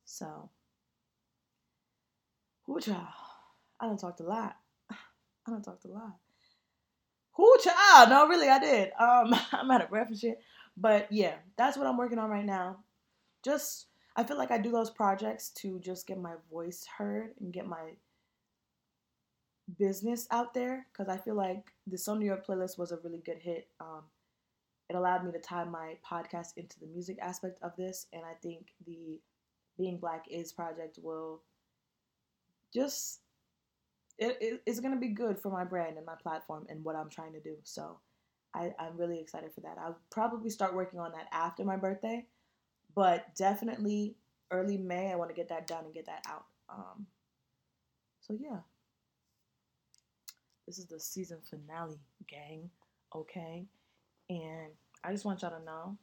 So, 0.05 0.51
child, 2.81 3.07
I 3.81 3.87
don't 3.87 3.99
talked 3.99 4.21
a 4.21 4.25
lot. 4.25 4.57
I 5.47 5.51
don't 5.51 5.63
talk 5.63 5.81
a 5.85 5.89
lot. 5.89 6.17
Who 7.35 7.57
child? 7.63 8.11
No, 8.11 8.29
really, 8.29 8.49
I 8.49 8.59
did. 8.59 8.93
Um, 8.99 9.35
I'm 9.53 9.71
out 9.71 9.83
of 9.83 9.91
breath 9.91 10.09
and 10.09 10.19
shit. 10.19 10.41
But 10.77 11.11
yeah, 11.11 11.35
that's 11.57 11.77
what 11.77 11.87
I'm 11.87 11.97
working 11.97 12.19
on 12.19 12.31
right 12.31 12.45
now. 12.45 12.79
Just 13.45 13.87
I 14.17 14.25
feel 14.25 14.37
like 14.37 14.51
I 14.51 14.59
do 14.59 14.71
those 14.71 14.91
projects 14.91 15.51
to 15.57 15.79
just 15.81 16.07
get 16.07 16.19
my 16.19 16.35
voice 16.51 16.85
heard 16.99 17.31
and 17.41 17.53
get 17.53 17.67
my 17.67 17.93
business 19.79 20.27
out 20.31 20.55
there 20.55 20.87
because 20.93 21.09
I 21.09 21.17
feel 21.17 21.35
like 21.35 21.73
the 21.87 21.97
So 21.97 22.15
New 22.15 22.27
York 22.27 22.47
playlist 22.47 22.79
was 22.79 22.93
a 22.93 22.99
really 23.03 23.23
good 23.25 23.39
hit. 23.39 23.69
Um, 23.81 24.03
it 24.89 24.97
allowed 24.97 25.25
me 25.25 25.33
to 25.33 25.39
tie 25.39 25.65
my 25.65 25.97
podcast 26.09 26.57
into 26.57 26.79
the 26.81 26.87
music 26.87 27.19
aspect 27.23 27.59
of 27.63 27.75
this, 27.77 28.07
and 28.13 28.23
I 28.25 28.35
think 28.43 28.69
the 28.87 29.19
Being 29.79 29.99
Black 29.99 30.27
Is 30.31 30.53
project 30.53 30.99
will 31.03 31.43
just 32.75 33.21
it, 34.23 34.39
it, 34.41 34.63
it's 34.67 34.81
going 34.81 34.95
to 34.95 35.01
be 35.01 35.09
good 35.09 35.39
for 35.39 35.51
my 35.51 35.65
brand 35.65 35.97
and 35.97 36.07
my 36.07 36.15
platform 36.15 36.67
and 36.69 36.85
what 36.85 36.97
I'm 36.97 37.11
trying 37.11 37.33
to 37.33 37.41
do. 37.41 37.57
So 37.65 37.99
I, 38.55 38.73
I'm 38.79 38.97
really 38.97 39.19
excited 39.19 39.53
for 39.53 39.61
that. 39.63 39.77
I'll 39.81 39.99
probably 40.11 40.51
start 40.51 40.75
working 40.75 41.01
on 41.01 41.13
that 41.13 41.27
after 41.33 41.65
my 41.65 41.77
birthday, 41.77 42.27
but 42.95 43.35
definitely 43.37 44.15
early 44.51 44.77
May, 44.77 45.11
I 45.11 45.17
want 45.17 45.31
to 45.31 45.37
get 45.37 45.49
that 45.49 45.67
done 45.67 45.85
and 45.85 45.95
get 45.95 46.07
that 46.07 46.25
out. 46.29 46.45
Um, 46.69 47.07
so 48.21 48.37
yeah, 48.39 48.59
this 50.67 50.79
is 50.79 50.87
the 50.87 51.01
season 51.01 51.39
finale, 51.49 51.99
gang. 52.29 52.71
Okay, 53.15 53.67
and 54.31 54.71
I 55.05 55.13
just 55.13 55.25
want 55.25 55.43
y'all 55.43 55.59
to 55.59 55.65
know 55.65 55.99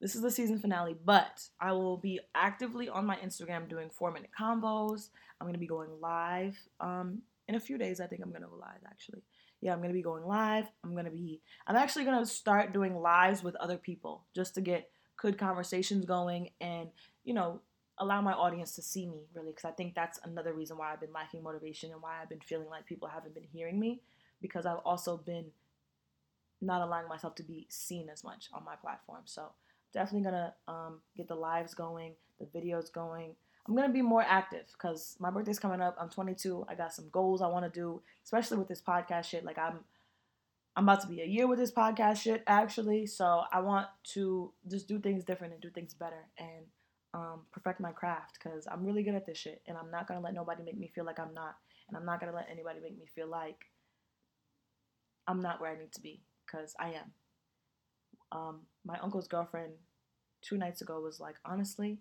this 0.00 0.14
is 0.14 0.22
the 0.22 0.30
season 0.30 0.58
finale, 0.58 0.96
but 1.04 1.42
I 1.60 1.72
will 1.72 1.96
be 1.96 2.20
actively 2.34 2.88
on 2.88 3.04
my 3.04 3.16
Instagram 3.16 3.68
doing 3.68 3.90
four 3.90 4.12
minute 4.12 4.30
combos. 4.38 5.08
I'm 5.40 5.46
gonna 5.46 5.58
be 5.58 5.66
going 5.66 5.90
live 6.00 6.56
um, 6.80 7.22
in 7.48 7.54
a 7.54 7.60
few 7.60 7.78
days. 7.78 8.00
I 8.00 8.06
think 8.06 8.22
I'm 8.22 8.32
gonna 8.32 8.46
go 8.46 8.56
live 8.56 8.82
actually. 8.86 9.22
Yeah, 9.60 9.72
I'm 9.72 9.80
gonna 9.80 9.92
be 9.92 10.02
going 10.02 10.24
live. 10.24 10.66
I'm 10.84 10.94
gonna 10.94 11.10
be. 11.10 11.40
I'm 11.66 11.76
actually 11.76 12.04
gonna 12.04 12.26
start 12.26 12.72
doing 12.72 12.96
lives 12.96 13.42
with 13.42 13.56
other 13.56 13.76
people 13.76 14.24
just 14.34 14.54
to 14.54 14.60
get 14.60 14.90
good 15.16 15.36
conversations 15.36 16.04
going 16.04 16.50
and 16.60 16.90
you 17.24 17.34
know 17.34 17.60
allow 17.98 18.20
my 18.20 18.32
audience 18.32 18.76
to 18.76 18.82
see 18.82 19.06
me 19.06 19.24
really 19.34 19.50
because 19.50 19.64
I 19.64 19.72
think 19.72 19.94
that's 19.96 20.20
another 20.22 20.52
reason 20.52 20.78
why 20.78 20.92
I've 20.92 21.00
been 21.00 21.12
lacking 21.12 21.42
motivation 21.42 21.90
and 21.90 22.00
why 22.00 22.22
I've 22.22 22.28
been 22.28 22.40
feeling 22.40 22.68
like 22.68 22.86
people 22.86 23.08
haven't 23.08 23.34
been 23.34 23.46
hearing 23.52 23.80
me 23.80 24.00
because 24.40 24.66
I've 24.66 24.78
also 24.84 25.16
been 25.16 25.46
not 26.60 26.82
allowing 26.82 27.08
myself 27.08 27.34
to 27.36 27.42
be 27.42 27.66
seen 27.68 28.08
as 28.08 28.22
much 28.24 28.48
on 28.52 28.64
my 28.64 28.76
platform. 28.76 29.22
So 29.24 29.50
definitely 29.92 30.30
gonna 30.30 30.54
um, 30.66 31.00
get 31.16 31.28
the 31.28 31.34
lives 31.34 31.74
going, 31.74 32.14
the 32.38 32.46
videos 32.46 32.92
going. 32.92 33.34
I'm 33.66 33.76
gonna 33.76 33.92
be 33.92 34.02
more 34.02 34.22
active 34.22 34.66
because 34.72 35.16
my 35.18 35.30
birthday's 35.30 35.58
coming 35.58 35.80
up. 35.80 35.96
I'm 36.00 36.08
22. 36.08 36.64
I 36.68 36.74
got 36.74 36.94
some 36.94 37.08
goals 37.10 37.42
I 37.42 37.48
want 37.48 37.72
to 37.72 37.80
do, 37.80 38.00
especially 38.24 38.58
with 38.58 38.68
this 38.68 38.80
podcast 38.80 39.24
shit. 39.24 39.44
Like 39.44 39.58
I'm, 39.58 39.80
I'm 40.74 40.84
about 40.84 41.02
to 41.02 41.06
be 41.06 41.20
a 41.20 41.26
year 41.26 41.46
with 41.46 41.58
this 41.58 41.72
podcast 41.72 42.22
shit 42.22 42.42
actually. 42.46 43.06
So 43.06 43.42
I 43.52 43.60
want 43.60 43.88
to 44.14 44.52
just 44.70 44.88
do 44.88 44.98
things 44.98 45.24
different 45.24 45.52
and 45.52 45.62
do 45.62 45.70
things 45.70 45.92
better 45.92 46.28
and 46.38 46.64
um, 47.14 47.40
perfect 47.52 47.80
my 47.80 47.92
craft 47.92 48.38
because 48.42 48.66
I'm 48.70 48.84
really 48.84 49.02
good 49.02 49.14
at 49.14 49.26
this 49.26 49.38
shit 49.38 49.62
and 49.66 49.76
I'm 49.76 49.90
not 49.90 50.06
gonna 50.06 50.20
let 50.20 50.34
nobody 50.34 50.62
make 50.62 50.78
me 50.78 50.90
feel 50.94 51.04
like 51.04 51.18
I'm 51.18 51.34
not, 51.34 51.56
and 51.88 51.96
I'm 51.96 52.06
not 52.06 52.20
gonna 52.20 52.34
let 52.34 52.48
anybody 52.50 52.80
make 52.80 52.98
me 52.98 53.06
feel 53.14 53.28
like 53.28 53.66
I'm 55.26 55.42
not 55.42 55.60
where 55.60 55.70
I 55.70 55.78
need 55.78 55.92
to 55.92 56.00
be 56.00 56.22
because 56.46 56.74
I 56.80 56.92
am. 56.92 57.12
Um, 58.30 58.60
my 58.84 58.98
uncle's 59.00 59.28
girlfriend 59.28 59.72
two 60.42 60.56
nights 60.56 60.80
ago 60.80 61.00
was 61.00 61.20
like, 61.20 61.36
honestly, 61.44 61.98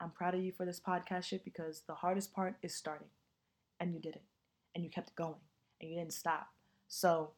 I'm 0.00 0.10
proud 0.10 0.34
of 0.34 0.42
you 0.42 0.52
for 0.52 0.66
this 0.66 0.80
podcast 0.80 1.24
shit 1.24 1.44
because 1.44 1.82
the 1.86 1.94
hardest 1.94 2.34
part 2.34 2.56
is 2.62 2.74
starting. 2.74 3.08
And 3.78 3.94
you 3.94 4.00
did 4.00 4.16
it. 4.16 4.22
And 4.74 4.84
you 4.84 4.90
kept 4.90 5.14
going. 5.14 5.40
And 5.80 5.90
you 5.90 5.96
didn't 5.96 6.12
stop. 6.12 6.48
So 6.88 7.30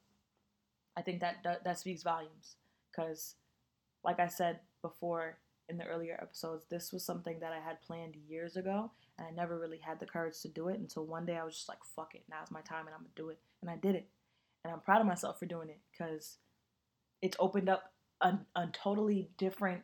I 0.97 1.03
think 1.03 1.21
that 1.21 1.37
that, 1.45 1.65
that 1.65 1.79
speaks 1.79 2.03
volumes. 2.03 2.57
Because, 2.91 3.35
like 4.05 4.21
I 4.21 4.29
said 4.29 4.61
before 4.83 5.39
in 5.69 5.79
the 5.79 5.87
earlier 5.87 6.19
episodes, 6.21 6.65
this 6.71 6.93
was 6.93 7.05
something 7.05 7.41
that 7.41 7.53
I 7.53 7.61
had 7.61 7.83
planned 7.83 8.17
years 8.29 8.57
ago. 8.57 8.91
And 9.19 9.27
I 9.27 9.31
never 9.31 9.59
really 9.59 9.79
had 9.79 10.01
the 10.01 10.07
courage 10.07 10.41
to 10.43 10.49
do 10.49 10.69
it 10.69 10.79
until 10.79 11.05
one 11.05 11.27
day 11.27 11.37
I 11.37 11.45
was 11.45 11.55
just 11.55 11.69
like, 11.69 11.85
fuck 11.97 12.15
it. 12.15 12.25
Now's 12.31 12.51
my 12.51 12.61
time 12.63 12.87
and 12.87 12.95
I'm 12.95 13.05
to 13.05 13.11
do 13.15 13.29
it. 13.29 13.39
And 13.61 13.71
I 13.71 13.77
did 13.77 13.95
it. 13.95 14.09
And 14.65 14.73
I'm 14.73 14.81
proud 14.81 15.01
of 15.01 15.07
myself 15.07 15.39
for 15.39 15.47
doing 15.47 15.69
it 15.69 15.81
because 15.93 16.39
it's 17.21 17.37
opened 17.39 17.69
up 17.69 17.93
a, 18.21 18.39
a 18.57 18.69
totally 18.73 19.29
different 19.37 19.83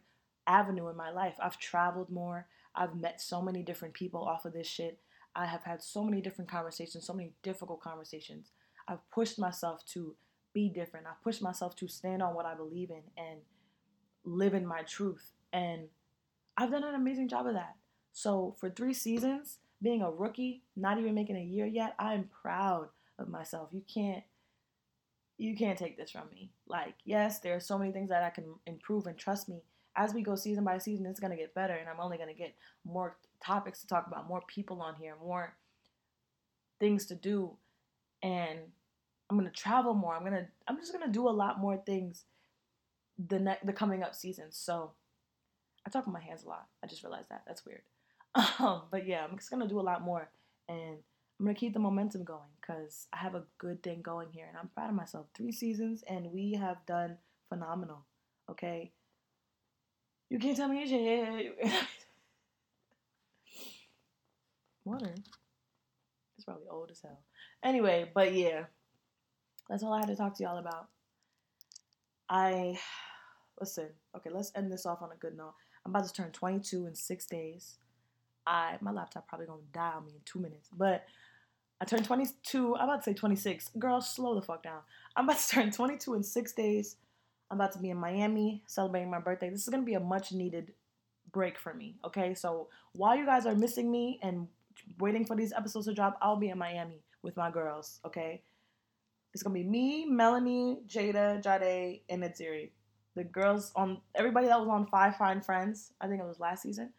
avenue 0.51 0.89
in 0.89 0.97
my 0.97 1.11
life. 1.11 1.35
I've 1.41 1.59
traveled 1.59 2.11
more. 2.11 2.47
I've 2.75 2.97
met 2.97 3.21
so 3.21 3.41
many 3.41 3.63
different 3.63 3.95
people 3.95 4.23
off 4.23 4.45
of 4.45 4.53
this 4.53 4.67
shit. 4.67 4.99
I 5.35 5.47
have 5.47 5.63
had 5.63 5.83
so 5.83 6.03
many 6.03 6.21
different 6.21 6.51
conversations, 6.51 7.07
so 7.07 7.13
many 7.13 7.33
difficult 7.43 7.81
conversations. 7.81 8.51
I've 8.89 9.09
pushed 9.11 9.39
myself 9.39 9.85
to 9.93 10.17
be 10.53 10.69
different. 10.69 11.07
I've 11.07 11.23
pushed 11.23 11.43
myself 11.43 11.77
to 11.77 11.89
stand 11.89 12.23
on 12.23 12.35
what 12.35 12.47
I 12.47 12.55
believe 12.55 12.91
in 12.91 13.03
and 13.17 13.39
live 14.25 14.55
in 14.55 14.67
my 14.67 14.83
truth. 14.83 15.33
And 15.53 15.83
I've 16.57 16.73
done 16.73 16.83
an 16.85 16.97
amazing 16.97 17.29
job 17.29 17.47
of 17.47 17.55
that. 17.55 17.77
So 18.13 18.57
for 18.59 18.69
three 18.69 18.95
seasons, 18.95 19.59
being 19.81 20.03
a 20.03 20.11
rookie, 20.11 20.63
not 20.77 20.99
even 20.99 21.15
making 21.15 21.37
a 21.37 21.43
year 21.43 21.67
yet, 21.67 21.95
I'm 21.99 22.29
proud 22.43 22.89
of 23.19 23.29
myself. 23.29 23.69
You 23.73 23.83
can't 23.93 24.25
you 25.39 25.57
can't 25.57 25.79
take 25.79 25.97
this 25.97 26.11
from 26.11 26.29
me. 26.31 26.51
Like, 26.67 26.97
yes, 27.07 27.39
there 27.39 27.57
are 27.57 27.61
so 27.61 27.79
many 27.79 27.93
things 27.93 28.11
that 28.11 28.23
I 28.23 28.29
can 28.29 28.45
improve 28.67 29.07
and 29.07 29.17
trust 29.17 29.49
me. 29.49 29.63
As 30.01 30.15
we 30.15 30.23
go 30.23 30.35
season 30.35 30.65
by 30.65 30.79
season, 30.79 31.05
it's 31.05 31.21
gonna 31.21 31.37
get 31.37 31.55
better 31.55 31.75
and 31.75 31.87
I'm 31.89 32.01
only 32.01 32.17
gonna 32.17 32.33
get 32.33 32.55
more 32.85 33.19
topics 33.45 33.83
to 33.83 33.87
talk 33.87 34.07
about, 34.07 34.27
more 34.27 34.43
people 34.47 34.81
on 34.81 34.95
here, 34.95 35.15
more 35.23 35.55
things 36.79 37.05
to 37.07 37.15
do. 37.15 37.57
And 38.23 38.61
I'm 39.29 39.37
gonna 39.37 39.51
travel 39.51 39.93
more. 39.93 40.17
I'm 40.17 40.25
gonna 40.25 40.49
I'm 40.67 40.79
just 40.79 40.93
gonna 40.93 41.13
do 41.13 41.29
a 41.29 41.31
lot 41.31 41.61
more 41.61 41.77
things 41.77 42.25
the 43.29 43.39
ne- 43.39 43.59
the 43.63 43.75
coming 43.75 44.03
up 44.03 44.15
seasons. 44.15 44.57
So 44.57 44.93
I 45.87 45.91
talk 45.91 46.07
with 46.07 46.15
my 46.15 46.21
hands 46.21 46.45
a 46.45 46.49
lot. 46.49 46.67
I 46.83 46.87
just 46.87 47.03
realized 47.03 47.29
that. 47.29 47.43
That's 47.47 47.65
weird. 47.67 47.83
Um, 48.61 48.83
but 48.91 49.07
yeah, 49.07 49.25
I'm 49.25 49.37
just 49.37 49.51
gonna 49.51 49.69
do 49.69 49.81
a 49.81 49.89
lot 49.91 50.03
more, 50.03 50.31
and 50.69 50.99
I'm 51.39 51.47
gonna 51.47 51.55
keep 51.55 51.73
the 51.73 51.81
momentum 51.81 52.23
going 52.23 52.51
because 52.61 53.09
I 53.13 53.17
have 53.17 53.35
a 53.35 53.45
good 53.59 53.83
thing 53.83 54.03
going 54.03 54.29
here, 54.31 54.47
and 54.49 54.57
I'm 54.57 54.69
proud 54.69 54.91
of 54.91 54.95
myself. 54.95 55.27
Three 55.35 55.51
seasons, 55.53 56.05
and 56.09 56.31
we 56.31 56.53
have 56.55 56.85
done 56.87 57.17
phenomenal. 57.49 58.07
Okay, 58.49 58.93
you 60.31 60.39
can't 60.39 60.57
tell 60.57 60.69
me 60.69 60.87
shit. 60.87 61.59
Water. 64.85 65.15
It's 66.37 66.45
probably 66.45 66.69
old 66.71 66.91
as 66.91 67.01
hell. 67.03 67.19
Anyway, 67.63 68.11
but 68.15 68.33
yeah, 68.33 68.65
that's 69.69 69.83
all 69.83 69.93
I 69.93 69.99
had 69.99 70.09
to 70.09 70.17
talk 70.17 70.35
to 70.37 70.43
y'all 70.43 70.59
about. 70.59 70.89
I 72.29 72.79
listen. 73.59 73.89
Okay, 74.17 74.31
let's 74.31 74.53
end 74.55 74.73
this 74.73 74.87
off 74.87 75.03
on 75.03 75.13
a 75.13 75.17
good 75.17 75.37
note. 75.37 75.55
I'm 75.85 75.95
about 75.95 76.07
to 76.07 76.13
turn 76.13 76.31
22 76.31 76.87
in 76.87 76.95
six 76.95 77.27
days. 77.27 77.79
I 78.47 78.79
my 78.81 78.93
laptop 78.93 79.29
probably 79.29 79.47
gonna 79.47 79.61
die 79.73 79.93
on 79.97 80.07
me 80.07 80.13
in 80.15 80.21
two 80.25 80.39
minutes, 80.39 80.71
but 80.73 81.05
I 81.81 81.85
turned 81.85 82.05
22. 82.05 82.77
I'm 82.77 82.89
about 82.89 83.05
to 83.05 83.11
say 83.11 83.15
26. 83.15 83.71
Girl, 83.79 84.01
slow 84.01 84.35
the 84.35 84.43
fuck 84.43 84.63
down. 84.63 84.81
I'm 85.17 85.25
about 85.25 85.39
to 85.39 85.49
turn 85.55 85.71
22 85.71 86.15
in 86.15 86.23
six 86.23 86.53
days. 86.53 86.97
I'm 87.51 87.59
about 87.59 87.73
to 87.73 87.79
be 87.79 87.91
in 87.91 87.97
Miami 87.97 88.63
celebrating 88.67 89.11
my 89.11 89.19
birthday. 89.19 89.51
This 89.51 89.63
is 89.63 89.69
gonna 89.69 89.83
be 89.83 89.95
a 89.95 90.01
much 90.01 90.33
needed 90.33 90.73
break 91.33 91.59
for 91.59 91.75
me. 91.75 91.97
Okay, 92.05 92.35
so 92.35 92.69
while 92.93 93.17
you 93.17 93.27
guys 93.27 93.47
are 93.47 93.55
missing 93.55 93.91
me 93.91 94.19
and 94.23 94.47
waiting 94.99 95.25
for 95.25 95.37
these 95.37 95.53
episodes 95.53 95.87
to 95.87 95.95
drop, 95.95 96.17
I'll 96.23 96.37
be 96.37 96.51
in 96.51 96.59
Miami 96.59 97.03
with 97.23 97.37
my 97.37 97.51
girls. 97.51 98.01
Okay, 98.05 98.43
it's 99.35 99.43
gonna 99.43 99.55
be 99.55 99.65
me, 99.65 100.07
Melanie, 100.07 100.83
Jada, 100.87 101.43
Jade, 101.43 102.03
and 102.09 102.23
Nadziri. 102.23 102.71
The 103.17 103.25
girls 103.25 103.73
on 103.75 104.01
everybody 104.15 104.47
that 104.47 104.61
was 104.61 104.69
on 104.69 104.87
Five 104.87 105.17
Fine 105.17 105.41
Friends. 105.41 105.93
I 106.01 106.07
think 106.07 106.21
it 106.21 106.27
was 106.27 106.39
last 106.39 106.63
season 106.63 106.93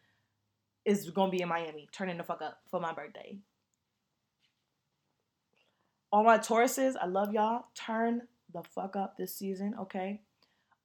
is 0.85 1.09
gonna 1.11 1.31
be 1.31 1.41
in 1.41 1.49
Miami, 1.49 1.87
turning 1.91 2.17
the 2.17 2.23
fuck 2.23 2.41
up 2.41 2.59
for 2.69 2.79
my 2.79 2.93
birthday. 2.93 3.37
All 6.11 6.23
my 6.23 6.37
Tauruses, 6.37 6.95
I 7.01 7.05
love 7.05 7.33
y'all. 7.33 7.65
Turn 7.75 8.23
the 8.53 8.63
fuck 8.63 8.95
up 8.95 9.15
this 9.17 9.35
season, 9.35 9.75
okay? 9.79 10.21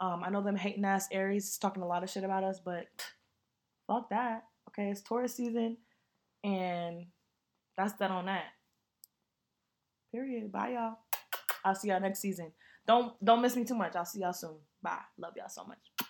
Um, 0.01 0.23
I 0.25 0.31
know 0.31 0.43
them 0.43 0.57
hating 0.57 0.85
ass 0.85 1.09
Aries 1.11 1.57
talking 1.59 1.83
a 1.83 1.87
lot 1.87 2.03
of 2.03 2.11
shit 2.11 2.25
about 2.25 2.45
us, 2.45 2.61
but 2.65 2.87
fuck 3.87 4.11
that. 4.11 4.45
Okay, 4.69 4.91
it's 4.91 5.01
Taurus 5.01 5.35
season, 5.35 5.79
and 6.45 7.07
that's 7.77 7.95
that 7.95 8.11
on 8.11 8.27
that. 8.27 8.45
Period. 10.13 10.53
Bye 10.53 10.73
y'all. 10.73 10.99
I'll 11.65 11.75
see 11.75 11.89
y'all 11.89 12.01
next 12.01 12.21
season. 12.21 12.53
Don't 12.87 13.13
don't 13.25 13.43
miss 13.43 13.57
me 13.57 13.65
too 13.65 13.75
much. 13.75 13.97
I'll 13.97 14.05
see 14.05 14.21
y'all 14.21 14.33
soon. 14.33 14.59
Bye. 14.83 14.99
Love 15.19 15.35
y'all 15.37 15.49
so 15.49 15.65
much. 15.65 15.79